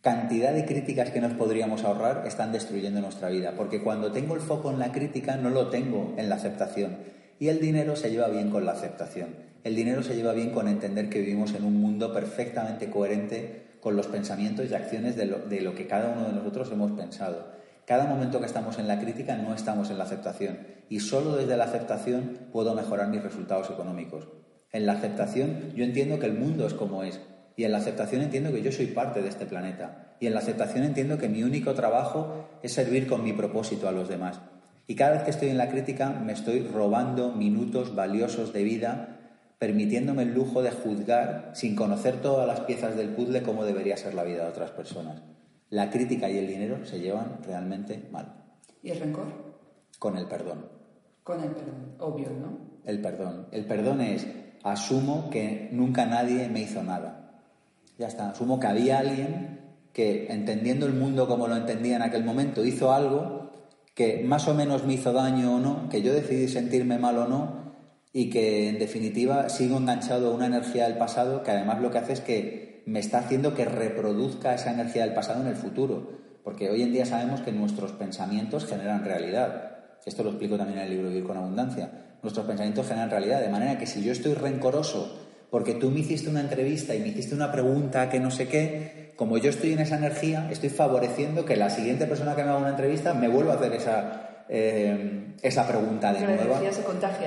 Cantidad 0.00 0.52
de 0.52 0.64
críticas 0.64 1.10
que 1.10 1.20
nos 1.20 1.32
podríamos 1.32 1.82
ahorrar 1.82 2.24
están 2.24 2.52
destruyendo 2.52 3.00
nuestra 3.00 3.30
vida, 3.30 3.54
porque 3.56 3.82
cuando 3.82 4.12
tengo 4.12 4.36
el 4.36 4.40
foco 4.40 4.70
en 4.70 4.78
la 4.78 4.92
crítica 4.92 5.34
no 5.36 5.50
lo 5.50 5.70
tengo 5.70 6.14
en 6.16 6.28
la 6.28 6.36
aceptación. 6.36 6.98
Y 7.40 7.48
el 7.48 7.58
dinero 7.58 7.96
se 7.96 8.12
lleva 8.12 8.28
bien 8.28 8.48
con 8.48 8.64
la 8.64 8.72
aceptación. 8.72 9.34
El 9.64 9.74
dinero 9.74 10.04
se 10.04 10.14
lleva 10.14 10.34
bien 10.34 10.50
con 10.50 10.68
entender 10.68 11.08
que 11.08 11.18
vivimos 11.18 11.52
en 11.54 11.64
un 11.64 11.80
mundo 11.80 12.12
perfectamente 12.12 12.88
coherente 12.90 13.65
con 13.86 13.94
los 13.94 14.08
pensamientos 14.08 14.68
y 14.68 14.74
acciones 14.74 15.14
de 15.14 15.26
lo, 15.26 15.38
de 15.38 15.60
lo 15.60 15.76
que 15.76 15.86
cada 15.86 16.08
uno 16.08 16.26
de 16.26 16.32
nosotros 16.32 16.72
hemos 16.72 16.90
pensado. 16.90 17.52
Cada 17.86 18.06
momento 18.06 18.40
que 18.40 18.46
estamos 18.46 18.80
en 18.80 18.88
la 18.88 18.98
crítica 18.98 19.36
no 19.36 19.54
estamos 19.54 19.90
en 19.90 19.98
la 19.98 20.02
aceptación 20.02 20.58
y 20.88 20.98
solo 20.98 21.36
desde 21.36 21.56
la 21.56 21.66
aceptación 21.66 22.48
puedo 22.50 22.74
mejorar 22.74 23.06
mis 23.06 23.22
resultados 23.22 23.70
económicos. 23.70 24.26
En 24.72 24.86
la 24.86 24.94
aceptación 24.94 25.72
yo 25.76 25.84
entiendo 25.84 26.18
que 26.18 26.26
el 26.26 26.32
mundo 26.32 26.66
es 26.66 26.74
como 26.74 27.04
es 27.04 27.20
y 27.54 27.62
en 27.62 27.70
la 27.70 27.78
aceptación 27.78 28.22
entiendo 28.22 28.50
que 28.50 28.60
yo 28.60 28.72
soy 28.72 28.86
parte 28.86 29.22
de 29.22 29.28
este 29.28 29.46
planeta 29.46 30.16
y 30.18 30.26
en 30.26 30.34
la 30.34 30.40
aceptación 30.40 30.82
entiendo 30.82 31.16
que 31.16 31.28
mi 31.28 31.44
único 31.44 31.72
trabajo 31.74 32.48
es 32.64 32.72
servir 32.72 33.06
con 33.06 33.22
mi 33.22 33.34
propósito 33.34 33.88
a 33.88 33.92
los 33.92 34.08
demás. 34.08 34.40
Y 34.88 34.96
cada 34.96 35.12
vez 35.12 35.22
que 35.22 35.30
estoy 35.30 35.50
en 35.50 35.58
la 35.58 35.68
crítica 35.68 36.10
me 36.10 36.32
estoy 36.32 36.66
robando 36.66 37.30
minutos 37.30 37.94
valiosos 37.94 38.52
de 38.52 38.64
vida, 38.64 39.15
permitiéndome 39.58 40.22
el 40.22 40.34
lujo 40.34 40.62
de 40.62 40.70
juzgar 40.70 41.50
sin 41.54 41.74
conocer 41.74 42.20
todas 42.20 42.46
las 42.46 42.60
piezas 42.60 42.96
del 42.96 43.10
puzzle 43.10 43.42
cómo 43.42 43.64
debería 43.64 43.96
ser 43.96 44.14
la 44.14 44.24
vida 44.24 44.44
de 44.44 44.50
otras 44.50 44.70
personas 44.70 45.22
la 45.70 45.90
crítica 45.90 46.30
y 46.30 46.38
el 46.38 46.46
dinero 46.46 46.84
se 46.84 47.00
llevan 47.00 47.38
realmente 47.44 48.08
mal. 48.12 48.44
¿Y 48.82 48.90
el 48.90 49.00
rencor? 49.00 49.26
Con 49.98 50.16
el 50.16 50.26
perdón. 50.26 50.66
Con 51.24 51.42
el 51.42 51.50
perdón, 51.50 51.96
obvio, 51.98 52.30
¿no? 52.30 52.58
El 52.84 53.00
perdón. 53.00 53.48
El 53.50 53.64
perdón 53.64 54.00
es, 54.00 54.26
asumo 54.62 55.28
que 55.30 55.68
nunca 55.72 56.06
nadie 56.06 56.48
me 56.48 56.60
hizo 56.60 56.84
nada. 56.84 57.42
Ya 57.98 58.06
está, 58.06 58.30
asumo 58.30 58.60
que 58.60 58.68
había 58.68 59.00
alguien 59.00 59.60
que, 59.92 60.32
entendiendo 60.32 60.86
el 60.86 60.92
mundo 60.92 61.26
como 61.26 61.48
lo 61.48 61.56
entendía 61.56 61.96
en 61.96 62.02
aquel 62.02 62.24
momento, 62.24 62.64
hizo 62.64 62.92
algo 62.92 63.50
que 63.94 64.22
más 64.22 64.46
o 64.46 64.54
menos 64.54 64.84
me 64.84 64.94
hizo 64.94 65.12
daño 65.12 65.56
o 65.56 65.58
no, 65.58 65.88
que 65.88 66.02
yo 66.02 66.12
decidí 66.12 66.46
sentirme 66.46 66.98
mal 66.98 67.18
o 67.18 67.26
no, 67.26 67.65
y 68.16 68.30
que 68.30 68.70
en 68.70 68.78
definitiva 68.78 69.50
sigo 69.50 69.76
enganchado 69.76 70.28
a 70.28 70.34
una 70.34 70.46
energía 70.46 70.84
del 70.84 70.96
pasado 70.96 71.42
que 71.42 71.50
además 71.50 71.82
lo 71.82 71.90
que 71.90 71.98
hace 71.98 72.14
es 72.14 72.22
que 72.22 72.82
me 72.86 72.98
está 72.98 73.18
haciendo 73.18 73.52
que 73.52 73.66
reproduzca 73.66 74.54
esa 74.54 74.72
energía 74.72 75.02
del 75.02 75.12
pasado 75.12 75.42
en 75.42 75.48
el 75.48 75.54
futuro. 75.54 76.12
Porque 76.42 76.70
hoy 76.70 76.80
en 76.80 76.94
día 76.94 77.04
sabemos 77.04 77.42
que 77.42 77.52
nuestros 77.52 77.92
pensamientos 77.92 78.64
generan 78.64 79.04
realidad. 79.04 79.80
Esto 80.06 80.22
lo 80.22 80.30
explico 80.30 80.56
también 80.56 80.78
en 80.78 80.84
el 80.86 80.92
libro 80.92 81.08
Vivir 81.10 81.24
con 81.24 81.36
Abundancia. 81.36 81.90
Nuestros 82.22 82.46
pensamientos 82.46 82.88
generan 82.88 83.10
realidad, 83.10 83.42
de 83.42 83.50
manera 83.50 83.76
que 83.76 83.86
si 83.86 84.02
yo 84.02 84.12
estoy 84.12 84.32
rencoroso 84.32 85.14
porque 85.50 85.74
tú 85.74 85.90
me 85.90 86.00
hiciste 86.00 86.30
una 86.30 86.40
entrevista 86.40 86.94
y 86.94 87.00
me 87.00 87.08
hiciste 87.08 87.34
una 87.34 87.52
pregunta 87.52 88.08
que 88.08 88.18
no 88.18 88.30
sé 88.30 88.48
qué, 88.48 89.12
como 89.16 89.36
yo 89.36 89.50
estoy 89.50 89.74
en 89.74 89.80
esa 89.80 89.98
energía, 89.98 90.48
estoy 90.50 90.70
favoreciendo 90.70 91.44
que 91.44 91.56
la 91.56 91.68
siguiente 91.68 92.06
persona 92.06 92.34
que 92.34 92.44
me 92.44 92.48
haga 92.48 92.60
una 92.60 92.70
entrevista 92.70 93.12
me 93.12 93.28
vuelva 93.28 93.52
a 93.52 93.56
hacer 93.56 93.74
esa, 93.74 94.35
eh, 94.48 95.34
esa 95.42 95.66
pregunta 95.66 96.12
de 96.12 96.20
nuevo. 96.20 96.54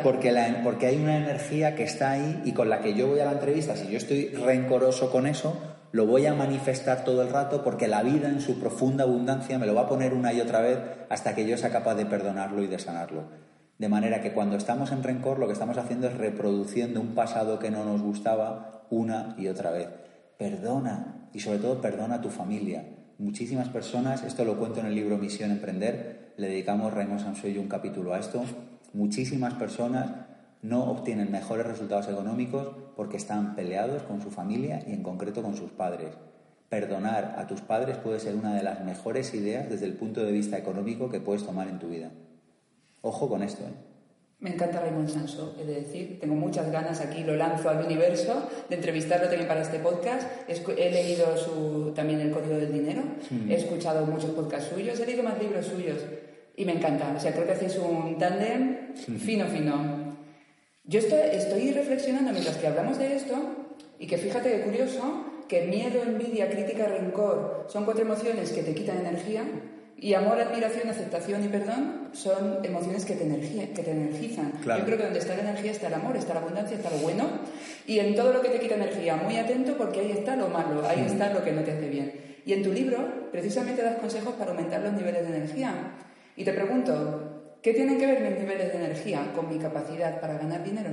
Porque, 0.04 0.34
porque 0.64 0.88
hay 0.88 0.98
una 0.98 1.18
energía 1.18 1.76
que 1.76 1.84
está 1.84 2.12
ahí 2.12 2.42
y 2.46 2.54
con 2.54 2.70
la 2.70 2.82
que 2.82 2.94
yo 2.94 3.08
voy 3.08 3.20
a 3.20 3.26
la 3.26 3.34
entrevista, 3.34 3.76
si 3.76 3.90
yo 3.90 3.98
estoy 3.98 4.28
rencoroso 4.30 5.12
con 5.12 5.28
eso, 5.28 5.58
lo 5.92 6.06
voy 6.06 6.26
a 6.28 6.34
manifestar 6.34 7.04
todo 7.04 7.22
el 7.22 7.30
rato 7.30 7.64
porque 7.64 7.88
la 7.88 8.04
vida 8.04 8.30
en 8.30 8.42
su 8.42 8.60
profunda 8.60 9.04
abundancia 9.04 9.58
me 9.58 9.66
lo 9.66 9.74
va 9.74 9.82
a 9.82 9.90
poner 9.90 10.14
una 10.14 10.34
y 10.34 10.42
otra 10.42 10.62
vez 10.62 10.78
hasta 11.10 11.34
que 11.34 11.48
yo 11.48 11.58
sea 11.58 11.72
capaz 11.72 11.96
de 11.96 12.06
perdonarlo 12.06 12.62
y 12.62 12.68
de 12.68 12.80
sanarlo. 12.80 13.24
De 13.78 13.90
manera 13.90 14.22
que 14.22 14.34
cuando 14.34 14.58
estamos 14.58 14.92
en 14.92 15.04
rencor 15.04 15.40
lo 15.40 15.48
que 15.48 15.54
estamos 15.54 15.78
haciendo 15.78 16.08
es 16.08 16.18
reproduciendo 16.18 17.02
un 17.02 17.16
pasado 17.16 17.60
que 17.60 17.72
no 17.72 17.86
nos 17.86 18.02
gustaba 18.02 18.86
una 18.90 19.36
y 19.38 19.48
otra 19.48 19.72
vez. 19.72 19.88
Perdona 20.38 21.30
y 21.34 21.40
sobre 21.40 21.60
todo 21.60 21.82
perdona 21.82 22.16
a 22.16 22.22
tu 22.22 22.30
familia. 22.30 22.86
Muchísimas 23.18 23.70
personas, 23.70 24.24
esto 24.24 24.46
lo 24.46 24.58
cuento 24.58 24.80
en 24.80 24.88
el 24.88 24.96
libro 24.96 25.18
Misión 25.18 25.52
Emprender, 25.52 26.19
le 26.40 26.48
dedicamos 26.48 26.94
Raymond 26.94 27.20
Sansoy 27.20 27.58
un 27.58 27.68
capítulo 27.68 28.14
a 28.14 28.20
esto. 28.20 28.42
Muchísimas 28.94 29.56
personas 29.56 30.12
no 30.62 30.90
obtienen 30.90 31.32
mejores 31.32 31.68
resultados 31.68 32.08
económicos 32.08 32.72
porque 32.96 33.18
están 33.18 33.56
peleados 33.56 34.04
con 34.04 34.22
su 34.22 34.32
familia 34.32 34.82
y 34.88 34.94
en 34.94 35.04
concreto 35.04 35.44
con 35.44 35.58
sus 35.58 35.72
padres. 35.72 36.12
Perdonar 36.70 37.36
a 37.38 37.46
tus 37.46 37.60
padres 37.60 37.98
puede 37.98 38.22
ser 38.22 38.36
una 38.36 38.56
de 38.56 38.64
las 38.64 38.86
mejores 38.86 39.34
ideas 39.34 39.70
desde 39.70 39.86
el 39.86 39.94
punto 39.94 40.24
de 40.24 40.32
vista 40.32 40.58
económico 40.58 41.10
que 41.10 41.20
puedes 41.20 41.46
tomar 41.46 41.68
en 41.68 41.80
tu 41.80 41.90
vida. 41.90 42.10
Ojo 43.02 43.28
con 43.28 43.44
esto. 43.44 43.64
¿eh? 43.64 43.74
Me 44.40 44.54
encanta 44.54 44.80
Raymond 44.80 45.10
Sanso, 45.10 45.58
he 45.60 45.66
de 45.66 45.82
decir. 45.82 46.20
Tengo 46.22 46.36
muchas 46.36 46.72
ganas 46.72 47.02
aquí, 47.02 47.26
lo 47.26 47.36
lanzo 47.36 47.70
al 47.70 47.84
universo, 47.86 48.48
de 48.70 48.76
entrevistarlo 48.78 49.28
también 49.28 49.50
para 49.50 49.62
este 49.62 49.80
podcast. 49.80 50.26
He 50.48 50.92
leído 50.92 51.36
su, 51.36 51.92
también 51.94 52.22
El 52.22 52.32
Código 52.32 52.56
del 52.56 52.72
Dinero, 52.72 53.02
he 53.50 53.56
escuchado 53.56 54.06
muchos 54.06 54.30
podcasts 54.32 54.72
suyos, 54.74 54.98
he 55.02 55.06
leído 55.06 55.24
más 55.24 55.38
libros 55.38 55.66
suyos. 55.66 55.98
Y 56.60 56.66
me 56.66 56.74
encanta. 56.74 57.14
O 57.16 57.20
sea, 57.22 57.32
creo 57.32 57.46
que 57.46 57.54
hacéis 57.54 57.78
un 57.78 58.18
tándem 58.18 58.94
fino, 58.94 59.46
fino. 59.48 60.18
Yo 60.84 61.00
estoy, 61.00 61.20
estoy 61.32 61.72
reflexionando 61.72 62.34
mientras 62.34 62.58
que 62.58 62.68
hablamos 62.68 63.00
de 63.00 63.16
esto 63.16 63.34
y 63.98 64.06
que 64.08 64.18
fíjate 64.18 64.52
qué 64.52 64.62
curioso 64.64 65.24
que 65.48 65.68
miedo, 65.68 66.04
envidia, 66.04 66.50
crítica, 66.50 66.86
rencor 66.86 67.66
son 67.70 67.86
cuatro 67.86 68.04
emociones 68.04 68.52
que 68.52 68.62
te 68.62 68.76
quitan 68.76 68.98
energía 68.98 69.46
y 69.96 70.14
amor, 70.16 70.42
admiración, 70.42 70.90
aceptación 70.90 71.46
y 71.46 71.48
perdón 71.48 72.10
son 72.12 72.60
emociones 72.66 73.06
que 73.06 73.16
te, 73.16 73.26
que 73.74 73.82
te 73.82 73.92
energizan. 73.92 74.52
Yo 74.62 74.84
creo 74.84 74.98
que 74.98 75.04
donde 75.04 75.20
está 75.20 75.38
la 75.38 75.44
energía 75.44 75.72
está 75.72 75.88
el 75.88 75.94
amor, 75.94 76.18
está 76.18 76.34
la 76.34 76.42
abundancia, 76.42 76.76
está 76.76 76.90
lo 76.90 76.98
bueno. 76.98 77.24
Y 77.88 78.00
en 78.00 78.16
todo 78.16 78.34
lo 78.34 78.42
que 78.42 78.50
te 78.50 78.60
quita 78.60 78.76
energía, 78.76 79.16
muy 79.16 79.38
atento 79.38 79.78
porque 79.78 80.02
ahí 80.02 80.12
está 80.12 80.36
lo 80.36 80.50
malo, 80.50 80.86
ahí 80.86 81.06
está 81.08 81.34
lo 81.34 81.42
que 81.42 81.54
no 81.54 81.62
te 81.62 81.72
hace 81.72 81.88
bien. 81.88 82.12
Y 82.46 82.52
en 82.52 82.64
tu 82.64 82.74
libro, 82.74 83.30
precisamente 83.32 83.82
das 83.82 83.98
consejos 84.00 84.34
para 84.34 84.52
aumentar 84.52 84.82
los 84.82 84.92
niveles 84.92 85.26
de 85.26 85.38
energía. 85.38 85.74
Y 86.40 86.46
te 86.46 86.54
pregunto, 86.54 87.58
¿qué 87.62 87.74
tienen 87.74 87.98
que 87.98 88.06
ver 88.06 88.22
mis 88.22 88.40
niveles 88.40 88.72
de 88.72 88.78
energía 88.78 89.34
con 89.36 89.50
mi 89.50 89.60
capacidad 89.60 90.22
para 90.22 90.38
ganar 90.38 90.64
dinero? 90.64 90.92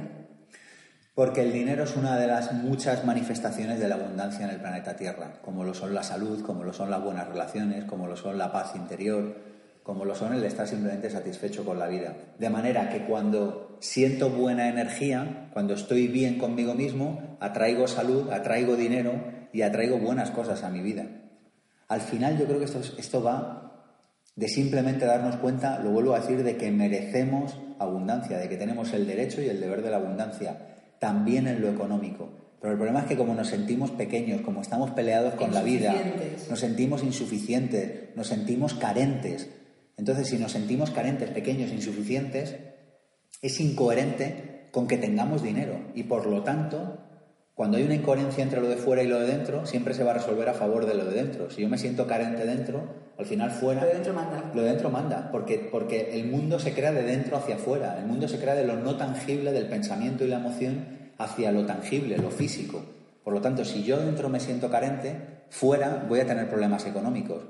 Porque 1.15 1.43
el 1.43 1.53
dinero 1.53 1.85
es 1.85 1.95
una 1.95 2.19
de 2.19 2.27
las 2.27 2.53
muchas 2.53 3.05
manifestaciones 3.05 3.79
de 3.79 3.87
la 3.87 3.95
abundancia 3.95 4.45
en 4.45 4.51
el 4.51 4.61
planeta 4.61 4.97
Tierra, 4.97 5.35
como 5.43 5.63
lo 5.63 5.73
son 5.73 5.95
la 5.95 6.03
salud, 6.03 6.43
como 6.45 6.65
lo 6.65 6.73
son 6.73 6.91
las 6.91 7.01
buenas 7.01 7.29
relaciones, 7.29 7.85
como 7.85 8.09
lo 8.09 8.17
son 8.17 8.39
la 8.39 8.51
paz 8.51 8.75
interior, 8.75 9.37
como 9.85 10.05
lo 10.05 10.17
son 10.17 10.35
el 10.35 10.43
estar 10.43 10.67
simplemente 10.67 11.11
satisfecho 11.11 11.65
con 11.65 11.79
la 11.79 11.87
vida. 11.87 12.17
De 12.41 12.51
manera 12.51 12.89
que 12.89 13.05
cuando 13.05 13.79
siento 13.79 14.31
buena 14.31 14.69
energía, 14.69 15.51
cuando 15.53 15.75
estoy 15.75 16.09
bien 16.09 16.39
conmigo 16.39 16.75
mismo, 16.75 17.37
atraigo 17.39 17.87
salud, 17.87 18.33
atraigo 18.33 18.75
dinero 18.75 19.13
y 19.53 19.63
atraigo 19.63 20.01
buenas 20.01 20.33
cosas 20.33 20.65
a 20.65 20.71
mi 20.71 20.81
vida. 20.81 21.07
Al 21.87 22.01
final 22.01 22.37
yo 22.37 22.47
creo 22.47 22.59
que 22.59 22.65
esto, 22.65 22.81
esto 22.99 23.23
va 23.23 23.66
de 24.37 24.49
simplemente 24.49 25.07
darnos 25.07 25.37
cuenta, 25.37 25.79
lo 25.79 25.91
vuelvo 25.91 26.15
a 26.15 26.21
decir, 26.21 26.45
de 26.45 26.57
que 26.57 26.71
merecemos 26.71 27.59
abundancia, 27.79 28.39
de 28.39 28.49
que 28.49 28.57
tenemos 28.57 28.93
el 28.93 29.07
derecho 29.07 29.43
y 29.43 29.49
el 29.49 29.61
deber 29.61 29.83
de 29.83 29.91
la 29.91 29.97
abundancia, 29.97 30.59
también 30.99 31.49
en 31.49 31.63
lo 31.63 31.71
económico. 31.71 32.29
Pero 32.61 32.73
el 32.73 32.79
problema 32.79 33.01
es 33.01 33.07
que 33.07 33.17
como 33.17 33.35
nos 33.35 33.49
sentimos 33.49 33.91
pequeños, 33.91 34.43
como 34.43 34.61
estamos 34.61 34.91
peleados 34.91 35.35
con 35.35 35.55
la 35.55 35.63
vida, 35.63 35.95
nos 36.51 36.61
sentimos 36.61 37.03
insuficientes, 37.03 38.15
nos 38.15 38.27
sentimos 38.27 38.75
carentes. 38.75 39.49
Entonces, 39.97 40.29
si 40.29 40.39
nos 40.39 40.53
sentimos 40.53 40.91
carentes, 40.91 41.31
pequeños, 41.31 41.71
insuficientes, 41.71 42.57
es 43.41 43.61
incoherente 43.61 44.69
con 44.71 44.87
que 44.87 44.99
tengamos 44.99 45.43
dinero. 45.43 45.81
Y 45.95 46.05
por 46.05 46.27
lo 46.27 46.43
tanto, 46.43 47.06
cuando 47.57 47.79
hay 47.79 47.85
una 47.85 47.95
incoherencia 47.95 48.45
entre 48.45 48.61
lo 48.61 48.69
de 48.69 48.77
fuera 48.77 49.03
y 49.03 49.07
lo 49.07 49.19
de 49.19 49.29
dentro, 49.29 49.65
siempre 49.65 49.95
se 49.95 50.05
va 50.05 50.11
a 50.11 50.15
resolver 50.15 50.47
a 50.47 50.53
favor 50.53 50.85
de 50.85 50.93
lo 50.93 51.07
de 51.07 51.15
dentro. 51.15 51.51
Si 51.51 51.63
yo 51.63 51.71
me 51.71 51.79
siento 51.79 52.07
carente 52.07 52.45
dentro, 52.45 52.85
al 53.17 53.25
final 53.25 53.51
fuera... 53.51 53.81
Lo 53.81 53.87
de 53.87 53.95
dentro 53.95 54.13
manda. 54.13 54.51
Lo 54.55 54.61
de 54.61 54.69
dentro 54.69 54.91
manda, 54.91 55.31
porque, 55.33 55.67
porque 55.73 56.21
el 56.21 56.27
mundo 56.27 56.59
se 56.59 56.75
crea 56.75 56.93
de 56.93 57.03
dentro 57.03 57.39
hacia 57.39 57.55
afuera. 57.55 57.99
El 57.99 58.05
mundo 58.05 58.29
se 58.29 58.39
crea 58.39 58.55
de 58.55 58.67
lo 58.67 58.77
no 58.77 58.99
tangible, 58.99 59.53
del 59.53 59.69
pensamiento 59.69 60.23
y 60.23 60.29
la 60.29 60.37
emoción, 60.37 60.85
hacia 61.17 61.51
lo 61.51 61.65
tangible, 61.65 62.19
lo 62.19 62.31
físico. 62.31 62.83
Por 63.25 63.33
lo 63.33 63.41
tanto, 63.41 63.65
si 63.65 63.85
yo 63.85 63.97
dentro 63.97 64.29
me 64.29 64.39
siento 64.39 64.71
carente, 64.71 65.17
fuera 65.49 66.05
voy 66.07 66.21
a 66.21 66.27
tener 66.27 66.51
problemas 66.51 66.85
económicos. 66.85 67.43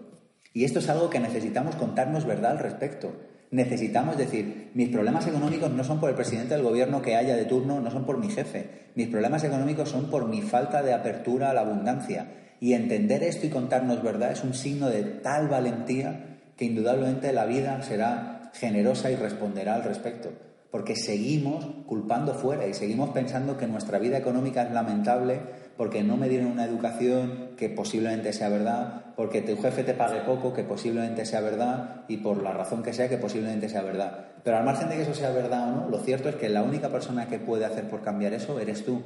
Y 0.53 0.62
esto 0.62 0.79
es 0.79 0.88
algo 0.88 1.11
que 1.11 1.19
necesitamos 1.19 1.75
contarnos 1.75 2.27
verdad 2.27 2.53
al 2.53 2.61
respecto 2.61 3.12
necesitamos 3.50 4.16
decir, 4.16 4.70
mis 4.74 4.88
problemas 4.88 5.26
económicos 5.26 5.70
no 5.70 5.85
son 5.85 6.00
por 6.00 6.11
el 6.11 6.16
presidente 6.16 6.54
del 6.54 6.62
gobierno 6.62 7.02
que 7.02 7.16
haya 7.16 7.37
de 7.37 7.44
turno, 7.44 7.80
no 7.80 7.90
son 7.90 8.04
por 8.04 8.18
mi 8.18 8.28
jefe. 8.28 8.87
Mis 8.94 9.09
problemas 9.09 9.44
económicos 9.44 9.88
son 9.90 10.11
por 10.11 10.28
mi 10.28 10.42
falta 10.42 10.82
de 10.82 10.92
apertura 10.92 11.50
a 11.50 11.54
la 11.54 11.62
abundancia. 11.62 12.26
Y 12.61 12.72
entender 12.72 13.22
esto 13.22 13.46
y 13.46 13.50
contarnos 13.50 14.02
verdad 14.02 14.32
es 14.32 14.42
un 14.42 14.54
signo 14.54 14.88
de 14.88 15.02
tal 15.02 15.48
valentía 15.48 16.38
que 16.56 16.64
indudablemente 16.64 17.33
la 17.33 17.44
vida 17.44 17.83
será 17.83 18.50
generosa 18.54 19.10
y 19.10 19.16
responderá 19.16 19.75
al 19.75 19.85
respecto. 19.85 20.31
porque 20.77 20.94
seguimos 20.94 21.64
culpando 21.87 22.35
fuera 22.35 22.66
y 22.66 22.75
seguimos 22.75 23.08
pensando 23.10 23.56
que 23.56 23.66
nuestra 23.66 23.98
vida 23.98 24.18
económica 24.18 24.62
es 24.62 24.73
lamentable 24.73 25.40
porque 25.77 26.02
no 26.02 26.16
me 26.16 26.29
dieron 26.29 26.50
una 26.50 26.64
educación 26.64 27.50
que 27.56 27.68
posiblemente 27.68 28.33
sea 28.33 28.48
verdad, 28.48 29.14
porque 29.14 29.42
tu 29.42 29.56
jefe 29.60 29.85
te 29.85 29.94
pague 29.94 30.20
poco, 30.20 30.52
que 30.52 30.64
posiblemente 30.64 31.24
sea 31.27 31.40
verdad, 31.40 32.04
y 32.08 32.18
por 32.18 32.42
la 32.42 32.52
razón 32.52 32.83
que 32.83 32.92
sea, 32.92 33.08
que 33.08 33.18
posiblemente 33.18 33.68
sea 33.68 33.83
verdad. 33.83 34.27
Pero 34.42 34.56
al 34.56 34.64
margen 34.64 34.88
de 34.88 34.96
que 34.96 35.02
eso 35.02 35.14
sea 35.14 35.31
verdad 35.31 35.68
o 35.68 35.77
no, 35.77 35.88
lo 35.88 35.98
cierto 35.98 36.29
es 36.29 36.37
que 36.37 36.48
la 36.48 36.62
única 36.62 36.88
persona 36.88 37.29
que 37.29 37.38
puede 37.38 37.64
hacer 37.64 37.88
por 37.88 38.02
cambiar 38.02 38.33
eso 38.33 38.58
eres 38.60 38.85
tú. 38.85 39.02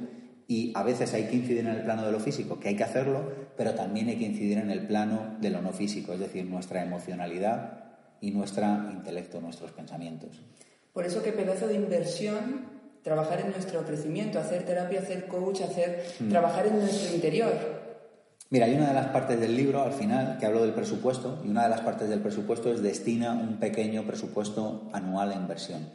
Y 0.47 0.73
a 0.75 0.83
veces 0.83 1.13
hay 1.13 1.25
que 1.25 1.35
incidir 1.35 1.59
en 1.59 1.67
el 1.67 1.83
plano 1.83 2.05
de 2.05 2.11
lo 2.11 2.19
físico, 2.19 2.59
que 2.59 2.69
hay 2.69 2.75
que 2.75 2.83
hacerlo, 2.83 3.31
pero 3.55 3.73
también 3.73 4.09
hay 4.09 4.17
que 4.17 4.25
incidir 4.25 4.57
en 4.57 4.69
el 4.69 4.85
plano 4.85 5.37
de 5.39 5.49
lo 5.49 5.61
no 5.61 5.71
físico, 5.71 6.13
es 6.13 6.19
decir, 6.19 6.45
nuestra 6.45 6.83
emocionalidad 6.83 7.85
y 8.19 8.31
nuestro 8.31 8.65
intelecto, 8.91 9.39
nuestros 9.39 9.71
pensamientos. 9.71 10.41
Por 10.93 11.05
eso 11.05 11.23
qué 11.23 11.31
pedazo 11.31 11.67
de 11.67 11.75
inversión 11.75 12.80
trabajar 13.03 13.41
en 13.41 13.51
nuestro 13.51 13.83
crecimiento, 13.85 14.39
hacer 14.39 14.63
terapia, 14.63 14.99
hacer 14.99 15.27
coach, 15.27 15.61
hacer 15.61 16.03
Mm. 16.19 16.29
trabajar 16.29 16.67
en 16.67 16.79
nuestro 16.79 17.15
interior. 17.15 17.51
Mira, 18.49 18.65
hay 18.65 18.75
una 18.75 18.89
de 18.89 18.93
las 18.93 19.07
partes 19.07 19.39
del 19.39 19.55
libro 19.55 19.81
al 19.81 19.93
final 19.93 20.37
que 20.37 20.45
hablo 20.45 20.61
del 20.61 20.73
presupuesto 20.73 21.39
y 21.45 21.49
una 21.49 21.63
de 21.63 21.69
las 21.69 21.81
partes 21.81 22.09
del 22.09 22.19
presupuesto 22.19 22.71
es 22.73 22.81
destina 22.81 23.31
un 23.31 23.57
pequeño 23.59 24.03
presupuesto 24.03 24.89
anual 24.91 25.31
a 25.31 25.35
inversión. 25.35 25.87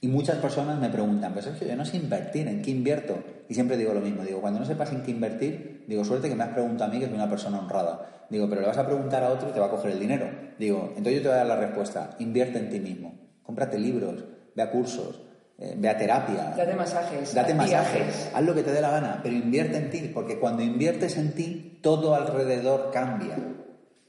Y 0.00 0.06
muchas 0.06 0.36
personas 0.36 0.78
me 0.78 0.90
preguntan, 0.90 1.32
pero 1.34 1.44
Sergio, 1.46 1.66
yo 1.66 1.74
no 1.74 1.84
sé 1.84 1.96
invertir, 1.96 2.46
¿en 2.46 2.62
qué 2.62 2.70
invierto? 2.70 3.18
Y 3.48 3.54
siempre 3.54 3.76
digo 3.76 3.92
lo 3.92 4.00
mismo, 4.00 4.22
digo, 4.22 4.40
cuando 4.40 4.60
no 4.60 4.64
sepas 4.66 4.92
en 4.92 5.02
qué 5.02 5.10
invertir, 5.10 5.84
digo, 5.88 6.04
suerte 6.04 6.28
que 6.28 6.36
me 6.36 6.44
has 6.44 6.50
preguntado 6.50 6.88
a 6.88 6.94
mí, 6.94 7.00
que 7.00 7.06
soy 7.06 7.14
una 7.16 7.28
persona 7.28 7.58
honrada. 7.58 8.26
Digo, 8.30 8.48
pero 8.48 8.60
le 8.60 8.68
vas 8.68 8.78
a 8.78 8.86
preguntar 8.86 9.24
a 9.24 9.30
otro 9.30 9.48
y 9.48 9.52
te 9.52 9.58
va 9.58 9.66
a 9.66 9.70
coger 9.70 9.90
el 9.90 9.98
dinero. 9.98 10.30
Digo, 10.56 10.92
entonces 10.96 11.14
yo 11.14 11.22
te 11.22 11.28
voy 11.28 11.34
a 11.34 11.38
dar 11.38 11.46
la 11.46 11.56
respuesta, 11.56 12.10
invierte 12.20 12.60
en 12.60 12.70
ti 12.70 12.78
mismo, 12.78 13.18
cómprate 13.42 13.76
libros, 13.76 14.24
ve 14.54 14.62
a 14.62 14.70
cursos, 14.70 15.20
eh, 15.58 15.74
ve 15.76 15.88
a 15.88 15.96
terapia. 15.98 16.54
Date 16.56 16.74
masajes, 16.74 17.34
Date 17.34 17.54
masajes, 17.54 17.92
viajes. 17.94 18.30
haz 18.32 18.42
lo 18.42 18.54
que 18.54 18.62
te 18.62 18.72
dé 18.72 18.80
la 18.80 18.90
gana, 18.90 19.20
pero 19.22 19.34
invierte 19.34 19.76
en 19.76 19.90
ti, 19.90 20.10
porque 20.14 20.38
cuando 20.38 20.62
inviertes 20.62 21.16
en 21.16 21.32
ti, 21.34 21.78
todo 21.82 22.14
alrededor 22.14 22.90
cambia. 22.92 23.36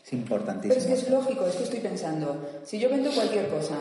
Es 0.06 0.14
importantísimo. 0.14 0.74
Pero 0.74 0.80
es 0.82 0.88
que 0.88 0.94
es 1.06 1.10
lógico, 1.10 1.46
es 1.48 1.56
que 1.56 1.64
estoy 1.64 1.80
pensando, 1.80 2.62
si 2.64 2.80
yo 2.80 2.90
vendo 2.90 3.12
cualquier 3.12 3.48
cosa 3.50 3.76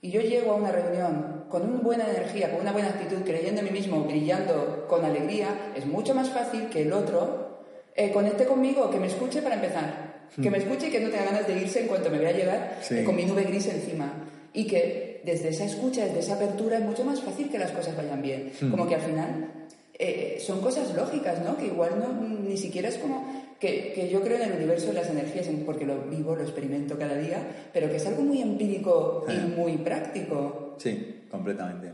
y 0.00 0.10
yo 0.10 0.20
llego 0.20 0.52
a 0.52 0.54
una 0.56 0.70
reunión 0.70 1.44
con 1.48 1.62
una 1.62 1.80
buena 1.80 2.08
energía, 2.08 2.50
con 2.50 2.60
una 2.60 2.72
buena 2.72 2.88
actitud, 2.88 3.22
creyendo 3.24 3.60
en 3.60 3.66
mí 3.66 3.72
mismo, 3.72 4.04
brillando 4.04 4.86
con 4.88 5.04
alegría, 5.04 5.72
es 5.76 5.86
mucho 5.86 6.14
más 6.14 6.28
fácil 6.30 6.68
que 6.68 6.82
el 6.82 6.92
otro 6.92 7.62
eh, 7.94 8.10
conecte 8.12 8.44
conmigo, 8.46 8.90
que 8.90 8.98
me 8.98 9.06
escuche 9.06 9.42
para 9.42 9.54
empezar. 9.54 10.06
Que 10.42 10.50
me 10.50 10.58
escuche 10.58 10.88
y 10.88 10.90
que 10.90 11.00
no 11.00 11.08
tenga 11.08 11.24
ganas 11.26 11.46
de 11.46 11.56
irse 11.56 11.80
en 11.82 11.86
cuanto 11.86 12.10
me 12.10 12.18
vea 12.18 12.32
llegar 12.32 12.78
Sí. 12.82 12.98
eh, 12.98 13.04
con 13.04 13.14
mi 13.16 13.24
nube 13.24 13.44
gris 13.44 13.68
encima. 13.68 14.12
Y 14.52 14.66
que 14.66 15.05
desde 15.26 15.48
esa 15.50 15.64
escucha, 15.64 16.04
desde 16.06 16.20
esa 16.20 16.34
apertura, 16.36 16.78
es 16.78 16.84
mucho 16.84 17.04
más 17.04 17.20
fácil 17.20 17.50
que 17.50 17.58
las 17.58 17.72
cosas 17.72 17.96
vayan 17.96 18.22
bien. 18.22 18.52
Como 18.70 18.86
que 18.88 18.94
al 18.94 19.00
final 19.02 19.50
eh, 19.98 20.38
son 20.40 20.60
cosas 20.60 20.94
lógicas, 20.94 21.42
¿no? 21.44 21.56
Que 21.58 21.66
igual 21.66 21.90
no, 21.98 22.26
ni 22.48 22.56
siquiera 22.56 22.88
es 22.88 22.96
como 22.96 23.44
que, 23.60 23.92
que 23.94 24.08
yo 24.08 24.20
creo 24.22 24.36
en 24.36 24.44
el 24.50 24.52
universo 24.56 24.88
de 24.88 24.92
las 24.94 25.10
energías, 25.10 25.48
en- 25.48 25.64
porque 25.64 25.84
lo 25.84 26.02
vivo, 26.02 26.36
lo 26.36 26.42
experimento 26.42 26.98
cada 26.98 27.16
día, 27.16 27.38
pero 27.72 27.90
que 27.90 27.96
es 27.96 28.06
algo 28.06 28.22
muy 28.22 28.40
empírico 28.40 29.26
y 29.28 29.46
muy 29.58 29.76
práctico. 29.78 30.76
Sí, 30.78 31.24
completamente. 31.30 31.92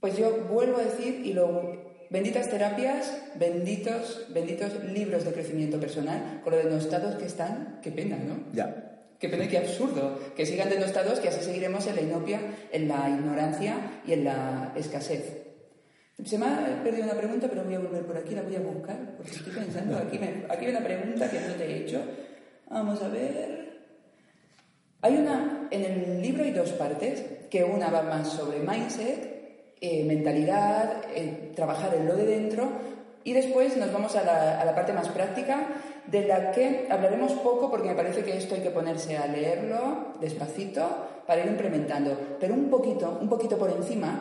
Pues 0.00 0.16
yo 0.16 0.46
vuelvo 0.50 0.76
a 0.78 0.84
decir, 0.84 1.22
y 1.24 1.32
lo 1.32 1.88
benditas 2.10 2.48
terapias, 2.48 3.20
benditos, 3.38 4.26
benditos 4.32 4.72
libros 4.92 5.24
de 5.24 5.32
crecimiento 5.32 5.80
personal, 5.80 6.40
con 6.44 6.52
lo 6.52 6.58
denostados 6.58 7.16
que 7.16 7.26
están, 7.26 7.80
qué 7.82 7.90
pena, 7.90 8.16
¿no? 8.16 8.34
Ya. 8.52 8.87
Qué 9.18 9.28
pena 9.28 9.48
qué 9.48 9.58
absurdo. 9.58 10.18
Que 10.36 10.46
sigan 10.46 10.68
denostados, 10.70 11.18
que 11.20 11.28
así 11.28 11.42
seguiremos 11.44 11.86
en 11.86 11.96
la 11.96 12.02
inopia, 12.02 12.40
en 12.70 12.88
la 12.88 13.08
ignorancia 13.08 14.00
y 14.06 14.12
en 14.12 14.24
la 14.24 14.72
escasez. 14.76 15.42
Se 16.24 16.36
me 16.38 16.46
ha 16.46 16.80
perdido 16.82 17.04
una 17.04 17.14
pregunta, 17.14 17.46
pero 17.48 17.64
voy 17.64 17.74
a 17.74 17.78
volver 17.78 18.04
por 18.04 18.16
aquí, 18.16 18.34
la 18.34 18.42
voy 18.42 18.56
a 18.56 18.60
buscar, 18.60 18.96
porque 19.16 19.32
estoy 19.32 19.52
pensando. 19.52 19.96
Aquí, 19.98 20.18
me- 20.18 20.44
aquí 20.48 20.64
hay 20.66 20.70
una 20.70 20.84
pregunta 20.84 21.30
que 21.30 21.40
no 21.40 21.54
te 21.54 21.64
he 21.64 21.76
hecho. 21.78 22.00
Vamos 22.70 23.00
a 23.02 23.08
ver. 23.08 23.68
Hay 25.00 25.14
una, 25.16 25.68
en 25.70 25.84
el 25.84 26.20
libro 26.22 26.42
hay 26.44 26.50
dos 26.50 26.70
partes, 26.72 27.22
que 27.50 27.62
una 27.62 27.88
va 27.88 28.02
más 28.02 28.28
sobre 28.32 28.58
mindset, 28.58 29.74
eh, 29.80 30.04
mentalidad, 30.04 31.02
eh, 31.14 31.52
trabajar 31.54 31.94
en 31.94 32.06
lo 32.06 32.16
de 32.16 32.26
dentro, 32.26 32.68
y 33.22 33.32
después 33.32 33.76
nos 33.76 33.92
vamos 33.92 34.16
a 34.16 34.24
la, 34.24 34.60
a 34.60 34.64
la 34.64 34.74
parte 34.74 34.92
más 34.92 35.08
práctica, 35.10 35.68
de 36.10 36.26
la 36.26 36.52
que 36.52 36.86
hablaremos 36.90 37.32
poco 37.32 37.70
porque 37.70 37.88
me 37.88 37.94
parece 37.94 38.22
que 38.22 38.36
esto 38.36 38.54
hay 38.54 38.62
que 38.62 38.70
ponerse 38.70 39.16
a 39.16 39.26
leerlo 39.26 40.14
despacito 40.20 40.86
para 41.26 41.42
ir 41.42 41.48
implementando, 41.48 42.36
pero 42.40 42.54
un 42.54 42.70
poquito, 42.70 43.18
un 43.20 43.28
poquito 43.28 43.58
por 43.58 43.70
encima, 43.70 44.20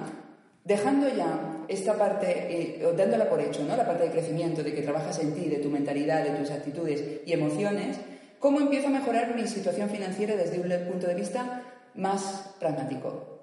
dejando 0.65 1.07
ya 1.07 1.63
esta 1.69 1.93
parte, 1.93 2.27
eh, 2.49 2.93
dándola 2.97 3.29
por 3.29 3.39
hecho, 3.39 3.63
¿no? 3.63 3.77
la 3.77 3.85
parte 3.85 4.03
de 4.03 4.11
crecimiento, 4.11 4.63
de 4.63 4.73
que 4.73 4.81
trabajas 4.81 5.17
en 5.19 5.33
ti, 5.33 5.47
de 5.47 5.57
tu 5.57 5.69
mentalidad, 5.69 6.23
de 6.23 6.31
tus 6.31 6.51
actitudes 6.51 7.21
y 7.25 7.31
emociones, 7.31 7.97
¿cómo 8.39 8.59
empiezo 8.59 8.87
a 8.87 8.91
mejorar 8.91 9.33
mi 9.35 9.47
situación 9.47 9.89
financiera 9.89 10.35
desde 10.35 10.59
un 10.59 10.91
punto 10.91 11.07
de 11.07 11.15
vista 11.15 11.63
más 11.95 12.53
pragmático? 12.59 13.36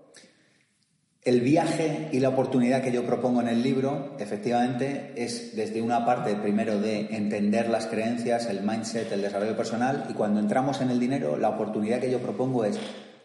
El 1.25 1.41
viaje 1.41 2.11
y 2.13 2.21
la 2.21 2.29
oportunidad 2.29 2.83
que 2.83 2.93
yo 2.93 3.07
propongo 3.07 3.41
en 3.41 3.49
el 3.49 3.63
libro, 3.63 4.15
efectivamente, 4.19 5.15
es 5.17 5.57
desde 5.57 5.81
una 5.81 6.05
parte 6.05 6.35
primero 6.37 6.79
de 6.79 7.17
entender 7.17 7.71
las 7.71 7.87
creencias, 7.87 8.45
el 8.51 8.61
mindset, 8.61 9.11
el 9.11 9.23
desarrollo 9.23 9.57
personal, 9.57 10.05
y 10.11 10.13
cuando 10.13 10.39
entramos 10.39 10.83
en 10.83 10.91
el 10.91 11.01
dinero, 11.01 11.39
la 11.39 11.49
oportunidad 11.49 11.99
que 12.01 12.11
yo 12.11 12.19
propongo 12.19 12.67
es 12.67 12.79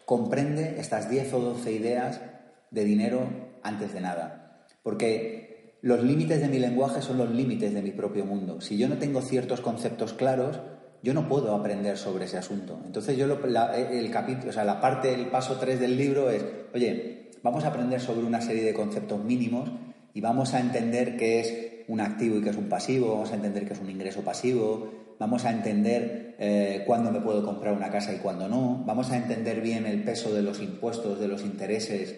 comprende 0.06 0.76
estas 0.78 1.10
10 1.10 1.30
o 1.34 1.40
12 1.40 1.72
ideas 1.72 2.22
de 2.70 2.84
dinero 2.84 3.28
antes 3.62 3.92
de 3.92 4.00
nada. 4.00 4.64
Porque 4.82 5.78
los 5.82 6.02
límites 6.02 6.40
de 6.40 6.48
mi 6.48 6.58
lenguaje 6.58 7.02
son 7.02 7.18
los 7.18 7.30
límites 7.30 7.74
de 7.74 7.82
mi 7.82 7.90
propio 7.90 8.24
mundo. 8.24 8.62
Si 8.62 8.78
yo 8.78 8.88
no 8.88 8.96
tengo 8.96 9.20
ciertos 9.20 9.60
conceptos 9.60 10.14
claros, 10.14 10.58
yo 11.02 11.12
no 11.12 11.28
puedo 11.28 11.54
aprender 11.54 11.98
sobre 11.98 12.24
ese 12.24 12.38
asunto. 12.38 12.80
Entonces 12.86 13.18
yo 13.18 13.26
lo- 13.26 13.44
el 13.44 14.10
capítulo, 14.10 14.48
o 14.48 14.52
sea, 14.54 14.64
la 14.64 14.80
parte, 14.80 15.12
el 15.12 15.26
paso 15.26 15.58
3 15.58 15.78
del 15.78 15.98
libro 15.98 16.30
es, 16.30 16.42
oye, 16.74 17.19
vamos 17.42 17.64
a 17.64 17.68
aprender 17.68 18.00
sobre 18.00 18.26
una 18.26 18.40
serie 18.40 18.64
de 18.64 18.74
conceptos 18.74 19.22
mínimos 19.22 19.70
y 20.14 20.20
vamos 20.20 20.54
a 20.54 20.60
entender 20.60 21.16
qué 21.16 21.40
es 21.40 21.70
un 21.88 22.00
activo 22.00 22.38
y 22.38 22.42
qué 22.42 22.50
es 22.50 22.56
un 22.56 22.68
pasivo, 22.68 23.12
vamos 23.12 23.32
a 23.32 23.36
entender 23.36 23.66
qué 23.66 23.72
es 23.72 23.80
un 23.80 23.90
ingreso 23.90 24.22
pasivo, 24.22 24.90
vamos 25.18 25.44
a 25.44 25.50
entender 25.50 26.36
eh, 26.38 26.84
cuándo 26.86 27.10
me 27.10 27.20
puedo 27.20 27.44
comprar 27.44 27.74
una 27.74 27.90
casa 27.90 28.12
y 28.14 28.18
cuándo 28.18 28.48
no, 28.48 28.82
vamos 28.86 29.10
a 29.10 29.16
entender 29.16 29.60
bien 29.60 29.86
el 29.86 30.02
peso 30.02 30.32
de 30.32 30.42
los 30.42 30.60
impuestos, 30.60 31.18
de 31.20 31.28
los 31.28 31.42
intereses 31.42 32.16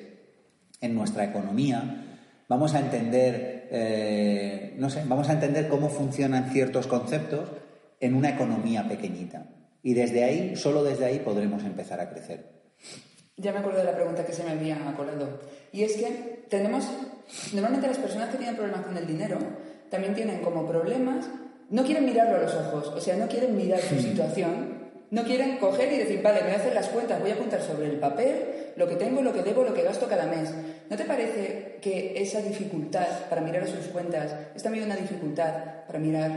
en 0.80 0.94
nuestra 0.94 1.24
economía, 1.24 2.18
vamos 2.48 2.74
a 2.74 2.80
entender, 2.80 3.68
eh, 3.70 4.74
no 4.78 4.90
sé, 4.90 5.04
vamos 5.06 5.28
a 5.28 5.32
entender 5.32 5.68
cómo 5.68 5.88
funcionan 5.88 6.50
ciertos 6.50 6.86
conceptos 6.86 7.48
en 8.00 8.14
una 8.14 8.30
economía 8.30 8.88
pequeñita. 8.88 9.46
Y 9.82 9.94
desde 9.94 10.24
ahí, 10.24 10.56
solo 10.56 10.84
desde 10.84 11.06
ahí 11.06 11.20
podremos 11.20 11.64
empezar 11.64 12.00
a 12.00 12.10
crecer. 12.10 12.61
Ya 13.36 13.52
me 13.52 13.58
acuerdo 13.58 13.78
de 13.78 13.84
la 13.84 13.94
pregunta 13.94 14.24
que 14.26 14.32
se 14.32 14.44
me 14.44 14.50
había 14.50 14.76
colado. 14.96 15.40
Y 15.72 15.82
es 15.84 15.94
que 15.94 16.44
tenemos, 16.50 16.86
normalmente 17.52 17.88
las 17.88 17.98
personas 17.98 18.28
que 18.28 18.36
tienen 18.36 18.56
problemas 18.56 18.82
con 18.84 18.96
el 18.96 19.06
dinero 19.06 19.38
también 19.90 20.14
tienen 20.14 20.40
como 20.40 20.66
problemas, 20.66 21.28
no 21.70 21.82
quieren 21.84 22.04
mirarlo 22.04 22.36
a 22.36 22.40
los 22.42 22.54
ojos, 22.54 22.88
o 22.88 23.00
sea, 23.00 23.16
no 23.16 23.26
quieren 23.28 23.56
mirar 23.56 23.80
su 23.80 23.98
situación, 23.98 24.82
no 25.10 25.24
quieren 25.24 25.58
coger 25.58 25.92
y 25.92 25.98
decir, 25.98 26.22
vale, 26.22 26.40
me 26.40 26.46
voy 26.48 26.54
a 26.56 26.58
hacer 26.58 26.74
las 26.74 26.88
cuentas, 26.88 27.20
voy 27.20 27.30
a 27.30 27.34
apuntar 27.34 27.60
sobre 27.62 27.86
el 27.86 27.98
papel 27.98 28.36
lo 28.76 28.86
que 28.88 28.96
tengo, 28.96 29.22
lo 29.22 29.32
que 29.32 29.42
debo, 29.42 29.64
lo 29.64 29.74
que 29.74 29.82
gasto 29.82 30.06
cada 30.08 30.26
mes. 30.26 30.50
¿No 30.90 30.96
te 30.96 31.04
parece 31.04 31.78
que 31.82 32.14
esa 32.16 32.40
dificultad 32.42 33.06
para 33.30 33.40
mirar 33.42 33.62
a 33.64 33.66
sus 33.66 33.86
cuentas 33.86 34.34
es 34.54 34.62
también 34.62 34.84
una 34.84 34.96
dificultad 34.96 35.52
para 35.86 35.98
mirar 35.98 36.30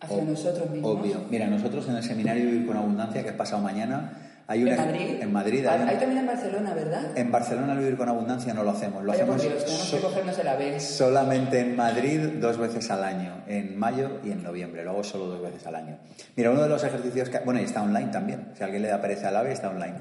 hacia 0.00 0.16
Ob- 0.18 0.22
nosotros 0.26 0.70
mismos? 0.70 1.00
Obvio. 1.00 1.24
Mira, 1.30 1.46
nosotros 1.48 1.88
en 1.88 1.96
el 1.96 2.02
seminario 2.04 2.44
Vivir 2.46 2.66
con 2.66 2.76
Abundancia, 2.76 3.22
que 3.22 3.30
es 3.30 3.34
pasado 3.36 3.62
mañana, 3.62 4.12
hay 4.48 4.62
¿En 4.62 4.68
una... 4.68 4.76
Madrid? 4.76 5.16
En 5.20 5.32
Madrid. 5.32 5.66
Hay 5.66 5.80
Hay 5.88 5.96
también 5.96 6.18
en 6.18 6.26
Barcelona, 6.26 6.74
¿verdad? 6.74 7.18
En 7.18 7.32
Barcelona 7.32 7.72
el 7.72 7.78
Vivir 7.80 7.96
con 7.96 8.08
Abundancia 8.08 8.54
no 8.54 8.62
lo 8.62 8.70
hacemos. 8.70 9.02
Lo 9.04 9.12
hacemos 9.12 9.42
Dios, 9.42 9.64
tenemos 9.64 9.84
so- 9.88 9.96
que 9.96 10.02
cogernos 10.02 10.38
el 10.38 10.48
ave. 10.48 10.80
solamente 10.80 11.60
en 11.60 11.74
Madrid 11.76 12.20
dos 12.40 12.56
veces 12.58 12.90
al 12.90 13.02
año, 13.04 13.42
en 13.46 13.76
mayo 13.78 14.20
y 14.24 14.30
en 14.30 14.42
noviembre. 14.42 14.84
Lo 14.84 14.90
hago 14.90 15.04
solo 15.04 15.26
dos 15.26 15.42
veces 15.42 15.66
al 15.66 15.74
año. 15.74 15.98
Mira, 16.36 16.50
uno 16.50 16.62
de 16.62 16.68
los 16.68 16.84
ejercicios 16.84 17.28
que... 17.28 17.38
Bueno, 17.40 17.60
y 17.60 17.64
está 17.64 17.82
online 17.82 18.10
también. 18.12 18.48
Si 18.56 18.62
a 18.62 18.66
alguien 18.66 18.82
le 18.82 18.88
da 18.88 19.00
pereza 19.00 19.28
al 19.28 19.36
ave, 19.36 19.52
está 19.52 19.68
online. 19.70 19.96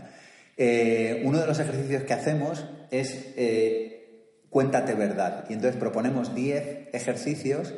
Eh, 0.57 1.21
uno 1.25 1.39
de 1.39 1.47
los 1.47 1.59
ejercicios 1.59 2.03
que 2.03 2.13
hacemos 2.13 2.65
es 2.91 3.33
eh, 3.35 4.41
cuéntate 4.49 4.93
verdad. 4.93 5.45
Y 5.49 5.53
entonces 5.53 5.77
proponemos 5.79 6.33
10 6.35 6.89
ejercicios 6.93 7.73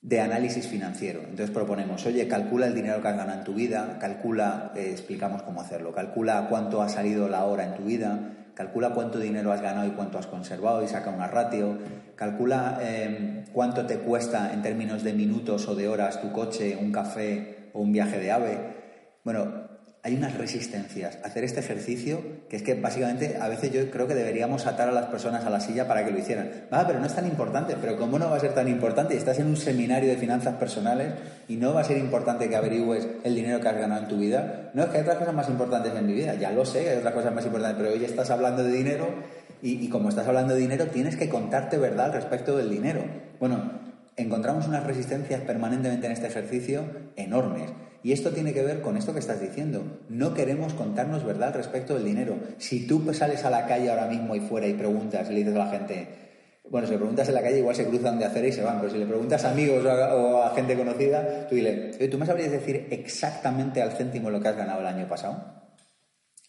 de 0.00 0.20
análisis 0.20 0.66
financiero. 0.66 1.20
Entonces 1.20 1.50
proponemos, 1.50 2.06
oye, 2.06 2.28
calcula 2.28 2.66
el 2.66 2.74
dinero 2.74 3.02
que 3.02 3.08
has 3.08 3.16
ganado 3.16 3.38
en 3.38 3.44
tu 3.44 3.54
vida, 3.54 3.98
calcula, 4.00 4.72
eh, 4.76 4.90
explicamos 4.90 5.42
cómo 5.42 5.60
hacerlo, 5.60 5.92
calcula 5.92 6.46
cuánto 6.48 6.82
ha 6.82 6.88
salido 6.88 7.28
la 7.28 7.44
hora 7.44 7.64
en 7.64 7.74
tu 7.74 7.84
vida, 7.84 8.50
calcula 8.54 8.90
cuánto 8.90 9.18
dinero 9.18 9.52
has 9.52 9.60
ganado 9.60 9.86
y 9.86 9.90
cuánto 9.90 10.18
has 10.18 10.26
conservado 10.26 10.82
y 10.82 10.88
saca 10.88 11.10
una 11.10 11.26
ratio, 11.26 11.78
calcula 12.14 12.78
eh, 12.80 13.44
cuánto 13.52 13.86
te 13.86 13.98
cuesta 13.98 14.52
en 14.52 14.62
términos 14.62 15.02
de 15.02 15.12
minutos 15.12 15.68
o 15.68 15.74
de 15.74 15.88
horas 15.88 16.20
tu 16.20 16.32
coche, 16.32 16.76
un 16.80 16.92
café 16.92 17.70
o 17.72 17.80
un 17.80 17.92
viaje 17.92 18.18
de 18.18 18.32
ave. 18.32 18.58
Bueno, 19.24 19.67
hay 20.02 20.14
unas 20.14 20.38
resistencias 20.38 21.18
hacer 21.24 21.42
este 21.44 21.60
ejercicio 21.60 22.20
que 22.48 22.56
es 22.56 22.62
que 22.62 22.74
básicamente 22.74 23.36
a 23.40 23.48
veces 23.48 23.72
yo 23.72 23.90
creo 23.90 24.06
que 24.06 24.14
deberíamos 24.14 24.66
atar 24.66 24.88
a 24.88 24.92
las 24.92 25.06
personas 25.06 25.44
a 25.44 25.50
la 25.50 25.60
silla 25.60 25.88
para 25.88 26.04
que 26.04 26.12
lo 26.12 26.18
hicieran. 26.18 26.50
Va, 26.72 26.86
pero 26.86 27.00
no 27.00 27.06
es 27.06 27.14
tan 27.14 27.26
importante. 27.26 27.76
Pero 27.80 27.98
¿cómo 27.98 28.18
no 28.18 28.30
va 28.30 28.36
a 28.36 28.40
ser 28.40 28.54
tan 28.54 28.68
importante? 28.68 29.16
Estás 29.16 29.38
en 29.38 29.48
un 29.48 29.56
seminario 29.56 30.08
de 30.08 30.16
finanzas 30.16 30.54
personales 30.54 31.14
y 31.48 31.56
no 31.56 31.74
va 31.74 31.80
a 31.80 31.84
ser 31.84 31.98
importante 31.98 32.48
que 32.48 32.56
averigües 32.56 33.06
el 33.24 33.34
dinero 33.34 33.60
que 33.60 33.68
has 33.68 33.76
ganado 33.76 34.02
en 34.02 34.08
tu 34.08 34.18
vida. 34.18 34.70
No, 34.72 34.84
es 34.84 34.88
que 34.88 34.98
hay 34.98 35.02
otras 35.02 35.18
cosas 35.18 35.34
más 35.34 35.48
importantes 35.48 35.92
en 35.94 36.06
mi 36.06 36.12
vida. 36.12 36.34
Ya 36.34 36.52
lo 36.52 36.64
sé, 36.64 36.88
hay 36.88 36.98
otras 36.98 37.14
cosas 37.14 37.34
más 37.34 37.44
importantes. 37.44 37.76
Pero 37.78 37.94
hoy 37.94 38.04
estás 38.04 38.30
hablando 38.30 38.62
de 38.62 38.72
dinero 38.72 39.08
y, 39.62 39.84
y 39.84 39.88
como 39.88 40.08
estás 40.08 40.28
hablando 40.28 40.54
de 40.54 40.60
dinero 40.60 40.86
tienes 40.86 41.16
que 41.16 41.28
contarte 41.28 41.76
verdad 41.76 42.12
respecto 42.12 42.56
del 42.56 42.70
dinero. 42.70 43.04
Bueno, 43.40 43.72
encontramos 44.16 44.68
unas 44.68 44.84
resistencias 44.84 45.40
permanentemente 45.42 46.06
en 46.06 46.12
este 46.12 46.28
ejercicio 46.28 46.84
enormes. 47.16 47.70
Y 48.02 48.12
esto 48.12 48.30
tiene 48.30 48.52
que 48.52 48.62
ver 48.62 48.80
con 48.80 48.96
esto 48.96 49.12
que 49.12 49.18
estás 49.18 49.40
diciendo. 49.40 50.00
No 50.08 50.34
queremos 50.34 50.74
contarnos 50.74 51.24
verdad 51.24 51.54
respecto 51.54 51.94
del 51.94 52.04
dinero. 52.04 52.38
Si 52.58 52.86
tú 52.86 53.12
sales 53.12 53.44
a 53.44 53.50
la 53.50 53.66
calle 53.66 53.90
ahora 53.90 54.06
mismo 54.06 54.36
y 54.36 54.40
fuera 54.40 54.66
y 54.66 54.74
preguntas 54.74 55.28
le 55.28 55.36
dices 55.36 55.54
a 55.54 55.58
la 55.58 55.70
gente, 55.70 56.08
bueno, 56.70 56.86
si 56.86 56.92
le 56.92 56.98
preguntas 56.98 57.28
en 57.28 57.34
la 57.34 57.42
calle 57.42 57.58
igual 57.58 57.74
se 57.74 57.86
cruzan 57.86 58.18
de 58.18 58.26
hacer 58.26 58.44
y 58.44 58.52
se 58.52 58.62
van, 58.62 58.78
pero 58.78 58.92
si 58.92 58.98
le 58.98 59.06
preguntas 59.06 59.44
a 59.44 59.50
amigos 59.50 59.84
o 59.84 60.42
a, 60.42 60.54
gente 60.54 60.76
conocida, 60.76 61.46
tú 61.48 61.54
dile, 61.54 61.90
¿tú 62.08 62.18
me 62.18 62.26
sabrías 62.26 62.50
decir 62.50 62.86
exactamente 62.90 63.82
al 63.82 63.92
céntimo 63.92 64.30
lo 64.30 64.40
que 64.40 64.48
has 64.48 64.56
ganado 64.56 64.80
el 64.80 64.86
año 64.86 65.08
pasado? 65.08 65.42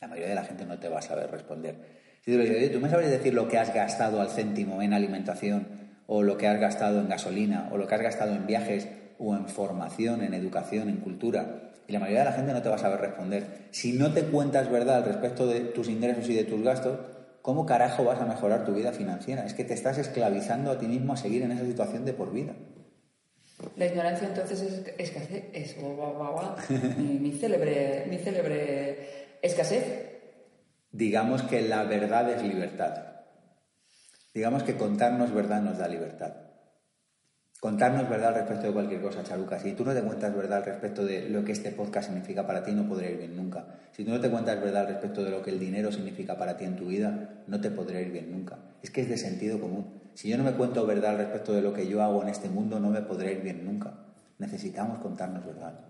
La 0.01 0.07
mayoría 0.07 0.29
de 0.29 0.35
la 0.35 0.43
gente 0.43 0.65
no 0.65 0.77
te 0.77 0.89
va 0.89 0.99
a 0.99 1.01
saber 1.01 1.31
responder. 1.31 1.75
Si 2.23 2.31
tú 2.31 2.37
le 2.37 2.45
dices, 2.45 2.71
¿tú 2.73 2.79
me 2.79 2.89
sabrías 2.89 3.11
decir 3.11 3.33
lo 3.33 3.47
que 3.47 3.57
has 3.57 3.73
gastado 3.73 4.21
al 4.21 4.29
céntimo 4.29 4.81
en 4.81 4.93
alimentación 4.93 5.67
o 6.05 6.21
lo 6.21 6.37
que 6.37 6.47
has 6.47 6.59
gastado 6.59 6.99
en 6.99 7.07
gasolina 7.07 7.69
o 7.71 7.77
lo 7.77 7.87
que 7.87 7.95
has 7.95 8.01
gastado 8.01 8.35
en 8.35 8.45
viajes 8.45 8.87
o 9.19 9.35
en 9.35 9.47
formación, 9.47 10.23
en 10.23 10.33
educación, 10.33 10.89
en 10.89 10.97
cultura. 10.97 11.73
Y 11.87 11.91
la 11.91 11.99
mayoría 11.99 12.19
de 12.19 12.25
la 12.25 12.35
gente 12.35 12.53
no 12.53 12.61
te 12.61 12.69
va 12.69 12.75
a 12.75 12.79
saber 12.79 13.01
responder. 13.01 13.67
Si 13.71 13.93
no 13.93 14.13
te 14.13 14.23
cuentas 14.23 14.71
verdad 14.71 14.97
al 14.97 15.05
respecto 15.05 15.45
de 15.45 15.59
tus 15.59 15.89
ingresos 15.89 16.27
y 16.29 16.35
de 16.35 16.45
tus 16.45 16.63
gastos, 16.63 16.99
¿cómo 17.41 17.65
carajo 17.65 18.05
vas 18.05 18.21
a 18.21 18.25
mejorar 18.25 18.65
tu 18.65 18.73
vida 18.73 18.93
financiera? 18.93 19.45
Es 19.45 19.53
que 19.53 19.65
te 19.65 19.73
estás 19.73 19.97
esclavizando 19.97 20.71
a 20.71 20.79
ti 20.79 20.87
mismo 20.87 21.13
a 21.13 21.17
seguir 21.17 21.43
en 21.43 21.51
esa 21.51 21.65
situación 21.65 22.05
de 22.05 22.13
por 22.13 22.31
vida. 22.31 22.53
La 23.75 23.87
ignorancia 23.87 24.27
entonces 24.27 24.61
es 24.61 24.83
escasez, 24.97 25.45
es 25.51 25.75
mi, 26.97 27.19
mi, 27.19 27.31
célebre, 27.33 28.05
mi 28.09 28.17
célebre 28.17 29.37
escasez. 29.41 29.83
Digamos 30.91 31.43
que 31.43 31.61
la 31.61 31.83
verdad 31.83 32.29
es 32.29 32.41
libertad. 32.41 33.09
Digamos 34.33 34.63
que 34.63 34.77
contarnos 34.77 35.33
verdad 35.33 35.61
nos 35.61 35.77
da 35.77 35.87
libertad. 35.87 36.48
Contarnos 37.59 38.09
verdad 38.09 38.33
respecto 38.35 38.67
de 38.67 38.73
cualquier 38.73 39.01
cosa, 39.01 39.21
Charuca. 39.21 39.59
Si 39.59 39.73
tú 39.73 39.83
no 39.83 39.93
te 39.93 40.01
cuentas 40.01 40.33
verdad 40.33 40.63
respecto 40.63 41.05
de 41.05 41.29
lo 41.29 41.43
que 41.43 41.51
este 41.51 41.71
podcast 41.71 42.07
significa 42.07 42.47
para 42.47 42.63
ti, 42.63 42.71
no 42.71 42.87
podré 42.87 43.11
ir 43.11 43.17
bien 43.17 43.35
nunca. 43.35 43.65
Si 43.91 44.05
tú 44.05 44.11
no 44.11 44.21
te 44.21 44.29
cuentas 44.29 44.61
verdad 44.61 44.87
respecto 44.87 45.25
de 45.25 45.31
lo 45.31 45.41
que 45.41 45.49
el 45.49 45.59
dinero 45.59 45.91
significa 45.91 46.37
para 46.37 46.55
ti 46.55 46.63
en 46.63 46.77
tu 46.77 46.85
vida, 46.85 47.43
no 47.47 47.59
te 47.59 47.69
podré 47.69 48.03
ir 48.03 48.13
bien 48.13 48.31
nunca. 48.31 48.59
Es 48.81 48.91
que 48.91 49.01
es 49.01 49.09
de 49.09 49.17
sentido 49.17 49.59
común. 49.59 49.87
Si 50.13 50.29
yo 50.29 50.37
no 50.37 50.45
me 50.45 50.53
cuento 50.53 50.85
verdad 50.85 51.17
respecto 51.17 51.53
de 51.53 51.61
lo 51.61 51.73
que 51.73 51.85
yo 51.85 52.01
hago 52.01 52.21
en 52.21 52.29
este 52.29 52.47
mundo, 52.47 52.79
no 52.79 52.91
me 52.91 53.01
podré 53.01 53.33
ir 53.33 53.41
bien 53.41 53.65
nunca. 53.65 53.93
Necesitamos 54.37 54.99
contarnos 54.99 55.45
verdad. 55.45 55.81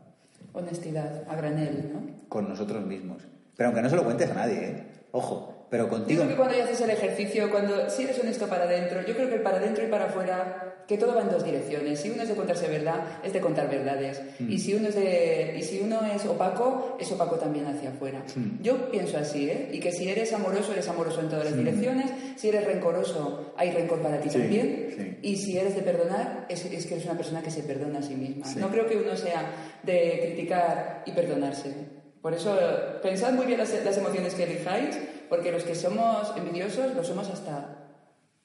Honestidad, 0.53 1.23
a 1.29 1.35
granel, 1.35 1.91
¿no? 1.93 2.01
Con 2.29 2.49
nosotros 2.49 2.83
mismos. 2.83 3.21
Pero 3.55 3.67
aunque 3.67 3.83
no 3.83 3.89
se 3.91 3.95
lo 3.95 4.03
cuentes 4.03 4.31
a 4.31 4.33
nadie, 4.33 4.65
¿eh? 4.65 4.83
Ojo, 5.11 5.58
pero 5.69 5.87
contigo. 5.87 6.21
Yo 6.21 6.25
creo 6.25 6.29
que 6.29 6.35
cuando 6.35 6.57
ya 6.57 6.63
haces 6.63 6.81
el 6.81 6.89
ejercicio, 6.89 7.49
cuando 7.51 7.89
si 7.89 8.03
eres 8.03 8.19
honesto 8.19 8.47
para 8.47 8.63
adentro, 8.63 9.01
yo 9.05 9.15
creo 9.15 9.29
que 9.29 9.37
para 9.37 9.57
adentro 9.57 9.85
y 9.85 9.87
para 9.87 10.05
afuera, 10.05 10.69
que 10.87 10.97
todo 10.97 11.13
va 11.13 11.21
en 11.21 11.29
dos 11.29 11.43
direcciones. 11.43 11.99
Si 11.99 12.09
uno 12.09 12.23
es 12.23 12.29
de 12.29 12.35
contarse 12.35 12.67
verdad, 12.67 13.19
es 13.23 13.31
de 13.31 13.39
contar 13.39 13.69
verdades. 13.69 14.19
Mm. 14.39 14.51
Y 14.51 14.57
si 14.57 14.73
uno 14.73 14.87
es 14.87 14.95
de, 14.95 15.55
y 15.55 15.61
si 15.61 15.81
uno 15.81 16.01
es 16.03 16.25
opaco, 16.25 16.97
es 16.99 17.11
opaco 17.11 17.35
también 17.35 17.67
hacia 17.67 17.89
afuera. 17.89 18.23
Mm. 18.35 18.63
Yo 18.63 18.89
pienso 18.89 19.19
así, 19.19 19.47
¿eh? 19.47 19.69
Y 19.71 19.79
que 19.79 19.91
si 19.91 20.09
eres 20.09 20.33
amoroso, 20.33 20.71
eres 20.71 20.87
amoroso 20.87 21.21
en 21.21 21.29
todas 21.29 21.45
las 21.45 21.55
direcciones. 21.55 22.11
Si 22.35 22.49
eres 22.49 22.65
rencoroso, 22.65 23.53
hay 23.55 23.69
rencor 23.69 24.01
para 24.01 24.19
ti 24.19 24.29
también. 24.29 25.19
Y 25.21 25.37
si 25.37 25.59
eres 25.59 25.75
de 25.75 25.83
perdonar, 25.83 26.47
es, 26.49 26.65
es, 26.65 26.87
que 26.87 26.95
eres 26.95 27.05
una 27.05 27.15
persona 27.15 27.43
que 27.43 27.51
se 27.51 27.61
perdona 27.61 27.99
a 27.99 28.01
sí 28.01 28.15
misma. 28.15 28.47
No 28.55 28.71
creo 28.71 28.87
que 28.87 28.97
uno 28.97 29.15
sea 29.15 29.51
de 29.83 30.19
criticar 30.23 31.03
y 31.05 31.11
perdonarse. 31.11 31.71
Por 32.19 32.33
eso, 32.33 32.57
pensad 33.03 33.33
muy 33.33 33.45
bien 33.45 33.59
las, 33.59 33.71
las 33.85 33.97
emociones 33.97 34.33
que 34.33 34.43
elijáis 34.43 34.97
porque 35.29 35.51
los 35.51 35.63
que 35.63 35.75
somos 35.75 36.33
envidiosos 36.35 36.95
lo 36.95 37.03
somos 37.03 37.29
hasta 37.29 37.75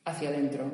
hacia 0.05 0.29
adentro. 0.29 0.71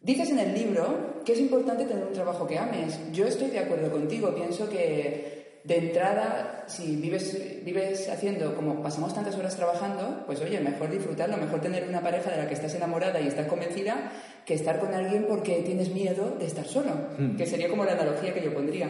Dices 0.00 0.30
en 0.30 0.38
el 0.38 0.54
libro 0.54 1.22
que 1.24 1.32
es 1.32 1.40
importante 1.40 1.84
tener 1.84 2.04
un 2.04 2.12
trabajo 2.12 2.46
que 2.46 2.58
ames. 2.58 2.98
Yo 3.12 3.26
estoy 3.26 3.50
de 3.50 3.60
acuerdo 3.60 3.90
contigo. 3.90 4.34
Pienso 4.34 4.68
que 4.68 5.60
de 5.64 5.78
entrada, 5.78 6.64
si 6.68 6.94
vives, 6.94 7.64
vives 7.64 8.08
haciendo 8.08 8.54
como 8.54 8.80
pasamos 8.82 9.12
tantas 9.12 9.34
horas 9.34 9.56
trabajando, 9.56 10.22
pues 10.24 10.40
oye, 10.40 10.60
mejor 10.60 10.90
disfrutarlo, 10.90 11.36
mejor 11.36 11.60
tener 11.60 11.88
una 11.88 12.00
pareja 12.00 12.30
de 12.30 12.36
la 12.36 12.46
que 12.46 12.54
estás 12.54 12.74
enamorada 12.76 13.20
y 13.20 13.26
estás 13.26 13.48
convencida 13.48 14.12
que 14.44 14.54
estar 14.54 14.78
con 14.78 14.94
alguien 14.94 15.26
porque 15.28 15.62
tienes 15.62 15.90
miedo 15.92 16.36
de 16.38 16.46
estar 16.46 16.66
solo, 16.66 16.92
hmm. 17.18 17.36
que 17.36 17.46
sería 17.46 17.68
como 17.68 17.84
la 17.84 17.92
analogía 17.92 18.32
que 18.32 18.44
yo 18.44 18.54
pondría. 18.54 18.88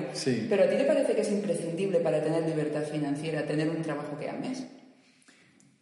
Pero 0.51 0.65
a 0.65 0.69
ti 0.69 0.77
te 0.77 0.85
parece 0.85 1.15
que 1.15 1.23
es 1.23 1.33
imprescindible 1.33 2.01
para 2.01 2.23
tener 2.23 2.47
libertad 2.47 2.83
financiera 2.83 3.47
tener 3.47 3.71
un 3.71 3.81
trabajo 3.81 4.19
que 4.19 4.29
ames? 4.29 4.67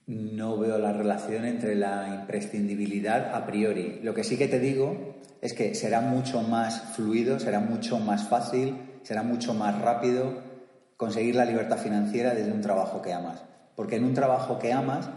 No 0.07 0.59
veo 0.59 0.79
la 0.79 0.93
relación 0.93 1.45
entre 1.45 1.75
la 1.75 2.15
imprescindibilidad 2.21 3.35
a 3.35 3.47
priori. 3.47 4.01
Lo 4.03 4.13
que 4.15 4.25
sí 4.25 4.37
que 4.37 4.49
te 4.49 4.59
digo 4.59 5.15
es 5.41 5.55
que 5.55 5.75
será 5.75 6.01
mucho 6.01 6.43
más 6.43 6.95
fluido, 6.95 7.39
será 7.39 7.61
mucho 7.61 7.99
más 7.99 8.29
fácil, 8.29 8.77
será 9.03 9.23
mucho 9.23 9.55
más 9.55 9.81
rápido 9.81 10.43
conseguir 10.97 11.35
la 11.37 11.45
libertad 11.45 11.79
financiera 11.79 12.35
desde 12.35 12.53
un 12.53 12.61
trabajo 12.61 13.01
que 13.01 13.13
amas. 13.13 13.43
Porque 13.77 13.97
en 13.97 14.05
un 14.05 14.15
trabajo 14.15 14.59
que 14.59 14.73
amas 14.73 15.09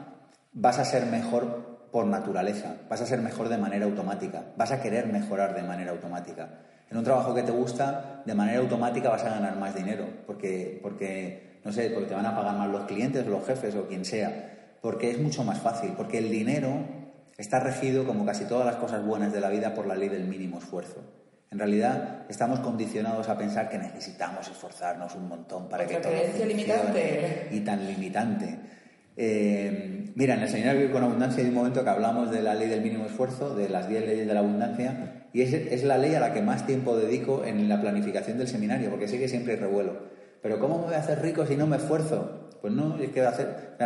vas 0.54 0.80
a 0.80 0.86
ser 0.86 1.06
mejor 1.06 1.90
por 1.92 2.06
naturaleza, 2.06 2.76
vas 2.90 3.02
a 3.02 3.06
ser 3.06 3.20
mejor 3.22 3.50
de 3.50 3.58
manera 3.58 3.86
automática, 3.86 4.44
vas 4.58 4.72
a 4.72 4.82
querer 4.82 5.08
mejorar 5.08 5.56
de 5.56 5.64
manera 5.64 5.92
automática. 5.92 6.60
En 6.90 6.98
un 6.98 7.04
trabajo 7.04 7.34
que 7.34 7.44
te 7.44 7.52
gusta, 7.52 8.24
de 8.26 8.34
manera 8.34 8.60
automática 8.60 9.10
vas 9.10 9.24
a 9.24 9.30
ganar 9.30 9.58
más 9.58 9.76
dinero, 9.76 10.06
porque, 10.26 10.80
porque 10.82 11.60
no 11.64 11.72
sé, 11.72 11.90
porque 11.90 12.08
te 12.08 12.16
van 12.16 12.26
a 12.26 12.36
pagar 12.36 12.56
más 12.56 12.70
los 12.70 12.86
clientes, 12.86 13.26
los 13.28 13.46
jefes 13.46 13.76
o 13.76 13.88
quien 13.88 14.06
sea 14.06 14.57
porque 14.82 15.12
es 15.12 15.20
mucho 15.20 15.44
más 15.44 15.60
fácil, 15.60 15.94
porque 15.96 16.18
el 16.18 16.30
dinero 16.30 16.86
está 17.38 17.60
regido, 17.60 18.06
como 18.06 18.26
casi 18.26 18.46
todas 18.46 18.66
las 18.66 18.78
cosas 18.78 19.06
buenas 19.06 19.32
de 19.34 19.42
la 19.42 19.50
vida, 19.50 19.74
por 19.74 19.88
la 19.88 19.96
ley 19.96 20.10
del 20.10 20.26
mínimo 20.26 20.58
esfuerzo. 20.58 21.04
En 21.50 21.60
realidad, 21.60 22.26
estamos 22.28 22.60
condicionados 22.60 23.30
a 23.30 23.38
pensar 23.38 23.70
que 23.70 23.78
necesitamos 23.78 24.48
esforzarnos 24.48 25.16
un 25.16 25.30
montón 25.30 25.70
para 25.70 25.86
que 25.86 25.96
todo 25.96 26.12
creencia 26.12 26.46
limitante. 26.46 27.48
y 27.52 27.60
tan 27.62 27.88
limitante. 27.88 28.60
Eh, 29.16 30.12
mira, 30.16 30.36
en 30.36 30.42
el 30.42 30.50
Seminario 30.50 30.82
Vivir 30.82 30.94
con 30.94 31.04
Abundancia 31.04 31.42
hay 31.42 31.50
un 31.50 31.56
momento 31.56 31.84
que 31.84 31.90
hablamos 31.90 32.32
de 32.32 32.42
la 32.42 32.54
ley 32.54 32.68
del 32.68 32.82
mínimo 32.82 33.06
esfuerzo, 33.06 33.56
de 33.56 33.70
las 33.70 33.88
10 33.88 34.06
leyes 34.06 34.28
de 34.28 34.34
la 34.34 34.42
abundancia, 34.42 35.26
y 35.32 35.42
es, 35.42 35.54
es, 35.54 35.84
la 35.84 35.98
ley 35.98 36.14
a 36.16 36.20
la 36.20 36.34
que 36.34 36.42
más 36.42 36.68
tiempo 36.68 36.98
dedico 36.98 37.46
en 37.46 37.70
la 37.70 37.82
planificación 37.82 38.38
del 38.38 38.48
seminario, 38.48 38.90
porque 38.90 39.08
sé 39.08 39.18
que 39.18 39.28
siempre 39.28 39.54
hay 39.54 39.60
revuelo. 39.60 39.98
Pero 40.42 40.60
¿cómo 40.60 40.80
me 40.80 40.86
voy 40.86 40.94
a 40.96 41.00
hacer 41.00 41.22
rico 41.22 41.46
si 41.46 41.56
no 41.56 41.66
me 41.66 41.78
esfuerzo? 41.78 42.50
Pues 42.62 42.74
no, 42.74 42.98
es 43.00 43.10
que 43.10 43.22
hacer... 43.22 43.78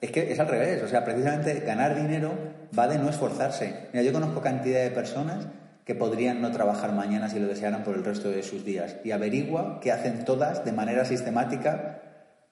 Es 0.00 0.10
que 0.10 0.32
es 0.32 0.38
al 0.38 0.48
revés, 0.48 0.82
o 0.82 0.88
sea, 0.88 1.04
precisamente 1.04 1.60
ganar 1.60 1.94
dinero 1.94 2.32
va 2.78 2.86
de 2.86 2.98
no 2.98 3.08
esforzarse. 3.08 3.88
Mira, 3.92 4.04
yo 4.04 4.12
conozco 4.12 4.40
cantidad 4.40 4.82
de 4.82 4.90
personas 4.90 5.46
que 5.84 5.94
podrían 5.94 6.42
no 6.42 6.50
trabajar 6.50 6.92
mañana 6.92 7.28
si 7.28 7.38
lo 7.38 7.46
desearan 7.46 7.84
por 7.84 7.94
el 7.94 8.04
resto 8.04 8.28
de 8.30 8.42
sus 8.42 8.64
días. 8.64 8.96
Y 9.04 9.12
averigua 9.12 9.78
qué 9.80 9.92
hacen 9.92 10.24
todas 10.24 10.64
de 10.64 10.72
manera 10.72 11.04
sistemática 11.04 12.02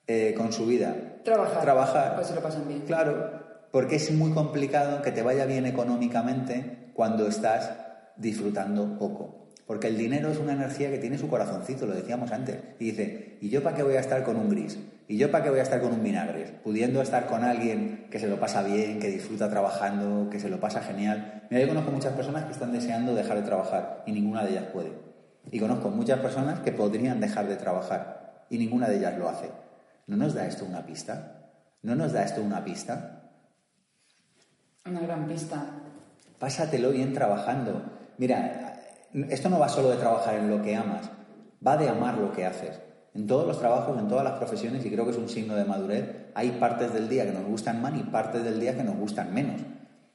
eh, 0.06 0.34
con 0.36 0.52
su 0.52 0.66
vida. 0.66 0.94
Trabajar. 1.24 1.62
Trabajar. 1.62 2.14
Pues 2.14 2.28
se 2.28 2.34
lo 2.34 2.42
pasan 2.42 2.68
bien. 2.68 2.82
Claro, 2.82 3.42
porque 3.72 3.96
es 3.96 4.12
muy 4.12 4.32
complicado 4.32 5.02
que 5.02 5.10
te 5.10 5.22
vaya 5.22 5.46
bien 5.46 5.66
económicamente 5.66 6.92
cuando 6.94 7.26
estás 7.26 7.72
disfrutando 8.16 8.98
poco. 8.98 9.43
Porque 9.66 9.88
el 9.88 9.96
dinero 9.96 10.30
es 10.30 10.38
una 10.38 10.52
energía 10.52 10.90
que 10.90 10.98
tiene 10.98 11.16
su 11.16 11.28
corazoncito, 11.28 11.86
lo 11.86 11.94
decíamos 11.94 12.30
antes. 12.32 12.58
Y 12.78 12.90
dice, 12.90 13.38
¿y 13.40 13.48
yo 13.48 13.62
para 13.62 13.76
qué 13.76 13.82
voy 13.82 13.94
a 13.94 14.00
estar 14.00 14.22
con 14.22 14.36
un 14.36 14.50
gris? 14.50 14.78
¿Y 15.08 15.16
yo 15.16 15.30
para 15.30 15.44
qué 15.44 15.50
voy 15.50 15.60
a 15.60 15.62
estar 15.62 15.80
con 15.80 15.92
un 15.92 16.02
vinagre? 16.02 16.60
Pudiendo 16.62 17.00
estar 17.00 17.26
con 17.26 17.44
alguien 17.44 18.06
que 18.10 18.18
se 18.18 18.26
lo 18.26 18.38
pasa 18.38 18.62
bien, 18.62 18.98
que 18.98 19.08
disfruta 19.08 19.48
trabajando, 19.48 20.28
que 20.30 20.40
se 20.40 20.48
lo 20.48 20.60
pasa 20.60 20.80
genial. 20.80 21.42
Mira, 21.50 21.62
yo 21.62 21.68
conozco 21.68 21.90
muchas 21.90 22.12
personas 22.12 22.44
que 22.44 22.52
están 22.52 22.72
deseando 22.72 23.14
dejar 23.14 23.38
de 23.38 23.42
trabajar 23.42 24.02
y 24.06 24.12
ninguna 24.12 24.44
de 24.44 24.50
ellas 24.50 24.64
puede. 24.72 24.92
Y 25.50 25.58
conozco 25.58 25.90
muchas 25.90 26.20
personas 26.20 26.60
que 26.60 26.72
podrían 26.72 27.20
dejar 27.20 27.48
de 27.48 27.56
trabajar 27.56 28.46
y 28.50 28.58
ninguna 28.58 28.88
de 28.88 28.96
ellas 28.96 29.18
lo 29.18 29.28
hace. 29.28 29.50
¿No 30.06 30.16
nos 30.16 30.34
da 30.34 30.46
esto 30.46 30.64
una 30.64 30.84
pista? 30.84 31.50
¿No 31.82 31.94
nos 31.94 32.12
da 32.12 32.22
esto 32.24 32.42
una 32.42 32.64
pista? 32.64 33.30
Una 34.86 35.00
gran 35.00 35.26
pista. 35.26 35.66
Pásatelo 36.38 36.90
bien 36.90 37.12
trabajando. 37.12 37.82
Mira, 38.18 38.73
esto 39.28 39.48
no 39.48 39.58
va 39.58 39.68
solo 39.68 39.90
de 39.90 39.96
trabajar 39.96 40.34
en 40.36 40.50
lo 40.50 40.62
que 40.62 40.74
amas, 40.74 41.10
va 41.66 41.76
de 41.76 41.88
amar 41.88 42.18
lo 42.18 42.32
que 42.32 42.44
haces. 42.44 42.80
En 43.14 43.28
todos 43.28 43.46
los 43.46 43.60
trabajos, 43.60 43.96
en 43.98 44.08
todas 44.08 44.24
las 44.24 44.34
profesiones, 44.34 44.84
y 44.84 44.90
creo 44.90 45.04
que 45.04 45.12
es 45.12 45.16
un 45.16 45.28
signo 45.28 45.54
de 45.54 45.64
madurez, 45.64 46.04
hay 46.34 46.50
partes 46.52 46.92
del 46.92 47.08
día 47.08 47.24
que 47.24 47.32
nos 47.32 47.44
gustan 47.44 47.80
más 47.80 47.94
y 47.94 48.02
partes 48.02 48.42
del 48.42 48.58
día 48.58 48.76
que 48.76 48.82
nos 48.82 48.96
gustan 48.96 49.32
menos. 49.32 49.60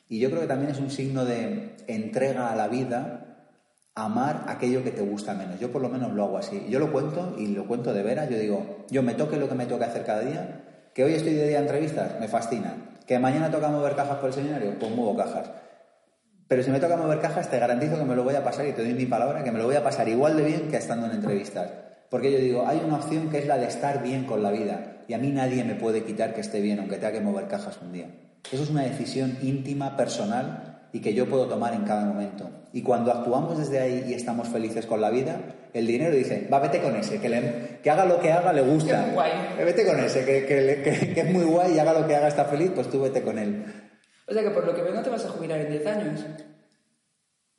Y 0.09 0.19
yo 0.19 0.29
creo 0.29 0.41
que 0.41 0.47
también 0.47 0.71
es 0.71 0.79
un 0.79 0.89
signo 0.89 1.23
de 1.23 1.75
entrega 1.87 2.51
a 2.51 2.55
la 2.55 2.67
vida 2.67 3.25
amar 3.95 4.45
aquello 4.47 4.83
que 4.83 4.91
te 4.91 5.01
gusta 5.01 5.33
menos. 5.33 5.59
Yo 5.59 5.71
por 5.71 5.81
lo 5.81 5.89
menos 5.89 6.13
lo 6.13 6.23
hago 6.23 6.37
así. 6.37 6.65
Yo 6.69 6.79
lo 6.79 6.91
cuento 6.91 7.35
y 7.37 7.47
lo 7.47 7.67
cuento 7.67 7.93
de 7.93 8.03
veras. 8.03 8.29
Yo 8.29 8.37
digo, 8.37 8.85
yo 8.89 9.03
me 9.03 9.13
toque 9.13 9.37
lo 9.37 9.47
que 9.47 9.55
me 9.55 9.65
toque 9.65 9.85
hacer 9.85 10.05
cada 10.05 10.21
día. 10.21 10.63
Que 10.93 11.03
hoy 11.03 11.13
estoy 11.13 11.33
de 11.33 11.47
día 11.47 11.57
en 11.59 11.63
entrevistas, 11.63 12.19
me 12.19 12.27
fascina. 12.27 12.75
Que 13.05 13.19
mañana 13.19 13.51
toca 13.51 13.69
mover 13.69 13.95
cajas 13.95 14.17
por 14.17 14.27
el 14.29 14.33
seminario, 14.33 14.77
pues 14.79 14.91
muevo 14.91 15.15
cajas. 15.15 15.49
Pero 16.49 16.63
si 16.63 16.71
me 16.71 16.79
toca 16.81 16.97
mover 16.97 17.19
cajas, 17.21 17.49
te 17.49 17.57
garantizo 17.59 17.97
que 17.97 18.03
me 18.03 18.15
lo 18.15 18.23
voy 18.23 18.35
a 18.35 18.43
pasar 18.43 18.65
y 18.67 18.73
te 18.73 18.83
doy 18.83 18.93
mi 18.93 19.05
palabra 19.05 19.43
que 19.43 19.51
me 19.51 19.59
lo 19.59 19.65
voy 19.65 19.75
a 19.75 19.83
pasar 19.83 20.09
igual 20.09 20.35
de 20.35 20.43
bien 20.43 20.67
que 20.69 20.77
estando 20.77 21.05
en 21.05 21.13
entrevistas. 21.13 21.69
Porque 22.09 22.31
yo 22.31 22.39
digo, 22.39 22.65
hay 22.67 22.81
una 22.83 22.97
opción 22.97 23.29
que 23.29 23.37
es 23.37 23.45
la 23.47 23.57
de 23.57 23.67
estar 23.67 24.01
bien 24.03 24.25
con 24.25 24.41
la 24.43 24.49
vida. 24.51 24.97
Y 25.07 25.13
a 25.13 25.19
mí 25.19 25.29
nadie 25.29 25.63
me 25.63 25.75
puede 25.75 26.03
quitar 26.03 26.33
que 26.33 26.41
esté 26.41 26.59
bien, 26.59 26.79
aunque 26.79 26.95
tenga 26.97 27.11
que 27.13 27.21
mover 27.21 27.47
cajas 27.47 27.77
un 27.81 27.93
día. 27.93 28.07
Eso 28.51 28.63
es 28.63 28.69
una 28.71 28.81
decisión 28.81 29.37
íntima, 29.43 29.95
personal 29.95 30.87
y 30.91 31.01
que 31.01 31.13
yo 31.13 31.29
puedo 31.29 31.45
tomar 31.45 31.73
en 31.75 31.83
cada 31.83 32.03
momento. 32.05 32.49
Y 32.73 32.81
cuando 32.81 33.11
actuamos 33.11 33.59
desde 33.59 33.79
ahí 33.79 34.05
y 34.09 34.13
estamos 34.15 34.47
felices 34.47 34.87
con 34.87 35.01
la 35.01 35.11
vida, 35.11 35.37
el 35.73 35.85
dinero 35.85 36.15
dice, 36.15 36.47
va, 36.51 36.59
vete 36.59 36.81
con 36.81 36.95
ese, 36.95 37.19
que, 37.19 37.79
que 37.83 37.89
haga 37.91 38.05
lo 38.05 38.19
que 38.19 38.31
haga, 38.31 38.53
le 38.53 38.61
gusta. 38.61 39.05
Qué 39.05 39.11
guay. 39.11 39.31
Vete 39.65 39.85
con 39.85 39.99
ese, 39.99 40.25
que- 40.25 40.45
que 41.13 41.21
es 41.21 41.31
muy 41.31 41.43
guay 41.43 41.75
y 41.75 41.79
haga 41.79 41.93
lo 41.93 42.07
que 42.07 42.15
haga, 42.15 42.27
está 42.27 42.45
feliz, 42.45 42.71
pues 42.73 42.89
tú 42.89 43.01
vete 43.01 43.21
con 43.21 43.37
él. 43.37 43.65
O 44.29 44.33
sea 44.33 44.43
que 44.43 44.51
por 44.51 44.65
lo 44.65 44.75
que 44.75 44.81
veo 44.81 44.93
no 44.93 45.01
te 45.01 45.09
vas 45.09 45.25
a 45.25 45.29
jubilar 45.29 45.59
en 45.59 45.71
10 45.71 45.87
años. 45.87 46.25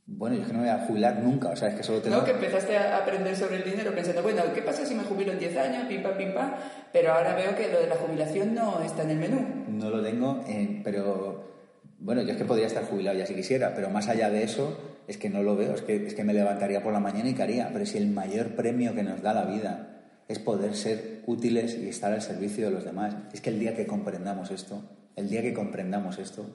Bueno, 0.07 0.37
yo 0.37 0.43
es 0.43 0.49
que 0.49 0.53
no 0.53 0.61
me 0.61 0.71
voy 0.71 0.75
a 0.75 0.87
jubilar 0.87 1.21
nunca, 1.21 1.51
o 1.51 1.57
sea, 1.57 1.69
es 1.69 1.77
que 1.77 1.83
solo 1.83 2.01
tengo... 2.01 2.17
¿No? 2.17 2.25
Que 2.25 2.33
empezaste 2.33 2.77
a 2.77 2.99
aprender 2.99 3.37
sobre 3.37 3.57
el 3.57 3.65
dinero 3.65 3.93
pensando, 3.95 4.23
bueno, 4.23 4.43
¿qué 4.53 4.61
pasa 4.61 4.85
si 4.85 4.95
me 4.95 5.05
jubilo 5.05 5.33
en 5.33 5.39
10 5.39 5.57
años? 5.57 5.85
Pim, 5.89 6.03
pam, 6.03 6.17
pim, 6.17 6.35
pam. 6.35 6.53
Pero 6.93 7.13
ahora 7.13 7.35
veo 7.35 7.55
que 7.55 7.71
lo 7.73 7.81
de 7.81 7.87
la 7.87 7.95
jubilación 7.95 8.55
no 8.55 8.83
está 8.83 9.05
en 9.05 9.11
el 9.11 9.19
menú. 9.19 9.47
No 9.69 9.89
lo 9.89 10.03
tengo, 10.03 10.43
eh, 10.49 10.81
pero 10.83 11.45
bueno, 12.01 12.23
yo 12.23 12.33
es 12.33 12.37
que 12.37 12.45
podría 12.45 12.67
estar 12.67 12.85
jubilado 12.85 13.19
ya 13.19 13.27
si 13.27 13.35
quisiera, 13.35 13.73
pero 13.75 13.89
más 13.91 14.09
allá 14.09 14.31
de 14.31 14.43
eso 14.43 14.79
es 15.07 15.17
que 15.17 15.31
no 15.31 15.43
lo 15.43 15.57
veo, 15.57 15.75
es 15.75 15.83
que, 15.83 16.07
es 16.07 16.15
que 16.15 16.25
me 16.25 16.35
levantaría 16.35 16.83
por 16.83 16.93
la 16.93 17.01
mañana 17.01 17.29
y 17.29 17.35
qué 17.35 17.43
haría. 17.43 17.71
Pero 17.73 17.87
si 17.87 17.99
el 17.99 18.09
mayor 18.09 18.57
premio 18.57 18.95
que 18.95 19.03
nos 19.03 19.23
da 19.23 19.33
la 19.33 19.45
vida 19.45 20.03
es 20.29 20.39
poder 20.39 20.75
ser 20.75 21.23
útiles 21.27 21.77
y 21.77 21.89
estar 21.89 22.13
al 22.13 22.23
servicio 22.23 22.67
de 22.67 22.73
los 22.73 22.85
demás, 22.85 23.17
es 23.33 23.41
que 23.41 23.51
el 23.51 23.61
día 23.61 23.77
que 23.77 23.87
comprendamos 23.87 24.51
esto, 24.51 24.83
el 25.21 25.29
día 25.29 25.43
que 25.43 25.55
comprendamos 25.55 26.19
esto, 26.19 26.47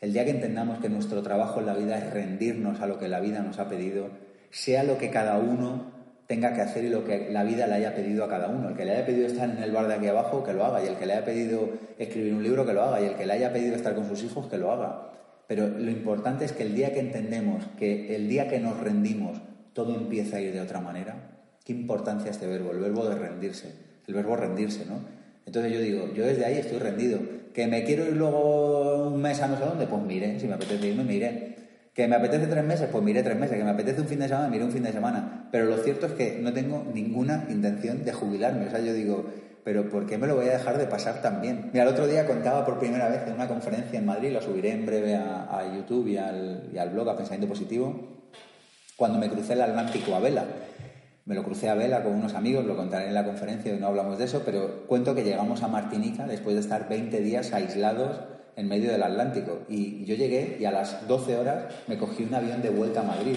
el 0.00 0.12
día 0.12 0.24
que 0.24 0.30
entendamos 0.30 0.78
que 0.78 0.88
nuestro 0.88 1.22
trabajo 1.22 1.60
en 1.60 1.66
la 1.66 1.74
vida 1.74 1.98
es 1.98 2.12
rendirnos 2.12 2.80
a 2.80 2.86
lo 2.86 2.98
que 2.98 3.08
la 3.08 3.20
vida 3.20 3.40
nos 3.40 3.58
ha 3.58 3.68
pedido, 3.68 4.08
sea 4.50 4.82
lo 4.82 4.98
que 4.98 5.10
cada 5.10 5.38
uno 5.38 5.98
tenga 6.28 6.52
que 6.52 6.60
hacer 6.60 6.84
y 6.84 6.90
lo 6.90 7.04
que 7.04 7.30
la 7.30 7.42
vida 7.42 7.66
le 7.66 7.74
haya 7.74 7.94
pedido 7.94 8.22
a 8.24 8.28
cada 8.28 8.48
uno. 8.48 8.68
El 8.68 8.76
que 8.76 8.84
le 8.84 8.92
haya 8.92 9.06
pedido 9.06 9.26
estar 9.26 9.48
en 9.48 9.62
el 9.62 9.72
bar 9.72 9.88
de 9.88 9.94
aquí 9.94 10.06
abajo, 10.06 10.44
que 10.44 10.52
lo 10.52 10.64
haga. 10.64 10.84
Y 10.84 10.86
el 10.86 10.96
que 10.96 11.06
le 11.06 11.14
haya 11.14 11.24
pedido 11.24 11.70
escribir 11.98 12.34
un 12.34 12.42
libro, 12.42 12.66
que 12.66 12.74
lo 12.74 12.82
haga. 12.82 13.00
Y 13.00 13.06
el 13.06 13.14
que 13.14 13.24
le 13.24 13.32
haya 13.32 13.52
pedido 13.52 13.74
estar 13.74 13.94
con 13.94 14.06
sus 14.06 14.22
hijos, 14.22 14.46
que 14.46 14.58
lo 14.58 14.70
haga. 14.70 15.10
Pero 15.46 15.66
lo 15.66 15.90
importante 15.90 16.44
es 16.44 16.52
que 16.52 16.64
el 16.64 16.74
día 16.74 16.92
que 16.92 17.00
entendemos 17.00 17.64
que 17.78 18.14
el 18.14 18.28
día 18.28 18.46
que 18.46 18.60
nos 18.60 18.78
rendimos, 18.78 19.40
todo 19.72 19.94
empieza 19.94 20.36
a 20.36 20.40
ir 20.40 20.52
de 20.52 20.60
otra 20.60 20.82
manera. 20.82 21.16
¿Qué 21.64 21.72
importancia 21.72 22.30
este 22.30 22.46
verbo? 22.46 22.72
El 22.72 22.78
verbo 22.80 23.08
de 23.08 23.14
rendirse. 23.14 23.72
El 24.06 24.12
verbo 24.12 24.36
rendirse, 24.36 24.84
¿no? 24.84 25.17
Entonces 25.48 25.72
yo 25.72 25.80
digo, 25.80 26.12
yo 26.12 26.26
desde 26.26 26.44
ahí 26.44 26.58
estoy 26.58 26.78
rendido. 26.78 27.20
¿Que 27.54 27.66
me 27.66 27.82
quiero 27.82 28.04
ir 28.04 28.12
luego 28.12 29.08
un 29.08 29.22
mes 29.22 29.40
a 29.40 29.48
no 29.48 29.56
sé 29.56 29.64
dónde? 29.64 29.86
Pues 29.86 30.02
mire, 30.02 30.38
si 30.38 30.46
me 30.46 30.52
apetece 30.52 30.88
irme, 30.88 31.04
me 31.04 31.14
iré. 31.14 31.56
¿Que 31.94 32.06
me 32.06 32.16
apetece 32.16 32.46
tres 32.48 32.62
meses? 32.62 32.86
Pues 32.92 33.02
miré 33.02 33.22
tres 33.22 33.38
meses. 33.38 33.56
¿Que 33.56 33.64
me 33.64 33.70
apetece 33.70 34.02
un 34.02 34.06
fin 34.06 34.18
de 34.18 34.28
semana? 34.28 34.48
Miré 34.48 34.64
un 34.64 34.72
fin 34.72 34.82
de 34.82 34.92
semana. 34.92 35.48
Pero 35.50 35.64
lo 35.64 35.78
cierto 35.78 36.04
es 36.04 36.12
que 36.12 36.38
no 36.42 36.52
tengo 36.52 36.84
ninguna 36.92 37.46
intención 37.48 38.04
de 38.04 38.12
jubilarme. 38.12 38.66
O 38.66 38.70
sea, 38.70 38.80
yo 38.80 38.92
digo, 38.92 39.24
¿pero 39.64 39.88
por 39.88 40.04
qué 40.04 40.18
me 40.18 40.26
lo 40.26 40.36
voy 40.36 40.48
a 40.48 40.58
dejar 40.58 40.76
de 40.76 40.84
pasar 40.84 41.22
tan 41.22 41.40
bien? 41.40 41.70
Mira, 41.72 41.84
el 41.84 41.88
otro 41.88 42.06
día 42.06 42.26
contaba 42.26 42.66
por 42.66 42.78
primera 42.78 43.08
vez 43.08 43.22
en 43.26 43.32
una 43.32 43.48
conferencia 43.48 43.98
en 43.98 44.04
Madrid, 44.04 44.32
lo 44.32 44.42
subiré 44.42 44.72
en 44.72 44.84
breve 44.84 45.14
a, 45.16 45.44
a 45.44 45.74
YouTube 45.74 46.08
y 46.08 46.18
al, 46.18 46.68
y 46.74 46.76
al 46.76 46.90
blog, 46.90 47.08
a 47.08 47.16
Pensamiento 47.16 47.48
Positivo, 47.48 48.18
cuando 48.96 49.18
me 49.18 49.30
crucé 49.30 49.54
el 49.54 49.62
Atlántico 49.62 50.14
a 50.14 50.20
vela. 50.20 50.44
Me 51.28 51.34
lo 51.34 51.44
crucé 51.44 51.68
a 51.68 51.74
vela 51.74 52.02
con 52.02 52.14
unos 52.14 52.32
amigos, 52.32 52.64
lo 52.64 52.74
contaré 52.74 53.08
en 53.08 53.12
la 53.12 53.22
conferencia 53.22 53.74
y 53.74 53.78
no 53.78 53.88
hablamos 53.88 54.16
de 54.16 54.24
eso, 54.24 54.40
pero 54.46 54.86
cuento 54.86 55.14
que 55.14 55.24
llegamos 55.24 55.62
a 55.62 55.68
Martinica 55.68 56.26
después 56.26 56.54
de 56.54 56.62
estar 56.62 56.88
20 56.88 57.20
días 57.20 57.52
aislados 57.52 58.18
en 58.56 58.66
medio 58.66 58.90
del 58.90 59.02
Atlántico. 59.02 59.58
Y 59.68 60.06
yo 60.06 60.14
llegué 60.14 60.56
y 60.58 60.64
a 60.64 60.70
las 60.70 61.06
12 61.06 61.36
horas 61.36 61.64
me 61.86 61.98
cogí 61.98 62.22
un 62.22 62.34
avión 62.34 62.62
de 62.62 62.70
vuelta 62.70 63.00
a 63.00 63.02
Madrid. 63.02 63.36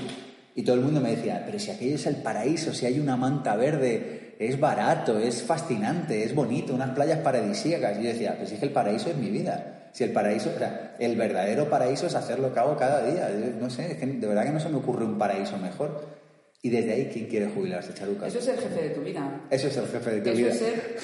Y 0.55 0.63
todo 0.63 0.77
el 0.77 0.83
mundo 0.83 1.01
me 1.01 1.17
decía, 1.17 1.43
pero 1.45 1.59
si 1.59 1.69
aquello 1.69 1.95
es 1.95 2.05
el 2.05 2.15
paraíso, 2.15 2.73
si 2.73 2.85
hay 2.85 2.97
una 2.97 3.17
manta 3.17 3.57
verde, 3.57 4.35
es 4.39 4.57
barato, 4.57 5.19
es 5.19 5.43
fascinante, 5.43 6.23
es 6.23 6.33
bonito, 6.33 6.73
unas 6.73 6.91
playas 6.91 7.19
paradisíacas. 7.19 7.99
Y 7.99 8.03
yo 8.03 8.07
decía, 8.07 8.37
pues 8.37 8.53
es 8.53 8.59
que 8.59 8.67
el 8.67 8.71
paraíso 8.71 9.09
es 9.09 9.17
mi 9.17 9.29
vida. 9.29 9.89
Si 9.91 10.05
el 10.05 10.13
paraíso, 10.13 10.49
o 10.49 11.03
el 11.03 11.17
verdadero 11.17 11.69
paraíso 11.69 12.07
es 12.07 12.15
hacer 12.15 12.39
lo 12.39 12.53
que 12.53 12.59
hago 12.61 12.77
cada 12.77 13.05
día. 13.05 13.29
No 13.59 13.69
sé, 13.69 13.95
de 13.95 14.27
verdad 14.27 14.45
que 14.45 14.51
no 14.51 14.61
se 14.61 14.69
me 14.69 14.77
ocurre 14.77 15.03
un 15.03 15.17
paraíso 15.17 15.57
mejor. 15.57 16.20
Y 16.63 16.69
desde 16.69 16.93
ahí, 16.93 17.09
¿quién 17.11 17.25
quiere 17.25 17.47
jubilarse, 17.49 17.91
Charuca? 17.95 18.27
Eso 18.27 18.37
es 18.37 18.47
el 18.49 18.57
jefe 18.59 18.81
de 18.83 18.89
tu 18.91 19.01
vida. 19.01 19.41
Eso 19.49 19.67
es 19.67 19.77
el 19.77 19.87
jefe 19.87 20.11
de 20.11 20.21
tu 20.21 20.29
Eso 20.29 20.37
vida. 20.37 20.49
es 20.51 20.59
ser 20.59 20.99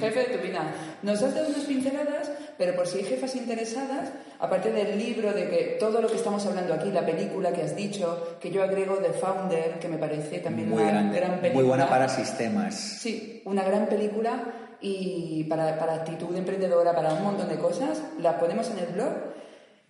jefe 0.00 0.18
de 0.20 0.38
tu 0.38 0.42
vida. 0.42 0.72
Nos 1.02 1.22
has 1.22 1.34
dado 1.34 1.48
unas 1.48 1.64
pinceladas, 1.64 2.30
pero 2.56 2.74
por 2.74 2.86
si 2.86 2.98
hay 2.98 3.04
jefas 3.04 3.36
interesadas, 3.36 4.08
aparte 4.38 4.72
del 4.72 4.96
libro, 4.96 5.34
de 5.34 5.50
que 5.50 5.76
todo 5.78 6.00
lo 6.00 6.08
que 6.08 6.16
estamos 6.16 6.46
hablando 6.46 6.72
aquí, 6.72 6.90
la 6.90 7.04
película 7.04 7.52
que 7.52 7.60
has 7.60 7.76
dicho, 7.76 8.38
que 8.40 8.50
yo 8.50 8.62
agrego 8.62 8.96
The 8.96 9.10
Founder, 9.12 9.78
que 9.78 9.88
me 9.88 9.98
parece 9.98 10.38
también 10.38 10.70
Muy 10.70 10.82
una 10.82 10.92
grande, 10.92 11.16
gran 11.18 11.30
película. 11.40 11.54
muy 11.54 11.64
buena 11.68 11.88
para 11.90 12.08
sistemas. 12.08 12.74
Sí, 12.74 13.42
una 13.44 13.64
gran 13.64 13.88
película 13.90 14.42
y 14.80 15.44
para, 15.44 15.78
para 15.78 15.92
actitud 15.96 16.34
emprendedora, 16.34 16.94
para 16.94 17.12
un 17.12 17.22
montón 17.22 17.50
de 17.50 17.56
cosas, 17.56 18.00
la 18.18 18.38
ponemos 18.40 18.70
en 18.70 18.78
el 18.78 18.86
blog. 18.94 19.12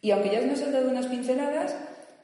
Y 0.00 0.10
aunque 0.10 0.30
ya 0.32 0.40
nos 0.40 0.60
has 0.60 0.72
dado 0.72 0.90
unas 0.90 1.06
pinceladas, 1.06 1.76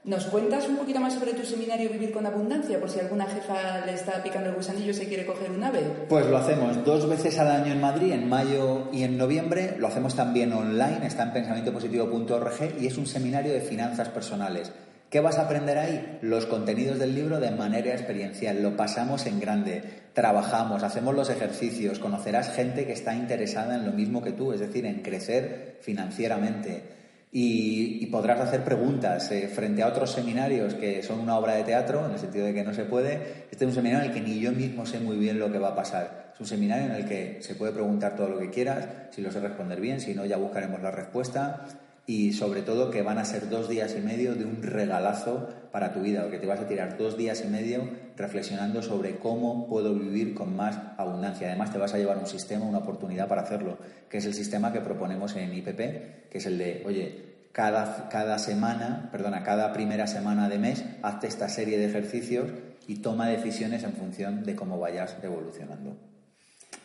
¿nos 0.09 0.24
cuentas 0.24 0.66
un 0.68 0.76
poquito 0.76 1.00
más 1.00 1.12
sobre 1.12 1.34
tu 1.34 1.44
seminario 1.44 1.90
Vivir 1.90 2.12
con 2.12 2.24
Abundancia? 2.24 2.80
Por 2.80 2.90
si 2.90 2.98
alguna 2.98 3.26
jefa 3.26 3.84
le 3.84 3.92
está 3.92 4.22
picando 4.22 4.48
el 4.48 4.56
gusanillo 4.56 4.90
y 4.90 4.94
se 4.94 5.06
quiere 5.06 5.26
coger 5.26 5.50
un 5.50 5.62
ave. 5.62 5.80
Pues 6.09 6.26
lo 6.26 6.38
hacemos 6.38 6.82
dos 6.82 7.06
veces 7.06 7.38
al 7.38 7.48
año 7.48 7.72
en 7.72 7.80
Madrid, 7.80 8.12
en 8.12 8.26
mayo 8.28 8.88
y 8.90 9.02
en 9.02 9.18
noviembre. 9.18 9.76
Lo 9.78 9.86
hacemos 9.86 10.16
también 10.16 10.52
online, 10.54 11.06
está 11.06 11.24
en 11.24 11.34
pensamientopositivo.org 11.34 12.80
y 12.80 12.86
es 12.86 12.96
un 12.96 13.06
seminario 13.06 13.52
de 13.52 13.61
finanzas 13.61 14.09
personales. 14.09 14.72
¿Qué 15.11 15.20
vas 15.20 15.38
a 15.38 15.42
aprender 15.42 15.78
ahí? 15.78 16.18
Los 16.22 16.46
contenidos 16.46 16.98
del 16.98 17.14
libro 17.14 17.38
de 17.38 17.50
manera 17.50 17.92
experiencial. 17.92 18.62
Lo 18.62 18.76
pasamos 18.76 19.26
en 19.26 19.40
grande, 19.40 19.82
trabajamos, 20.14 20.82
hacemos 20.82 21.14
los 21.14 21.30
ejercicios, 21.30 21.98
conocerás 21.98 22.50
gente 22.50 22.86
que 22.86 22.92
está 22.92 23.14
interesada 23.14 23.76
en 23.76 23.86
lo 23.86 23.92
mismo 23.92 24.22
que 24.22 24.32
tú, 24.32 24.52
es 24.52 24.61
decir, 24.61 24.84
en 24.86 25.02
crecer 25.02 25.78
financieramente. 25.80 26.97
Y, 27.31 28.07
podrás 28.07 28.41
hacer 28.41 28.64
preguntas 28.64 29.31
eh, 29.33 29.49
frente 29.49 29.83
a 29.83 29.89
otros 29.89 30.11
seminarios 30.12 30.72
que 30.74 31.03
son 31.03 31.20
una 31.20 31.37
obra 31.37 31.57
de 31.57 31.62
teatro, 31.62 32.07
en 32.07 32.12
el 32.12 32.18
sentido 32.18 32.47
de 32.47 32.55
que 32.55 32.64
no 32.64 32.72
se 32.72 32.85
puede. 32.85 33.47
Este 33.51 33.64
es 33.64 33.68
un 33.68 33.74
seminario 33.74 34.07
en 34.07 34.11
el 34.11 34.14
que 34.14 34.26
ni 34.26 34.41
yo 34.41 34.51
mismo 34.51 34.87
sé 34.87 34.99
muy 34.99 35.18
bien 35.18 35.39
lo 35.39 35.53
que 35.53 35.59
va 35.59 35.68
a 35.68 35.76
pasar. 35.76 36.33
Es 36.33 36.41
un 36.41 36.47
seminario 36.47 36.87
en 36.87 36.93
el 36.93 37.05
que 37.07 37.43
se 37.43 37.55
puede 37.55 37.72
preguntar 37.72 38.16
todo 38.16 38.31
lo 38.31 38.39
que 38.39 38.49
quieras, 38.49 38.89
si 39.11 39.20
lo 39.20 39.31
sé 39.31 39.41
responder 39.41 39.79
bien, 39.79 40.01
si 40.01 40.14
no, 40.14 40.24
ya 40.24 40.39
buscaremos 40.39 40.81
la 40.81 40.91
respuesta. 40.91 41.66
Y 42.09 42.32
sobre 42.32 42.62
todo 42.62 42.90
que 42.90 43.02
van 43.02 43.18
a 43.18 43.26
ser 43.26 43.50
dos 43.50 43.68
días 43.68 43.94
y 43.94 44.00
medio 44.00 44.34
de 44.34 44.46
un 44.46 44.62
regalazo 44.62 45.46
para 45.70 45.92
tu 45.92 46.00
vida, 46.00 46.22
porque 46.22 46.38
te 46.38 46.46
vas 46.46 46.59
a 46.59 46.66
tirar 46.66 46.96
dos 46.96 47.18
días 47.18 47.44
y 47.44 47.48
medio 47.48 47.86
reflexionando 48.16 48.80
sobre 48.80 49.18
cómo 49.18 49.68
puedo 49.68 49.94
vivir 49.94 50.32
con 50.32 50.56
más 50.56 50.78
abundancia. 50.96 51.48
Además, 51.48 51.70
te 51.70 51.76
vas 51.76 51.92
a 51.92 51.98
llevar 51.98 52.16
un 52.16 52.26
sistema, 52.26 52.64
una 52.64 52.78
oportunidad 52.78 53.28
para 53.28 53.42
hacerlo, 53.42 53.76
que 54.09 54.16
es 54.16 54.24
el 54.24 54.32
sistema 54.32 54.72
que 54.72 54.80
proponemos 54.80 55.36
en 55.36 55.52
IPP, 55.52 56.30
que 56.30 56.38
es 56.38 56.46
el 56.46 56.56
de, 56.56 56.82
oye, 56.86 57.28
cada, 57.52 58.09
cada 58.09 58.38
semana, 58.38 59.11
perdona, 59.12 59.42
cada 59.42 59.74
primera 59.74 60.06
semana 60.06 60.48
de 60.48 60.59
mes, 60.59 60.86
hazte 61.02 61.26
esta 61.26 61.50
serie 61.50 61.76
de 61.76 61.90
ejercicios 61.90 62.48
y 62.86 63.02
toma 63.02 63.28
decisiones 63.28 63.84
en 63.84 63.92
función 63.92 64.44
de 64.44 64.56
cómo 64.56 64.78
vayas 64.80 65.14
evolucionando. 65.22 65.94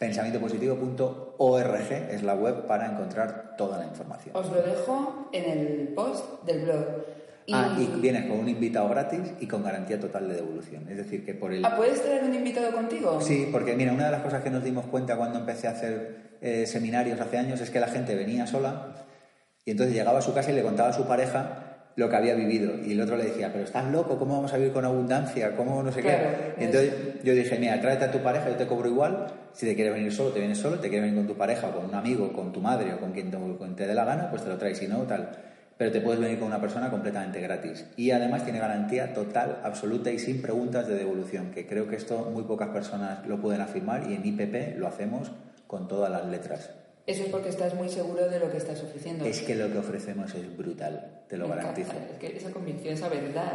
Pensamientopositivo.org 0.03 1.91
es 2.11 2.23
la 2.23 2.35
web 2.35 2.67
para 2.67 2.91
encontrar 2.91 3.55
toda 3.57 3.77
la 3.77 3.85
información. 3.85 4.35
Os 4.35 4.51
lo 4.51 4.61
dejo 4.61 5.29
en 5.31 5.49
el 5.49 5.87
post 5.95 6.43
del 6.43 6.65
blog. 6.65 6.83
Y... 7.45 7.53
Ah, 7.53 7.73
y 7.79 7.85
vienes 8.01 8.25
con 8.25 8.39
un 8.39 8.49
invitado 8.49 8.89
gratis 8.89 9.21
y 9.39 9.47
con 9.47 9.63
garantía 9.63 9.97
total 10.01 10.27
de 10.27 10.35
devolución. 10.35 10.89
Es 10.89 10.97
decir, 10.97 11.25
que 11.25 11.33
por 11.33 11.53
el... 11.53 11.63
Ah, 11.63 11.77
¿puedes 11.77 12.01
traer 12.01 12.25
un 12.25 12.35
invitado 12.35 12.73
contigo? 12.73 13.21
Sí, 13.21 13.47
porque 13.49 13.77
mira, 13.77 13.93
una 13.93 14.07
de 14.07 14.11
las 14.11 14.23
cosas 14.23 14.43
que 14.43 14.49
nos 14.49 14.61
dimos 14.61 14.87
cuenta 14.87 15.15
cuando 15.15 15.39
empecé 15.39 15.69
a 15.69 15.71
hacer 15.71 16.37
eh, 16.41 16.65
seminarios 16.65 17.21
hace 17.21 17.37
años 17.37 17.61
es 17.61 17.69
que 17.69 17.79
la 17.79 17.87
gente 17.87 18.13
venía 18.13 18.45
sola 18.45 19.05
y 19.63 19.71
entonces 19.71 19.95
llegaba 19.95 20.19
a 20.19 20.21
su 20.21 20.33
casa 20.33 20.51
y 20.51 20.55
le 20.55 20.63
contaba 20.63 20.89
a 20.89 20.93
su 20.93 21.05
pareja 21.07 21.72
lo 21.95 22.09
que 22.09 22.15
había 22.15 22.35
vivido. 22.35 22.73
Y 22.83 22.93
el 22.93 23.01
otro 23.01 23.17
le 23.17 23.25
decía, 23.25 23.51
pero 23.51 23.63
estás 23.63 23.91
loco, 23.91 24.17
¿cómo 24.17 24.35
vamos 24.35 24.53
a 24.53 24.57
vivir 24.57 24.73
con 24.73 24.85
abundancia? 24.85 25.55
¿Cómo 25.55 25.83
no 25.83 25.91
sé 25.91 26.01
Claro, 26.01 26.29
qué? 26.55 26.61
Y 26.61 26.65
entonces 26.65 26.93
yo 27.23 27.33
dije, 27.33 27.57
mira, 27.59 27.79
tráete 27.79 28.05
a 28.05 28.11
tu 28.11 28.19
pareja, 28.19 28.49
yo 28.49 28.55
te 28.55 28.67
cobro 28.67 28.89
igual. 28.89 29.27
Si 29.53 29.65
te 29.65 29.75
quieres 29.75 29.93
venir 29.93 30.11
solo, 30.11 30.31
te 30.31 30.39
vienes 30.39 30.57
solo. 30.57 30.79
Te 30.79 30.89
quieres 30.89 31.03
venir 31.03 31.17
con 31.17 31.27
tu 31.27 31.37
pareja, 31.37 31.67
o 31.67 31.75
con 31.75 31.85
un 31.85 31.95
amigo, 31.95 32.33
con 32.33 32.51
tu 32.51 32.61
madre 32.61 32.93
o 32.93 32.99
con 32.99 33.11
quien 33.11 33.29
te, 33.29 33.37
con 33.37 33.75
te 33.75 33.85
dé 33.85 33.93
la 33.93 34.05
gana, 34.05 34.29
pues 34.29 34.43
te 34.43 34.49
lo 34.49 34.57
traes. 34.57 34.77
Si 34.77 34.87
no, 34.87 35.03
tal. 35.03 35.29
Pero 35.77 35.91
te 35.91 36.01
puedes 36.01 36.19
venir 36.19 36.39
con 36.39 36.47
una 36.47 36.61
persona 36.61 36.89
completamente 36.89 37.41
gratis. 37.41 37.85
Y 37.97 38.11
además 38.11 38.43
tiene 38.43 38.59
garantía 38.59 39.13
total, 39.13 39.59
absoluta 39.63 40.11
y 40.11 40.19
sin 40.19 40.41
preguntas 40.41 40.87
de 40.87 40.95
devolución, 40.95 41.51
que 41.51 41.65
creo 41.67 41.87
que 41.87 41.95
esto 41.95 42.29
muy 42.31 42.43
pocas 42.43 42.69
personas 42.69 43.25
lo 43.27 43.39
pueden 43.41 43.61
afirmar 43.61 44.09
y 44.09 44.13
en 44.13 44.25
IPP 44.25 44.77
lo 44.77 44.87
hacemos 44.87 45.31
con 45.67 45.87
todas 45.87 46.11
las 46.11 46.25
letras. 46.25 46.82
Eso 47.05 47.23
es 47.23 47.29
porque 47.29 47.49
estás 47.49 47.73
muy 47.73 47.89
seguro 47.89 48.29
de 48.29 48.39
lo 48.39 48.49
que 48.49 48.55
estás 48.57 48.81
ofreciendo. 48.81 49.25
Es 49.25 49.41
que 49.41 49.55
lo 49.55 49.69
que 49.69 49.77
ofrecemos 49.77 50.33
es 50.35 50.55
brutal, 50.55 51.23
te 51.27 51.35
lo 51.35 51.49
Me 51.49 51.55
garantizo. 51.57 51.91
encanta, 51.91 52.13
es 52.13 52.19
que 52.19 52.37
esa 52.37 52.51
convicción, 52.51 52.93
esa 52.93 53.09
verdad. 53.09 53.53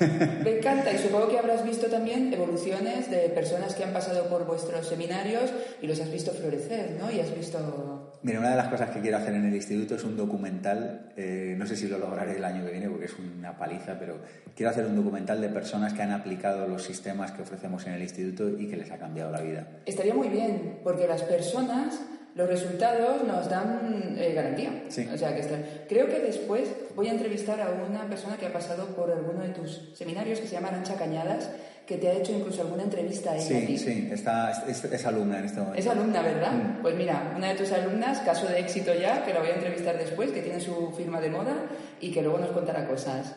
Me 0.44 0.58
encanta 0.58 0.92
y 0.92 0.98
supongo 0.98 1.28
que 1.28 1.38
habrás 1.38 1.64
visto 1.64 1.86
también 1.86 2.30
evoluciones 2.30 3.10
de 3.10 3.30
personas 3.30 3.74
que 3.74 3.84
han 3.84 3.94
pasado 3.94 4.28
por 4.28 4.44
vuestros 4.46 4.86
seminarios 4.86 5.50
y 5.80 5.86
los 5.86 5.98
has 5.98 6.10
visto 6.12 6.30
florecer, 6.32 6.98
¿no? 7.00 7.10
Y 7.10 7.20
has 7.20 7.34
visto... 7.34 8.18
Mira, 8.22 8.38
una 8.38 8.50
de 8.50 8.56
las 8.56 8.68
cosas 8.68 8.90
que 8.90 9.00
quiero 9.00 9.16
hacer 9.16 9.32
en 9.34 9.46
el 9.46 9.54
instituto 9.54 9.94
es 9.94 10.04
un 10.04 10.18
documental, 10.18 11.10
eh, 11.16 11.54
no 11.56 11.66
sé 11.66 11.76
si 11.76 11.88
lo 11.88 11.96
lograré 11.96 12.36
el 12.36 12.44
año 12.44 12.66
que 12.66 12.72
viene 12.72 12.90
porque 12.90 13.06
es 13.06 13.14
una 13.18 13.56
paliza, 13.56 13.98
pero 13.98 14.18
quiero 14.54 14.68
hacer 14.72 14.84
un 14.84 14.94
documental 14.96 15.40
de 15.40 15.48
personas 15.48 15.94
que 15.94 16.02
han 16.02 16.12
aplicado 16.12 16.68
los 16.68 16.82
sistemas 16.82 17.32
que 17.32 17.40
ofrecemos 17.40 17.86
en 17.86 17.94
el 17.94 18.02
instituto 18.02 18.46
y 18.58 18.68
que 18.68 18.76
les 18.76 18.90
ha 18.90 18.98
cambiado 18.98 19.32
la 19.32 19.40
vida. 19.40 19.66
Estaría 19.86 20.12
muy 20.12 20.28
bien, 20.28 20.80
porque 20.84 21.06
las 21.06 21.22
personas, 21.22 21.98
los 22.34 22.48
resultados 22.48 23.24
nos 23.26 23.48
dan 23.48 24.14
eh, 24.18 24.32
garantía. 24.34 24.84
Sí. 24.88 25.08
O 25.12 25.18
sea, 25.18 25.34
que 25.34 25.40
está- 25.40 25.58
creo 25.88 26.06
que 26.06 26.20
después 26.20 26.68
voy 26.94 27.08
a 27.08 27.12
entrevistar 27.12 27.60
a 27.60 27.70
una 27.70 28.04
persona 28.08 28.36
que 28.36 28.46
ha 28.46 28.52
pasado 28.52 28.86
por 28.94 29.10
alguno 29.10 29.40
de 29.42 29.48
tus 29.50 29.90
seminarios, 29.94 30.38
que 30.40 30.46
se 30.46 30.54
llama 30.54 30.68
Arancha 30.68 30.94
Cañadas, 30.94 31.50
que 31.86 31.96
te 31.96 32.08
ha 32.08 32.12
hecho 32.12 32.32
incluso 32.32 32.62
alguna 32.62 32.84
entrevista 32.84 33.32
a 33.32 33.36
ella 33.36 33.58
a 33.58 33.66
ti. 33.66 33.76
Sí, 33.76 33.92
sí, 33.92 34.08
está, 34.12 34.52
es, 34.68 34.84
es 34.84 35.06
alumna 35.06 35.40
en 35.40 35.44
este 35.46 35.58
momento. 35.58 35.78
Es 35.80 35.86
alumna, 35.88 36.22
¿verdad? 36.22 36.52
Mm. 36.52 36.82
Pues 36.82 36.94
mira, 36.94 37.32
una 37.36 37.48
de 37.48 37.54
tus 37.56 37.72
alumnas, 37.72 38.20
caso 38.20 38.46
de 38.46 38.60
éxito 38.60 38.94
ya, 38.94 39.24
que 39.24 39.34
la 39.34 39.40
voy 39.40 39.48
a 39.50 39.54
entrevistar 39.54 39.98
después, 39.98 40.30
que 40.30 40.40
tiene 40.42 40.60
su 40.60 40.92
firma 40.96 41.20
de 41.20 41.30
moda 41.30 41.54
y 42.00 42.12
que 42.12 42.22
luego 42.22 42.38
nos 42.38 42.50
contará 42.50 42.86
cosas. 42.86 43.34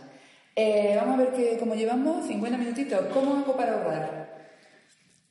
Eh, 0.55 0.93
vamos 0.95 1.15
a 1.19 1.23
ver 1.23 1.31
que 1.33 1.57
como 1.57 1.73
llevamos 1.73 2.27
50 2.27 2.55
minutitos, 2.59 2.99
¿cómo 3.11 3.37
hago 3.37 3.57
para 3.57 3.73
ahorrar? 3.73 4.42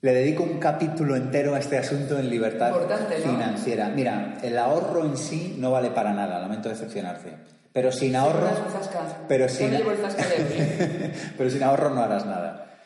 Le 0.02 0.12
dedico 0.12 0.42
un 0.42 0.58
capítulo 0.58 1.14
entero 1.14 1.54
a 1.54 1.60
este 1.60 1.78
asunto 1.78 2.18
en 2.18 2.28
libertad 2.28 2.74
financiera. 3.22 3.88
Mira, 3.88 4.36
el 4.42 4.58
ahorro 4.58 5.04
en 5.04 5.16
sí 5.16 5.54
no 5.60 5.70
vale 5.70 5.90
para 5.90 6.12
nada, 6.12 6.40
lamento 6.40 6.68
decepcionarte. 6.68 7.36
Pero 7.72 7.92
sin 7.92 8.16
ahorro, 8.16 8.48
pero 9.28 9.48
sin, 9.48 9.70
pero 11.38 11.50
sin 11.50 11.62
ahorro 11.62 11.90
no 11.90 12.02
harás 12.02 12.26
nada. 12.26 12.80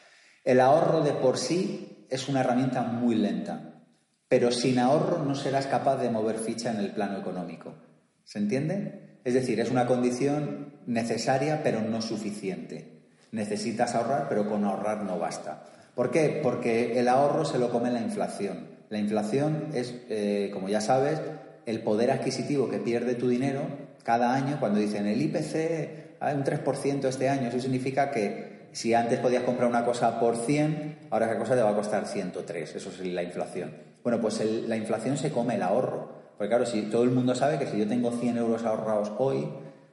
El 0.44 0.60
ahorro 0.60 1.00
de 1.00 1.12
por 1.12 1.38
sí 1.38 2.06
es 2.10 2.28
una 2.28 2.40
herramienta 2.40 2.82
muy 2.82 3.14
lenta, 3.14 3.80
pero 4.28 4.52
sin 4.52 4.78
ahorro 4.78 5.24
no 5.24 5.34
serás 5.34 5.66
capaz 5.66 5.96
de 5.96 6.10
mover 6.10 6.36
ficha 6.36 6.70
en 6.70 6.80
el 6.80 6.90
plano 6.90 7.18
económico. 7.18 7.76
¿Se 8.24 8.38
entiende? 8.38 9.20
Es 9.24 9.32
decir, 9.32 9.58
es 9.58 9.70
una 9.70 9.86
condición 9.86 10.82
necesaria 10.84 11.62
pero 11.64 11.80
no 11.80 12.02
suficiente. 12.02 13.08
Necesitas 13.32 13.94
ahorrar, 13.94 14.28
pero 14.28 14.46
con 14.46 14.64
ahorrar 14.64 15.02
no 15.02 15.18
basta. 15.18 15.64
¿Por 15.96 16.10
qué? 16.10 16.40
Porque 16.42 17.00
el 17.00 17.08
ahorro 17.08 17.46
se 17.46 17.58
lo 17.58 17.70
come 17.70 17.90
la 17.90 18.02
inflación. 18.02 18.68
La 18.90 18.98
inflación 18.98 19.68
es, 19.72 19.94
eh, 20.10 20.50
como 20.52 20.68
ya 20.68 20.82
sabes, 20.82 21.22
el 21.64 21.80
poder 21.80 22.10
adquisitivo 22.10 22.68
que 22.68 22.76
pierde 22.78 23.14
tu 23.14 23.28
dinero 23.28 23.62
cada 24.02 24.34
año 24.34 24.58
cuando 24.60 24.78
dicen 24.78 25.06
el 25.06 25.22
IPC 25.22 26.18
hay 26.20 26.36
un 26.36 26.44
3% 26.44 27.08
este 27.08 27.30
año. 27.30 27.48
Eso 27.48 27.60
significa 27.60 28.10
que 28.10 28.68
si 28.72 28.92
antes 28.92 29.18
podías 29.20 29.44
comprar 29.44 29.70
una 29.70 29.86
cosa 29.86 30.20
por 30.20 30.36
100, 30.36 30.98
ahora 31.08 31.26
esa 31.26 31.38
cosa 31.38 31.54
te 31.54 31.62
va 31.62 31.70
a 31.70 31.74
costar 31.74 32.06
103. 32.06 32.76
Eso 32.76 32.90
es 32.90 33.00
la 33.00 33.22
inflación. 33.22 33.72
Bueno, 34.04 34.20
pues 34.20 34.44
la 34.68 34.76
inflación 34.76 35.16
se 35.16 35.32
come 35.32 35.54
el 35.54 35.62
ahorro. 35.62 36.10
Porque 36.36 36.50
claro, 36.50 36.66
si 36.66 36.82
todo 36.82 37.04
el 37.04 37.10
mundo 37.10 37.34
sabe 37.34 37.58
que 37.58 37.66
si 37.66 37.78
yo 37.78 37.88
tengo 37.88 38.10
100 38.10 38.36
euros 38.36 38.64
ahorrados 38.64 39.12
hoy, 39.16 39.48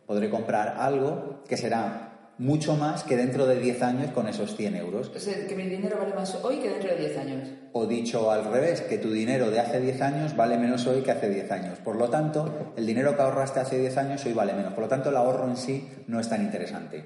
podré 0.06 0.30
comprar 0.30 0.76
algo 0.80 1.44
que 1.48 1.56
será 1.56 2.13
mucho 2.44 2.76
más 2.76 3.04
que 3.04 3.16
dentro 3.16 3.46
de 3.46 3.58
10 3.58 3.82
años 3.84 4.12
con 4.12 4.28
esos 4.28 4.58
100 4.58 4.76
euros. 4.76 5.10
O 5.16 5.20
sea, 5.20 5.48
que 5.48 5.56
mi 5.56 5.64
dinero 5.64 5.98
vale 5.98 6.14
más 6.14 6.36
hoy 6.44 6.58
que 6.58 6.70
dentro 6.70 6.90
de 6.90 6.98
10 6.98 7.18
años. 7.18 7.50
O 7.72 7.86
dicho 7.86 8.30
al 8.30 8.44
revés, 8.52 8.82
que 8.82 8.98
tu 8.98 9.12
dinero 9.12 9.50
de 9.50 9.62
hace 9.62 9.80
10 9.80 10.02
años 10.02 10.36
vale 10.36 10.58
menos 10.58 10.86
hoy 10.86 11.04
que 11.04 11.12
hace 11.12 11.30
10 11.30 11.52
años. 11.52 11.80
Por 11.80 11.96
lo 11.96 12.10
tanto, 12.10 12.74
el 12.76 12.86
dinero 12.86 13.16
que 13.16 13.22
ahorraste 13.22 13.62
hace 13.62 13.80
10 13.80 13.98
años 13.98 14.26
hoy 14.26 14.34
vale 14.34 14.52
menos. 14.54 14.74
Por 14.74 14.84
lo 14.84 14.90
tanto, 14.90 15.10
el 15.10 15.16
ahorro 15.16 15.48
en 15.48 15.56
sí 15.56 15.88
no 16.08 16.20
es 16.20 16.28
tan 16.28 16.42
interesante. 16.42 17.06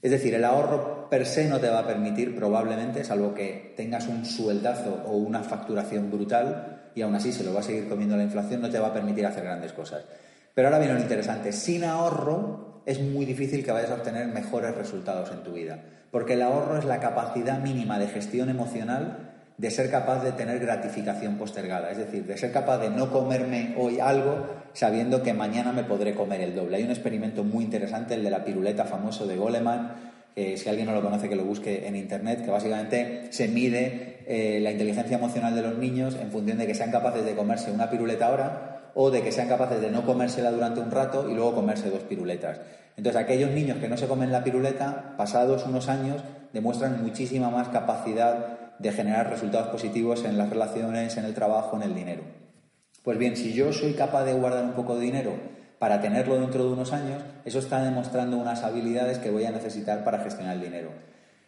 Es 0.00 0.12
decir, 0.12 0.32
el 0.34 0.44
ahorro 0.44 1.10
per 1.10 1.26
se 1.26 1.48
no 1.48 1.58
te 1.58 1.68
va 1.68 1.80
a 1.80 1.86
permitir, 1.86 2.36
probablemente, 2.36 3.02
salvo 3.02 3.34
que 3.34 3.74
tengas 3.76 4.06
un 4.06 4.24
sueldazo 4.24 5.02
o 5.06 5.16
una 5.16 5.42
facturación 5.42 6.08
brutal, 6.08 6.90
y 6.94 7.02
aún 7.02 7.16
así 7.16 7.32
se 7.32 7.42
lo 7.42 7.52
va 7.52 7.60
a 7.60 7.64
seguir 7.64 7.88
comiendo 7.88 8.16
la 8.16 8.22
inflación, 8.22 8.60
no 8.60 8.70
te 8.70 8.78
va 8.78 8.88
a 8.88 8.94
permitir 8.94 9.26
hacer 9.26 9.42
grandes 9.42 9.72
cosas. 9.72 10.04
Pero 10.54 10.68
ahora 10.68 10.78
viene 10.78 10.94
lo 10.94 11.00
interesante. 11.00 11.52
Sin 11.52 11.82
ahorro 11.82 12.67
es 12.86 13.00
muy 13.00 13.24
difícil 13.24 13.64
que 13.64 13.72
vayas 13.72 13.90
a 13.90 13.94
obtener 13.94 14.26
mejores 14.28 14.74
resultados 14.74 15.30
en 15.30 15.42
tu 15.42 15.52
vida. 15.52 15.78
Porque 16.10 16.34
el 16.34 16.42
ahorro 16.42 16.78
es 16.78 16.84
la 16.84 17.00
capacidad 17.00 17.60
mínima 17.60 17.98
de 17.98 18.08
gestión 18.08 18.48
emocional 18.48 19.28
de 19.58 19.70
ser 19.70 19.90
capaz 19.90 20.22
de 20.22 20.32
tener 20.32 20.60
gratificación 20.60 21.36
postergada. 21.36 21.90
Es 21.90 21.98
decir, 21.98 22.24
de 22.24 22.38
ser 22.38 22.52
capaz 22.52 22.78
de 22.78 22.90
no 22.90 23.10
comerme 23.10 23.74
hoy 23.76 23.98
algo 24.00 24.46
sabiendo 24.72 25.22
que 25.22 25.34
mañana 25.34 25.72
me 25.72 25.82
podré 25.82 26.14
comer 26.14 26.40
el 26.40 26.54
doble. 26.54 26.76
Hay 26.76 26.84
un 26.84 26.90
experimento 26.90 27.42
muy 27.42 27.64
interesante, 27.64 28.14
el 28.14 28.22
de 28.22 28.30
la 28.30 28.44
piruleta 28.44 28.84
famoso 28.84 29.26
de 29.26 29.36
Goleman, 29.36 29.92
que 30.34 30.56
si 30.56 30.68
alguien 30.68 30.86
no 30.86 30.94
lo 30.94 31.02
conoce 31.02 31.28
que 31.28 31.34
lo 31.34 31.44
busque 31.44 31.88
en 31.88 31.96
internet, 31.96 32.44
que 32.44 32.50
básicamente 32.50 33.26
se 33.30 33.48
mide 33.48 34.18
eh, 34.26 34.60
la 34.62 34.70
inteligencia 34.70 35.16
emocional 35.16 35.54
de 35.56 35.62
los 35.62 35.76
niños 35.76 36.16
en 36.20 36.30
función 36.30 36.58
de 36.58 36.66
que 36.68 36.74
sean 36.74 36.92
capaces 36.92 37.24
de 37.24 37.34
comerse 37.34 37.72
una 37.72 37.90
piruleta 37.90 38.26
ahora 38.26 38.77
o 39.00 39.12
de 39.12 39.22
que 39.22 39.30
sean 39.30 39.46
capaces 39.46 39.80
de 39.80 39.92
no 39.92 40.02
comérsela 40.02 40.50
durante 40.50 40.80
un 40.80 40.90
rato 40.90 41.30
y 41.30 41.34
luego 41.34 41.54
comerse 41.54 41.88
dos 41.88 42.02
piruletas. 42.02 42.60
Entonces, 42.96 43.22
aquellos 43.22 43.52
niños 43.52 43.78
que 43.78 43.86
no 43.86 43.96
se 43.96 44.08
comen 44.08 44.32
la 44.32 44.42
piruleta, 44.42 45.14
pasados 45.16 45.64
unos 45.66 45.88
años, 45.88 46.20
demuestran 46.52 47.00
muchísima 47.00 47.48
más 47.48 47.68
capacidad 47.68 48.74
de 48.80 48.90
generar 48.90 49.30
resultados 49.30 49.68
positivos 49.68 50.24
en 50.24 50.36
las 50.36 50.50
relaciones, 50.50 51.16
en 51.16 51.26
el 51.26 51.34
trabajo, 51.34 51.76
en 51.76 51.84
el 51.84 51.94
dinero. 51.94 52.24
Pues 53.04 53.18
bien, 53.18 53.36
si 53.36 53.52
yo 53.52 53.72
soy 53.72 53.92
capaz 53.92 54.24
de 54.24 54.34
guardar 54.34 54.64
un 54.64 54.72
poco 54.72 54.96
de 54.96 55.02
dinero 55.02 55.34
para 55.78 56.00
tenerlo 56.00 56.40
dentro 56.40 56.64
de 56.64 56.72
unos 56.72 56.92
años, 56.92 57.22
eso 57.44 57.60
está 57.60 57.84
demostrando 57.84 58.36
unas 58.36 58.64
habilidades 58.64 59.18
que 59.18 59.30
voy 59.30 59.44
a 59.44 59.52
necesitar 59.52 60.02
para 60.02 60.18
gestionar 60.24 60.56
el 60.56 60.62
dinero. 60.62 60.90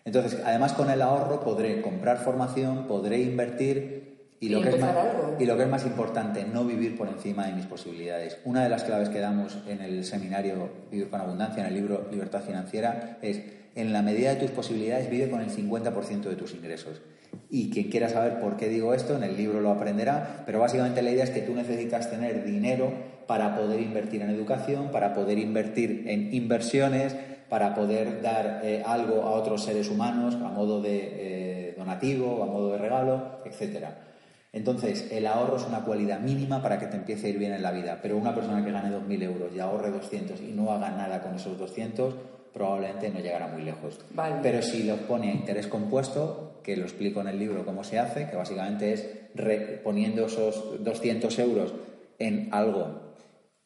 Entonces, 0.05 0.41
además 0.45 0.73
con 0.75 0.89
el 0.89 1.03
ahorro 1.03 1.41
podré 1.41 1.83
comprar 1.83 2.19
formación, 2.19 2.87
podré 2.87 3.19
invertir 3.19 4.10
y, 4.41 4.49
lo, 4.49 4.63
que 4.63 4.71
es 4.71 4.81
más, 4.81 4.97
algo. 4.97 5.37
y 5.39 5.45
lo 5.45 5.57
que 5.57 5.65
es 5.65 5.69
más 5.69 5.85
importante, 5.85 6.47
no 6.47 6.65
vivir 6.65 6.97
por 6.97 7.09
encima 7.09 7.47
de 7.47 7.53
mis 7.53 7.67
posibilidades. 7.67 8.39
Una 8.45 8.63
de 8.63 8.71
las 8.71 8.85
claves 8.85 9.11
que 9.11 9.21
damos 9.21 9.59
en 9.69 9.83
el 9.83 10.03
seminario 10.05 10.71
Vivir 10.91 11.11
con 11.11 11.21
Abundancia, 11.21 11.63
en 11.63 11.69
el 11.69 11.75
libro 11.75 12.09
Libertad 12.11 12.41
Financiera, 12.41 13.19
es 13.21 13.43
en 13.75 13.93
la 13.93 14.01
medida 14.01 14.31
de 14.31 14.37
tus 14.37 14.51
posibilidades 14.51 15.11
vive 15.11 15.29
con 15.29 15.43
el 15.43 15.51
50% 15.51 16.23
de 16.23 16.37
tus 16.37 16.55
ingresos. 16.55 17.03
Y 17.51 17.71
quien 17.71 17.91
quiera 17.91 18.09
saber 18.09 18.41
por 18.41 18.57
qué 18.57 18.69
digo 18.69 18.95
esto, 18.95 19.15
en 19.15 19.25
el 19.25 19.37
libro 19.37 19.61
lo 19.61 19.71
aprenderá, 19.71 20.43
pero 20.47 20.59
básicamente 20.59 21.03
la 21.03 21.11
idea 21.11 21.25
es 21.25 21.31
que 21.31 21.43
tú 21.43 21.55
necesitas 21.55 22.11
tener 22.11 22.45
dinero 22.45 22.93
para 23.27 23.55
poder 23.55 23.81
invertir 23.81 24.23
en 24.23 24.31
educación, 24.31 24.91
para 24.91 25.15
poder 25.15 25.39
invertir 25.39 26.05
en 26.07 26.33
inversiones, 26.35 27.15
para 27.51 27.75
poder 27.75 28.23
dar 28.23 28.63
eh, 28.65 28.83
algo 28.87 29.23
a 29.23 29.33
otros 29.33 29.65
seres 29.65 29.91
humanos 29.91 30.35
a 30.37 30.49
modo 30.49 30.81
de 30.81 30.99
eh, 31.13 31.75
donativo, 31.77 32.43
a 32.43 32.47
modo 32.47 32.73
de 32.73 32.79
regalo, 32.79 33.41
etcétera. 33.45 34.10
Entonces, 34.53 35.09
el 35.13 35.27
ahorro 35.27 35.57
es 35.57 35.65
una 35.65 35.85
cualidad 35.85 36.19
mínima 36.21 36.61
para 36.61 36.79
que 36.79 36.87
te 36.87 36.97
empiece 36.97 37.27
a 37.27 37.31
ir 37.31 37.39
bien 37.39 37.53
en 37.53 37.63
la 37.63 37.71
vida, 37.71 37.99
pero 38.03 38.17
una 38.17 38.35
persona 38.35 38.65
que 38.65 38.73
gane 38.73 38.91
2.000 38.91 39.23
euros 39.23 39.53
y 39.55 39.61
ahorre 39.61 39.91
200 39.91 40.41
y 40.41 40.53
no 40.53 40.73
haga 40.73 40.91
nada 40.91 41.23
con 41.23 41.35
esos 41.37 41.57
200, 41.57 42.15
probablemente 42.53 43.11
no 43.11 43.21
llegará 43.21 43.47
muy 43.47 43.63
lejos. 43.63 44.01
Vale. 44.13 44.37
Pero 44.43 44.61
si 44.61 44.83
los 44.83 44.99
pone 45.01 45.31
a 45.31 45.35
interés 45.35 45.69
compuesto, 45.69 46.61
que 46.65 46.77
lo 46.77 46.83
explico 46.83 47.21
en 47.21 47.29
el 47.29 47.39
libro 47.39 47.65
cómo 47.65 47.85
se 47.85 48.01
hace, 48.01 48.29
que 48.29 48.37
básicamente 48.37 48.93
es 48.93 49.07
re- 49.37 49.81
poniendo 49.85 50.27
esos 50.27 50.83
200 50.83 51.39
euros 51.39 51.73
en 52.19 52.49
algo 52.53 53.15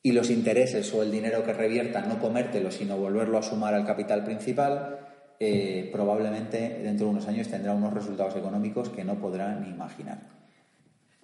y 0.02 0.12
los 0.12 0.28
intereses 0.28 0.92
o 0.92 1.02
el 1.02 1.10
dinero 1.10 1.44
que 1.44 1.54
revierta 1.54 2.02
no 2.02 2.20
comértelo, 2.20 2.70
sino 2.70 2.98
volverlo 2.98 3.38
a 3.38 3.42
sumar 3.42 3.72
al 3.72 3.86
capital 3.86 4.22
principal, 4.22 4.98
eh, 5.40 5.88
probablemente 5.90 6.78
dentro 6.82 7.06
de 7.06 7.12
unos 7.12 7.26
años 7.26 7.48
tendrá 7.48 7.72
unos 7.72 7.94
resultados 7.94 8.36
económicos 8.36 8.90
que 8.90 9.02
no 9.02 9.14
podrá 9.14 9.54
ni 9.58 9.70
imaginar. 9.70 10.43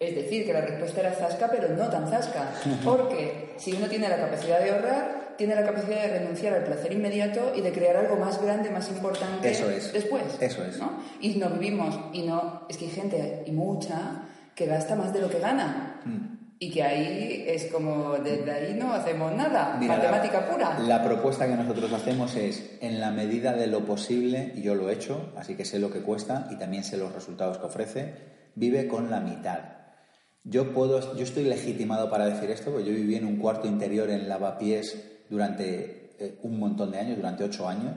Es 0.00 0.14
decir, 0.14 0.46
que 0.46 0.54
la 0.54 0.62
respuesta 0.62 1.00
era 1.00 1.12
zasca, 1.12 1.50
pero 1.50 1.68
no 1.76 1.86
tan 1.90 2.08
zasca. 2.08 2.54
Porque 2.82 3.52
si 3.58 3.74
uno 3.74 3.86
tiene 3.86 4.08
la 4.08 4.16
capacidad 4.16 4.58
de 4.58 4.70
ahorrar, 4.70 5.34
tiene 5.36 5.54
la 5.54 5.62
capacidad 5.62 6.00
de 6.00 6.18
renunciar 6.18 6.54
al 6.54 6.64
placer 6.64 6.94
inmediato 6.94 7.52
y 7.54 7.60
de 7.60 7.70
crear 7.70 7.98
algo 7.98 8.16
más 8.16 8.42
grande, 8.42 8.70
más 8.70 8.88
importante 8.88 9.50
Eso 9.50 9.70
es. 9.70 9.92
después. 9.92 10.22
Eso 10.40 10.64
es. 10.64 10.78
¿no? 10.78 11.02
Y 11.20 11.34
no 11.36 11.50
vivimos, 11.50 11.98
y 12.14 12.22
no, 12.22 12.62
es 12.70 12.78
que 12.78 12.86
hay 12.86 12.90
gente, 12.90 13.42
y 13.44 13.50
mucha, 13.52 14.22
que 14.54 14.64
gasta 14.64 14.96
más 14.96 15.12
de 15.12 15.20
lo 15.20 15.28
que 15.28 15.38
gana. 15.38 16.00
Mm. 16.06 16.38
Y 16.58 16.70
que 16.70 16.82
ahí 16.82 17.44
es 17.46 17.66
como, 17.66 18.14
desde 18.18 18.50
ahí 18.50 18.74
no 18.74 18.94
hacemos 18.94 19.34
nada. 19.34 19.76
Mira, 19.78 19.96
Matemática 19.96 20.40
la, 20.40 20.50
pura. 20.50 20.78
La 20.78 21.04
propuesta 21.04 21.46
que 21.46 21.56
nosotros 21.56 21.92
hacemos 21.92 22.36
es, 22.36 22.78
en 22.80 23.00
la 23.00 23.10
medida 23.10 23.52
de 23.52 23.66
lo 23.66 23.84
posible, 23.84 24.52
y 24.54 24.62
yo 24.62 24.74
lo 24.74 24.88
he 24.88 24.94
hecho, 24.94 25.30
así 25.36 25.56
que 25.56 25.66
sé 25.66 25.78
lo 25.78 25.90
que 25.90 26.00
cuesta 26.00 26.48
y 26.50 26.56
también 26.56 26.84
sé 26.84 26.96
los 26.96 27.14
resultados 27.14 27.58
que 27.58 27.66
ofrece, 27.66 28.14
vive 28.54 28.88
con 28.88 29.10
la 29.10 29.20
mitad. 29.20 29.79
Yo 30.44 30.72
puedo, 30.72 31.16
yo 31.16 31.22
estoy 31.22 31.44
legitimado 31.44 32.10
para 32.10 32.26
decir 32.26 32.50
esto, 32.50 32.70
porque 32.70 32.86
yo 32.86 32.94
viví 32.94 33.14
en 33.14 33.26
un 33.26 33.36
cuarto 33.36 33.68
interior 33.68 34.08
en 34.08 34.28
lavapiés 34.28 34.98
durante 35.28 36.10
eh, 36.18 36.38
un 36.42 36.58
montón 36.58 36.90
de 36.90 36.98
años, 36.98 37.16
durante 37.16 37.44
ocho 37.44 37.68
años, 37.68 37.94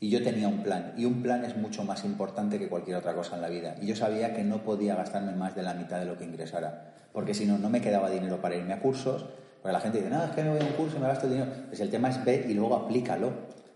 Y 0.00 0.10
yo 0.10 0.20
tenía 0.20 0.48
un 0.48 0.64
plan, 0.64 0.94
y 0.96 1.04
un 1.04 1.22
plan 1.22 1.44
es 1.44 1.56
mucho 1.56 1.84
más 1.84 2.04
importante 2.04 2.58
que 2.58 2.68
cualquier 2.68 2.96
otra 2.96 3.14
cosa 3.14 3.36
en 3.36 3.42
la 3.42 3.48
vida. 3.48 3.76
Y 3.80 3.86
yo 3.86 3.94
sabía 3.94 4.34
que 4.34 4.42
no 4.42 4.64
podía 4.64 4.96
gastarme 4.96 5.30
más 5.32 5.54
de 5.54 5.62
la 5.62 5.74
mitad 5.74 6.00
de 6.00 6.06
lo 6.06 6.18
que 6.18 6.24
ingresara, 6.24 6.92
porque 7.12 7.34
si 7.34 7.46
no, 7.46 7.56
no 7.56 7.70
me 7.70 7.80
quedaba 7.80 8.10
dinero 8.10 8.40
para 8.40 8.56
irme 8.56 8.72
a 8.72 8.80
cursos, 8.80 9.26
porque 9.62 9.72
la 9.72 9.80
gente 9.80 9.98
dice, 9.98 10.10
no, 10.10 10.24
es 10.24 10.32
que 10.32 10.42
me 10.42 10.50
voy 10.50 10.60
a 10.60 10.64
un 10.64 10.72
curso 10.72 10.96
y 10.96 11.00
me 11.00 11.06
gasto 11.06 11.28
dinero. 11.28 11.52
Pues 11.68 11.78
el 11.78 11.88
tema 11.88 12.08
es 12.08 12.24
ve 12.24 12.46
y 12.48 12.54
luego 12.54 12.74
aplícalo, 12.74 13.30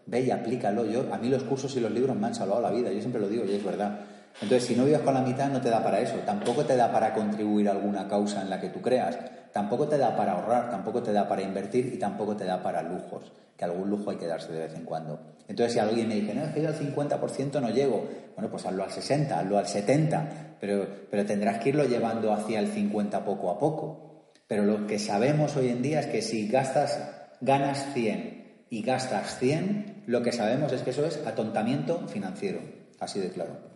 ve 0.06 0.22
y 0.22 0.32
aplícalo. 0.32 0.84
Yo, 0.84 1.14
a 1.14 1.18
mí 1.18 1.28
los 1.28 1.44
cursos 1.44 1.76
y 1.76 1.80
los 1.80 1.92
libros 1.92 2.16
me 2.16 2.26
han 2.26 2.34
salvado 2.34 2.60
la 2.60 2.72
vida, 2.72 2.90
yo 2.90 2.98
siempre 2.98 3.20
lo 3.20 3.28
digo 3.28 3.44
y 3.44 3.54
es 3.54 3.64
verdad. 3.64 4.00
Entonces, 4.40 4.68
si 4.68 4.74
no 4.74 4.84
vives 4.84 5.00
con 5.00 5.14
la 5.14 5.22
mitad, 5.22 5.48
no 5.48 5.60
te 5.60 5.70
da 5.70 5.82
para 5.82 6.00
eso. 6.00 6.16
Tampoco 6.26 6.64
te 6.64 6.76
da 6.76 6.92
para 6.92 7.14
contribuir 7.14 7.68
a 7.68 7.72
alguna 7.72 8.06
causa 8.06 8.42
en 8.42 8.50
la 8.50 8.60
que 8.60 8.68
tú 8.68 8.82
creas. 8.82 9.18
Tampoco 9.52 9.88
te 9.88 9.96
da 9.96 10.14
para 10.14 10.32
ahorrar, 10.32 10.70
tampoco 10.70 11.02
te 11.02 11.12
da 11.12 11.26
para 11.26 11.40
invertir 11.40 11.92
y 11.94 11.98
tampoco 11.98 12.36
te 12.36 12.44
da 12.44 12.62
para 12.62 12.82
lujos, 12.82 13.32
que 13.56 13.64
algún 13.64 13.88
lujo 13.88 14.10
hay 14.10 14.18
que 14.18 14.26
darse 14.26 14.52
de 14.52 14.60
vez 14.60 14.74
en 14.74 14.84
cuando. 14.84 15.18
Entonces, 15.48 15.72
si 15.72 15.78
alguien 15.78 16.08
me 16.08 16.16
dice, 16.16 16.34
no, 16.34 16.42
es 16.42 16.50
que 16.50 16.60
yo 16.60 16.68
al 16.68 16.74
50% 16.74 17.60
no 17.62 17.70
llego, 17.70 18.06
bueno, 18.34 18.50
pues 18.50 18.66
hazlo 18.66 18.84
al 18.84 18.90
60, 18.90 19.38
hazlo 19.38 19.56
al 19.56 19.66
70, 19.66 20.56
pero, 20.60 20.86
pero 21.10 21.24
tendrás 21.24 21.58
que 21.58 21.70
irlo 21.70 21.84
llevando 21.84 22.34
hacia 22.34 22.58
el 22.58 22.68
50 22.68 23.24
poco 23.24 23.50
a 23.50 23.58
poco. 23.58 24.32
Pero 24.46 24.64
lo 24.64 24.86
que 24.86 24.98
sabemos 24.98 25.56
hoy 25.56 25.70
en 25.70 25.80
día 25.80 26.00
es 26.00 26.06
que 26.06 26.20
si 26.20 26.48
gastas, 26.48 27.00
ganas 27.40 27.94
100 27.94 28.66
y 28.68 28.82
gastas 28.82 29.38
100, 29.38 30.04
lo 30.06 30.22
que 30.22 30.32
sabemos 30.32 30.72
es 30.72 30.82
que 30.82 30.90
eso 30.90 31.06
es 31.06 31.26
atontamiento 31.26 32.06
financiero, 32.08 32.60
así 33.00 33.20
de 33.20 33.30
claro. 33.30 33.75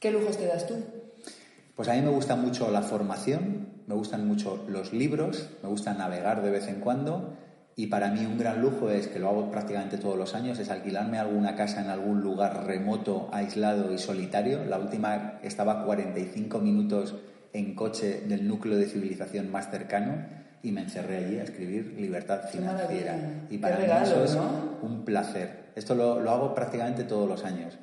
¿Qué 0.00 0.12
lujos 0.12 0.36
te 0.36 0.46
das 0.46 0.66
tú? 0.66 0.76
Pues 1.74 1.88
a 1.88 1.94
mí 1.94 2.02
me 2.02 2.10
gusta 2.10 2.36
mucho 2.36 2.70
la 2.70 2.82
formación, 2.82 3.68
me 3.86 3.94
gustan 3.94 4.28
mucho 4.28 4.64
los 4.68 4.92
libros, 4.92 5.50
me 5.62 5.68
gusta 5.68 5.92
navegar 5.94 6.42
de 6.42 6.50
vez 6.50 6.68
en 6.68 6.80
cuando 6.80 7.36
y 7.74 7.86
para 7.86 8.10
mí 8.10 8.24
un 8.26 8.38
gran 8.38 8.60
lujo 8.60 8.90
es, 8.90 9.08
que 9.08 9.18
lo 9.18 9.28
hago 9.28 9.50
prácticamente 9.50 9.98
todos 9.98 10.16
los 10.16 10.34
años, 10.34 10.58
es 10.58 10.70
alquilarme 10.70 11.18
alguna 11.18 11.56
casa 11.56 11.80
en 11.80 11.90
algún 11.90 12.20
lugar 12.20 12.66
remoto, 12.66 13.28
aislado 13.32 13.92
y 13.92 13.98
solitario. 13.98 14.64
La 14.64 14.78
última 14.78 15.38
estaba 15.42 15.84
45 15.84 16.58
minutos 16.58 17.14
en 17.52 17.74
coche 17.74 18.22
del 18.26 18.46
núcleo 18.46 18.76
de 18.76 18.86
civilización 18.86 19.50
más 19.50 19.70
cercano 19.70 20.26
y 20.62 20.70
me 20.72 20.82
encerré 20.82 21.24
allí 21.24 21.38
a 21.38 21.44
escribir 21.44 21.94
libertad 21.98 22.48
financiera. 22.50 23.46
Y 23.50 23.58
para 23.58 23.78
mí 23.78 23.84
eso 24.02 24.24
es 24.24 24.36
un 24.82 25.04
placer. 25.04 25.70
Esto 25.74 25.94
lo, 25.94 26.20
lo 26.20 26.30
hago 26.30 26.54
prácticamente 26.54 27.04
todos 27.04 27.28
los 27.28 27.44
años. 27.44 27.78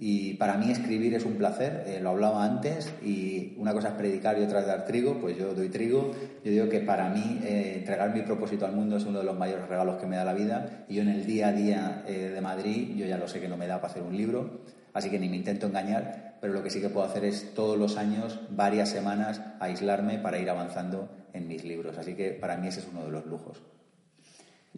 Y 0.00 0.34
para 0.34 0.56
mí 0.56 0.70
escribir 0.70 1.12
es 1.14 1.24
un 1.24 1.34
placer, 1.34 1.82
eh, 1.88 1.98
lo 2.00 2.10
hablaba 2.10 2.44
antes, 2.44 2.94
y 3.02 3.54
una 3.58 3.72
cosa 3.72 3.88
es 3.88 3.94
predicar 3.94 4.38
y 4.38 4.44
otra 4.44 4.60
es 4.60 4.66
dar 4.68 4.84
trigo, 4.84 5.18
pues 5.20 5.36
yo 5.36 5.54
doy 5.54 5.70
trigo. 5.70 6.12
Yo 6.44 6.52
digo 6.52 6.68
que 6.68 6.78
para 6.78 7.08
mí 7.08 7.40
eh, 7.42 7.74
entregar 7.78 8.14
mi 8.14 8.22
propósito 8.22 8.64
al 8.64 8.72
mundo 8.72 8.96
es 8.96 9.04
uno 9.04 9.18
de 9.18 9.24
los 9.24 9.36
mayores 9.36 9.68
regalos 9.68 9.96
que 9.96 10.06
me 10.06 10.14
da 10.14 10.24
la 10.24 10.34
vida, 10.34 10.84
y 10.88 10.94
yo 10.94 11.02
en 11.02 11.08
el 11.08 11.26
día 11.26 11.48
a 11.48 11.52
día 11.52 12.04
eh, 12.06 12.30
de 12.32 12.40
Madrid, 12.40 12.94
yo 12.94 13.06
ya 13.06 13.18
lo 13.18 13.26
sé 13.26 13.40
que 13.40 13.48
no 13.48 13.56
me 13.56 13.66
da 13.66 13.80
para 13.80 13.90
hacer 13.90 14.04
un 14.04 14.16
libro, 14.16 14.60
así 14.92 15.10
que 15.10 15.18
ni 15.18 15.28
me 15.28 15.36
intento 15.36 15.66
engañar, 15.66 16.38
pero 16.40 16.52
lo 16.52 16.62
que 16.62 16.70
sí 16.70 16.80
que 16.80 16.90
puedo 16.90 17.04
hacer 17.04 17.24
es 17.24 17.52
todos 17.54 17.76
los 17.76 17.96
años, 17.96 18.38
varias 18.50 18.90
semanas, 18.90 19.42
aislarme 19.58 20.18
para 20.18 20.38
ir 20.38 20.48
avanzando 20.48 21.08
en 21.32 21.48
mis 21.48 21.64
libros. 21.64 21.98
Así 21.98 22.14
que 22.14 22.30
para 22.30 22.56
mí 22.56 22.68
ese 22.68 22.80
es 22.80 22.88
uno 22.88 23.04
de 23.04 23.10
los 23.10 23.26
lujos. 23.26 23.60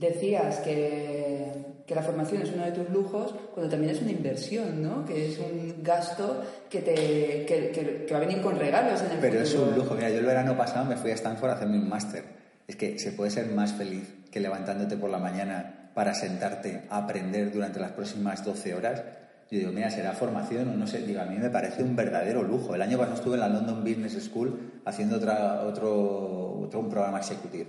Decías 0.01 0.61
que, 0.61 1.53
la 1.89 2.03
formación 2.03 2.41
es 2.41 2.53
uno 2.55 2.65
de 2.65 2.73
tus 2.73 2.89
lujos, 2.89 3.35
cuando 3.53 3.71
también 3.71 3.95
es 3.95 4.01
una 4.01 4.13
inversión, 4.13 4.81
¿no? 4.83 5.05
Que 5.05 5.29
es 5.29 5.39
un 5.39 5.83
gasto 5.83 6.41
que, 6.71 6.81
te, 6.81 7.45
que, 7.45 8.07
va 8.11 8.17
a 8.17 8.21
venir 8.21 8.41
con 8.41 8.59
regalos 8.59 9.03
en 9.03 9.11
el 9.11 9.19
Pero 9.19 9.41
es 9.41 9.55
un 9.55 9.75
lujo. 9.75 9.95
Mira, 9.95 10.09
yo 10.09 10.21
el 10.21 10.25
verano 10.25 10.57
pasado 10.57 10.87
me 10.87 10.97
fui 10.97 11.11
a 11.11 11.15
Stanford 11.15 11.51
a 11.51 11.55
hacerme 11.55 11.77
un 11.77 11.89
máster. 11.89 12.25
Es 12.67 12.77
que 12.77 12.99
se 12.99 13.13
puede 13.13 13.31
ser 13.31 13.49
más 13.49 13.75
feliz 13.75 14.15
que 14.31 14.41
levantándote 14.41 14.97
por 14.97 15.11
la 15.11 15.19
mañana 15.19 15.91
para 15.93 16.15
sentarte 16.15 16.85
a 16.89 16.99
aprender 16.99 17.53
durante 17.53 17.79
las 17.79 17.93
próximas 17.93 18.43
12 18.43 18.75
horas. 18.75 19.03
Yo 19.51 19.59
digo, 19.59 19.73
mira, 19.73 19.91
será 19.91 20.13
formación 20.13 20.69
o 20.69 20.77
no 20.79 20.87
sé. 20.87 21.03
Digo, 21.03 21.21
a 21.21 21.27
mí 21.27 21.37
me 21.37 21.51
parece 21.51 21.83
un 21.83 21.95
verdadero 21.95 22.43
lujo. 22.43 22.75
El 22.75 22.81
año 22.81 22.97
pasado 22.97 23.17
estuve 23.17 23.35
en 23.35 23.41
la 23.41 23.49
London 23.49 23.85
Business 23.85 24.17
School 24.25 24.81
haciendo 24.87 25.17
otra, 25.17 25.61
otro, 25.63 26.61
otro 26.61 26.81
un 26.81 26.89
programa 26.89 27.19
executivo 27.19 27.67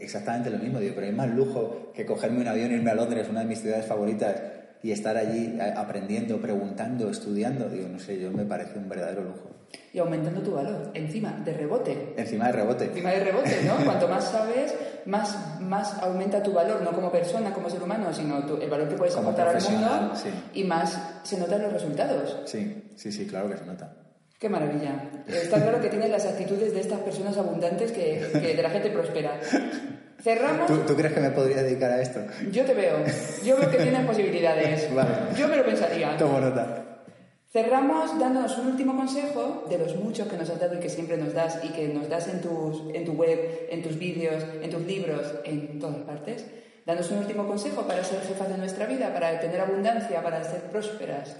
exactamente 0.00 0.50
lo 0.50 0.58
mismo, 0.58 0.78
digo, 0.78 0.94
pero 0.94 1.06
hay 1.06 1.12
más 1.12 1.30
lujo 1.30 1.92
que 1.94 2.04
cogerme 2.04 2.40
un 2.40 2.48
avión, 2.48 2.72
irme 2.72 2.90
a 2.90 2.94
Londres, 2.94 3.26
una 3.30 3.40
de 3.40 3.46
mis 3.46 3.60
ciudades 3.60 3.86
favoritas, 3.86 4.36
y 4.82 4.92
estar 4.92 5.16
allí 5.16 5.58
aprendiendo, 5.76 6.40
preguntando, 6.40 7.10
estudiando. 7.10 7.68
Digo, 7.68 7.88
no 7.88 7.98
sé, 7.98 8.20
yo 8.20 8.30
me 8.30 8.44
parece 8.44 8.78
un 8.78 8.88
verdadero 8.88 9.24
lujo. 9.24 9.50
Y 9.92 9.98
aumentando 9.98 10.40
tu 10.40 10.52
valor, 10.52 10.90
encima, 10.94 11.32
de 11.44 11.52
rebote. 11.52 12.14
Encima 12.16 12.46
de 12.46 12.52
rebote. 12.52 12.84
Encima 12.84 13.10
de 13.10 13.20
rebote, 13.20 13.62
¿no? 13.64 13.76
Cuanto 13.84 14.08
más 14.08 14.24
sabes, 14.24 14.74
más, 15.06 15.60
más 15.60 15.94
aumenta 16.02 16.42
tu 16.42 16.52
valor, 16.52 16.80
no 16.82 16.92
como 16.92 17.10
persona, 17.10 17.52
como 17.52 17.68
ser 17.68 17.82
humano, 17.82 18.12
sino 18.12 18.38
el 18.60 18.70
valor 18.70 18.88
que 18.88 18.94
puedes 18.94 19.16
aportar 19.16 19.48
al 19.48 19.62
mundo 19.62 20.12
y 20.54 20.64
más 20.64 21.20
se 21.22 21.38
notan 21.38 21.62
los 21.62 21.72
resultados. 21.72 22.42
Sí, 22.44 22.92
sí, 22.94 23.10
sí, 23.10 23.26
claro 23.26 23.50
que 23.50 23.56
se 23.56 23.66
nota. 23.66 24.07
Qué 24.38 24.48
maravilla. 24.48 25.10
Está 25.26 25.60
claro 25.60 25.80
que 25.80 25.88
tienes 25.88 26.10
las 26.10 26.24
actitudes 26.24 26.72
de 26.72 26.80
estas 26.80 27.00
personas 27.00 27.36
abundantes 27.36 27.90
que, 27.90 28.20
de 28.20 28.62
la 28.62 28.70
gente 28.70 28.90
prospera. 28.90 29.40
Cerramos. 30.22 30.86
¿Tú, 30.86 30.94
crees 30.94 31.12
que 31.12 31.20
me 31.20 31.30
podría 31.30 31.62
dedicar 31.62 31.90
a 31.90 32.00
esto? 32.00 32.20
Yo 32.52 32.64
te 32.64 32.72
veo. 32.72 32.98
Yo 33.44 33.56
veo 33.56 33.68
que 33.68 33.78
tienes 33.78 34.06
posibilidades. 34.06 34.94
Vale. 34.94 35.10
Yo 35.36 35.48
me 35.48 35.56
lo 35.56 35.64
pensaría. 35.64 36.16
Tomo 36.16 36.40
nota. 36.40 36.84
Cerramos 37.50 38.16
dándonos 38.20 38.56
un 38.58 38.68
último 38.68 38.96
consejo 38.96 39.64
de 39.68 39.78
los 39.78 39.96
muchos 39.96 40.28
que 40.28 40.36
nos 40.36 40.50
has 40.50 40.60
dado 40.60 40.76
y 40.76 40.80
que 40.80 40.90
siempre 40.90 41.16
nos 41.16 41.34
das 41.34 41.58
y 41.64 41.70
que 41.70 41.88
nos 41.88 42.08
das 42.08 42.28
en, 42.28 42.40
tus, 42.40 42.94
en 42.94 43.04
tu 43.04 43.12
web, 43.12 43.66
en 43.70 43.82
tus 43.82 43.98
vídeos, 43.98 44.44
en 44.62 44.70
tus 44.70 44.82
libros, 44.82 45.34
en 45.44 45.80
todas 45.80 46.02
partes. 46.02 46.44
Danos 46.86 47.10
un 47.10 47.18
último 47.18 47.46
consejo 47.46 47.82
para 47.82 48.04
ser 48.04 48.20
jefas 48.20 48.48
de 48.50 48.58
nuestra 48.58 48.86
vida, 48.86 49.12
para 49.12 49.40
tener 49.40 49.60
abundancia, 49.60 50.22
para 50.22 50.44
ser 50.44 50.60
prósperas. 50.70 51.36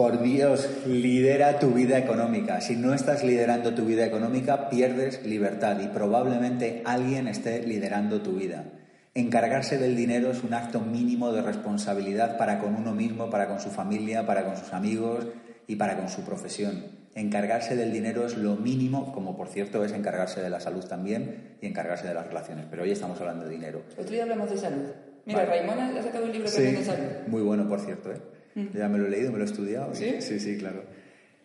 Por 0.00 0.22
Dios, 0.22 0.66
lidera 0.86 1.58
tu 1.58 1.72
vida 1.72 1.98
económica. 1.98 2.62
Si 2.62 2.74
no 2.74 2.94
estás 2.94 3.22
liderando 3.22 3.74
tu 3.74 3.84
vida 3.84 4.06
económica, 4.06 4.70
pierdes 4.70 5.22
libertad 5.26 5.78
y 5.78 5.88
probablemente 5.88 6.80
alguien 6.86 7.28
esté 7.28 7.66
liderando 7.66 8.22
tu 8.22 8.32
vida. 8.32 8.64
Encargarse 9.12 9.76
del 9.76 9.94
dinero 9.96 10.30
es 10.30 10.42
un 10.42 10.54
acto 10.54 10.80
mínimo 10.80 11.32
de 11.32 11.42
responsabilidad 11.42 12.38
para 12.38 12.60
con 12.60 12.76
uno 12.76 12.94
mismo, 12.94 13.28
para 13.28 13.46
con 13.46 13.60
su 13.60 13.68
familia, 13.68 14.24
para 14.24 14.46
con 14.46 14.56
sus 14.56 14.72
amigos 14.72 15.26
y 15.66 15.76
para 15.76 15.98
con 15.98 16.08
su 16.08 16.22
profesión. 16.22 16.82
Encargarse 17.14 17.76
del 17.76 17.92
dinero 17.92 18.24
es 18.24 18.38
lo 18.38 18.56
mínimo, 18.56 19.12
como 19.12 19.36
por 19.36 19.48
cierto 19.48 19.84
es 19.84 19.92
encargarse 19.92 20.40
de 20.40 20.48
la 20.48 20.60
salud 20.60 20.86
también 20.86 21.58
y 21.60 21.66
encargarse 21.66 22.08
de 22.08 22.14
las 22.14 22.26
relaciones. 22.26 22.64
Pero 22.70 22.84
hoy 22.84 22.92
estamos 22.92 23.20
hablando 23.20 23.44
de 23.44 23.50
dinero. 23.50 23.82
Otro 23.98 24.10
día 24.10 24.22
hablamos 24.22 24.48
de 24.48 24.56
salud. 24.56 24.86
Mira, 25.26 25.44
Raimona 25.44 25.88
ha 25.94 26.02
sacado 26.02 26.24
un 26.24 26.32
libro 26.32 26.50
que 26.50 26.58
de 26.58 26.84
salud. 26.84 27.06
Muy 27.26 27.42
bueno, 27.42 27.68
por 27.68 27.80
cierto. 27.80 28.12
¿eh? 28.12 28.39
Ya 28.54 28.88
me 28.88 28.98
lo 28.98 29.06
he 29.06 29.10
leído, 29.10 29.32
me 29.32 29.38
lo 29.38 29.44
he 29.44 29.46
estudiado. 29.46 29.94
¿Sí? 29.94 30.16
Sí, 30.20 30.40
sí, 30.40 30.58
claro. 30.58 30.84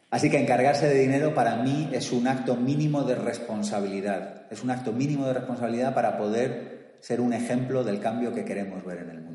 Así 0.09 0.29
que 0.29 0.39
encargarse 0.39 0.87
de 0.87 0.99
dinero 0.99 1.33
para 1.33 1.57
mí 1.57 1.89
es 1.91 2.11
un 2.11 2.27
acto 2.27 2.55
mínimo 2.55 3.03
de 3.03 3.15
responsabilidad. 3.15 4.43
Es 4.49 4.63
un 4.63 4.69
acto 4.69 4.93
mínimo 4.93 5.27
de 5.27 5.33
responsabilidad 5.33 5.93
para 5.93 6.17
poder 6.17 6.95
ser 7.01 7.21
un 7.21 7.33
ejemplo 7.33 7.83
del 7.83 7.99
cambio 7.99 8.33
que 8.33 8.45
queremos 8.45 8.83
ver 8.85 8.99
en 8.99 9.09
el 9.09 9.21
mundo. 9.21 9.34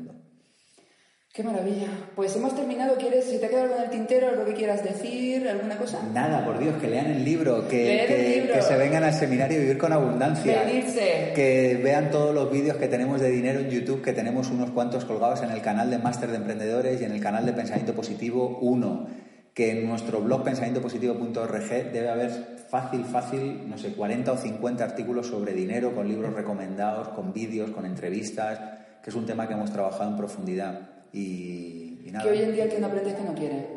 Qué 1.33 1.43
maravilla. 1.43 1.87
Pues 2.13 2.35
hemos 2.35 2.53
terminado. 2.53 2.97
¿Quieres, 2.97 3.23
si 3.23 3.37
te 3.37 3.45
ha 3.45 3.49
quedado 3.49 3.67
algo 3.67 3.77
en 3.77 3.83
el 3.83 3.89
tintero, 3.89 4.27
algo 4.27 4.43
que 4.43 4.53
quieras 4.53 4.83
decir, 4.83 5.47
alguna 5.47 5.77
cosa? 5.77 5.99
Nada, 6.13 6.43
por 6.43 6.59
Dios, 6.59 6.75
que 6.75 6.89
lean 6.89 7.05
el 7.05 7.23
libro, 7.23 7.69
que, 7.69 8.49
que, 8.53 8.61
se 8.61 8.75
vengan 8.75 9.05
al 9.05 9.13
seminario 9.13 9.57
Vivir 9.61 9.77
con 9.77 9.93
Abundancia. 9.93 10.63
Venirse. 10.65 11.31
Que 11.33 11.79
vean 11.81 12.11
todos 12.11 12.35
los 12.35 12.51
vídeos 12.51 12.75
que 12.75 12.89
tenemos 12.89 13.21
de 13.21 13.29
dinero 13.29 13.61
en 13.61 13.69
YouTube, 13.69 14.01
que 14.01 14.11
tenemos 14.11 14.49
unos 14.49 14.71
cuantos 14.71 15.05
colgados 15.05 15.41
en 15.41 15.51
el 15.51 15.61
canal 15.61 15.89
de 15.89 15.99
Máster 15.99 16.31
de 16.31 16.35
Emprendedores 16.35 16.99
y 16.99 17.05
en 17.05 17.13
el 17.13 17.21
canal 17.21 17.45
de 17.45 17.53
Pensamiento 17.53 17.93
Positivo 17.93 18.59
1. 18.61 19.07
Que 19.53 19.71
en 19.71 19.87
nuestro 19.87 20.19
blog 20.19 20.43
pensamientopositivo.org 20.43 21.91
debe 21.93 22.09
haber 22.09 22.57
fácil, 22.69 23.05
fácil, 23.05 23.69
no 23.69 23.77
sé, 23.77 23.93
40 23.93 24.33
o 24.33 24.37
50 24.37 24.83
artículos 24.83 25.27
sobre 25.27 25.53
dinero, 25.53 25.95
con 25.95 26.09
libros 26.09 26.33
recomendados, 26.33 27.07
con 27.09 27.31
vídeos, 27.31 27.69
con 27.69 27.85
entrevistas, 27.85 28.59
que 29.01 29.09
es 29.09 29.15
un 29.15 29.25
tema 29.25 29.47
que 29.47 29.53
hemos 29.53 29.71
trabajado 29.71 30.09
en 30.09 30.17
profundidad. 30.17 31.00
Y, 31.13 32.07
nada. 32.11 32.23
Que 32.23 32.31
hoy 32.31 32.41
en 32.43 32.53
día 32.53 32.63
el 32.65 32.69
que 32.69 32.79
no 32.79 32.87
aprende 32.87 33.09
es 33.11 33.15
que 33.15 33.23
no 33.23 33.35
quiere. 33.35 33.67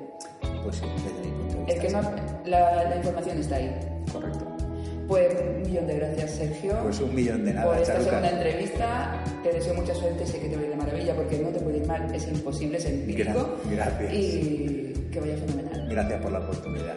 Pues 0.62 0.76
sí, 0.76 0.86
desde 0.96 1.28
mi 1.28 1.32
punto 1.36 1.54
de 1.54 1.64
vista. 1.64 1.72
El 1.72 1.80
que 1.80 1.92
no, 1.92 2.50
la, 2.50 2.84
la 2.84 2.96
información 2.96 3.38
está 3.38 3.56
ahí. 3.56 3.70
Correcto. 4.12 4.54
Pues 5.06 5.34
un 5.38 5.62
millón 5.62 5.86
de 5.86 5.96
gracias, 5.96 6.30
Sergio. 6.30 6.78
Pues 6.82 7.00
un 7.00 7.14
millón 7.14 7.44
de 7.44 7.52
nada. 7.52 7.66
Por 7.66 7.78
esta 7.78 8.00
segunda 8.00 8.30
entrevista. 8.30 9.24
Te 9.42 9.52
deseo 9.52 9.74
mucha 9.74 9.94
suerte, 9.94 10.26
sé 10.26 10.40
que 10.40 10.48
te 10.48 10.56
va 10.56 10.62
a 10.62 10.64
ir 10.64 10.70
de 10.70 10.76
maravilla 10.76 11.14
porque 11.14 11.38
no 11.38 11.48
te 11.48 11.60
puede 11.60 11.78
ir 11.78 11.86
mal, 11.86 12.14
es 12.14 12.26
imposible, 12.26 12.78
es 12.78 12.86
empírico. 12.86 13.58
Gracias. 13.70 14.14
Y 14.14 14.94
que 15.12 15.20
vaya 15.20 15.36
fenomenal. 15.36 15.88
Gracias 15.90 16.22
por 16.22 16.32
la 16.32 16.38
oportunidad. 16.38 16.96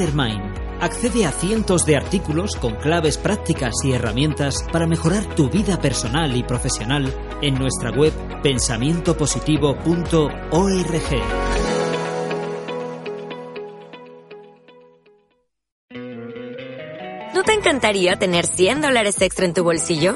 Mastermind. 0.01 0.41
Accede 0.81 1.25
a 1.25 1.31
cientos 1.31 1.85
de 1.85 1.95
artículos 1.95 2.55
con 2.55 2.73
claves 2.75 3.17
prácticas 3.17 3.73
y 3.83 3.91
herramientas 3.91 4.65
para 4.71 4.87
mejorar 4.87 5.23
tu 5.35 5.47
vida 5.49 5.79
personal 5.79 6.35
y 6.35 6.41
profesional 6.41 7.13
en 7.41 7.53
nuestra 7.55 7.91
web 7.91 8.11
pensamientopositivo.org. 8.41 10.95
¿No 17.35 17.43
te 17.43 17.53
encantaría 17.53 18.17
tener 18.17 18.47
100 18.47 18.81
dólares 18.81 19.21
extra 19.21 19.45
en 19.45 19.53
tu 19.53 19.63
bolsillo? 19.63 20.15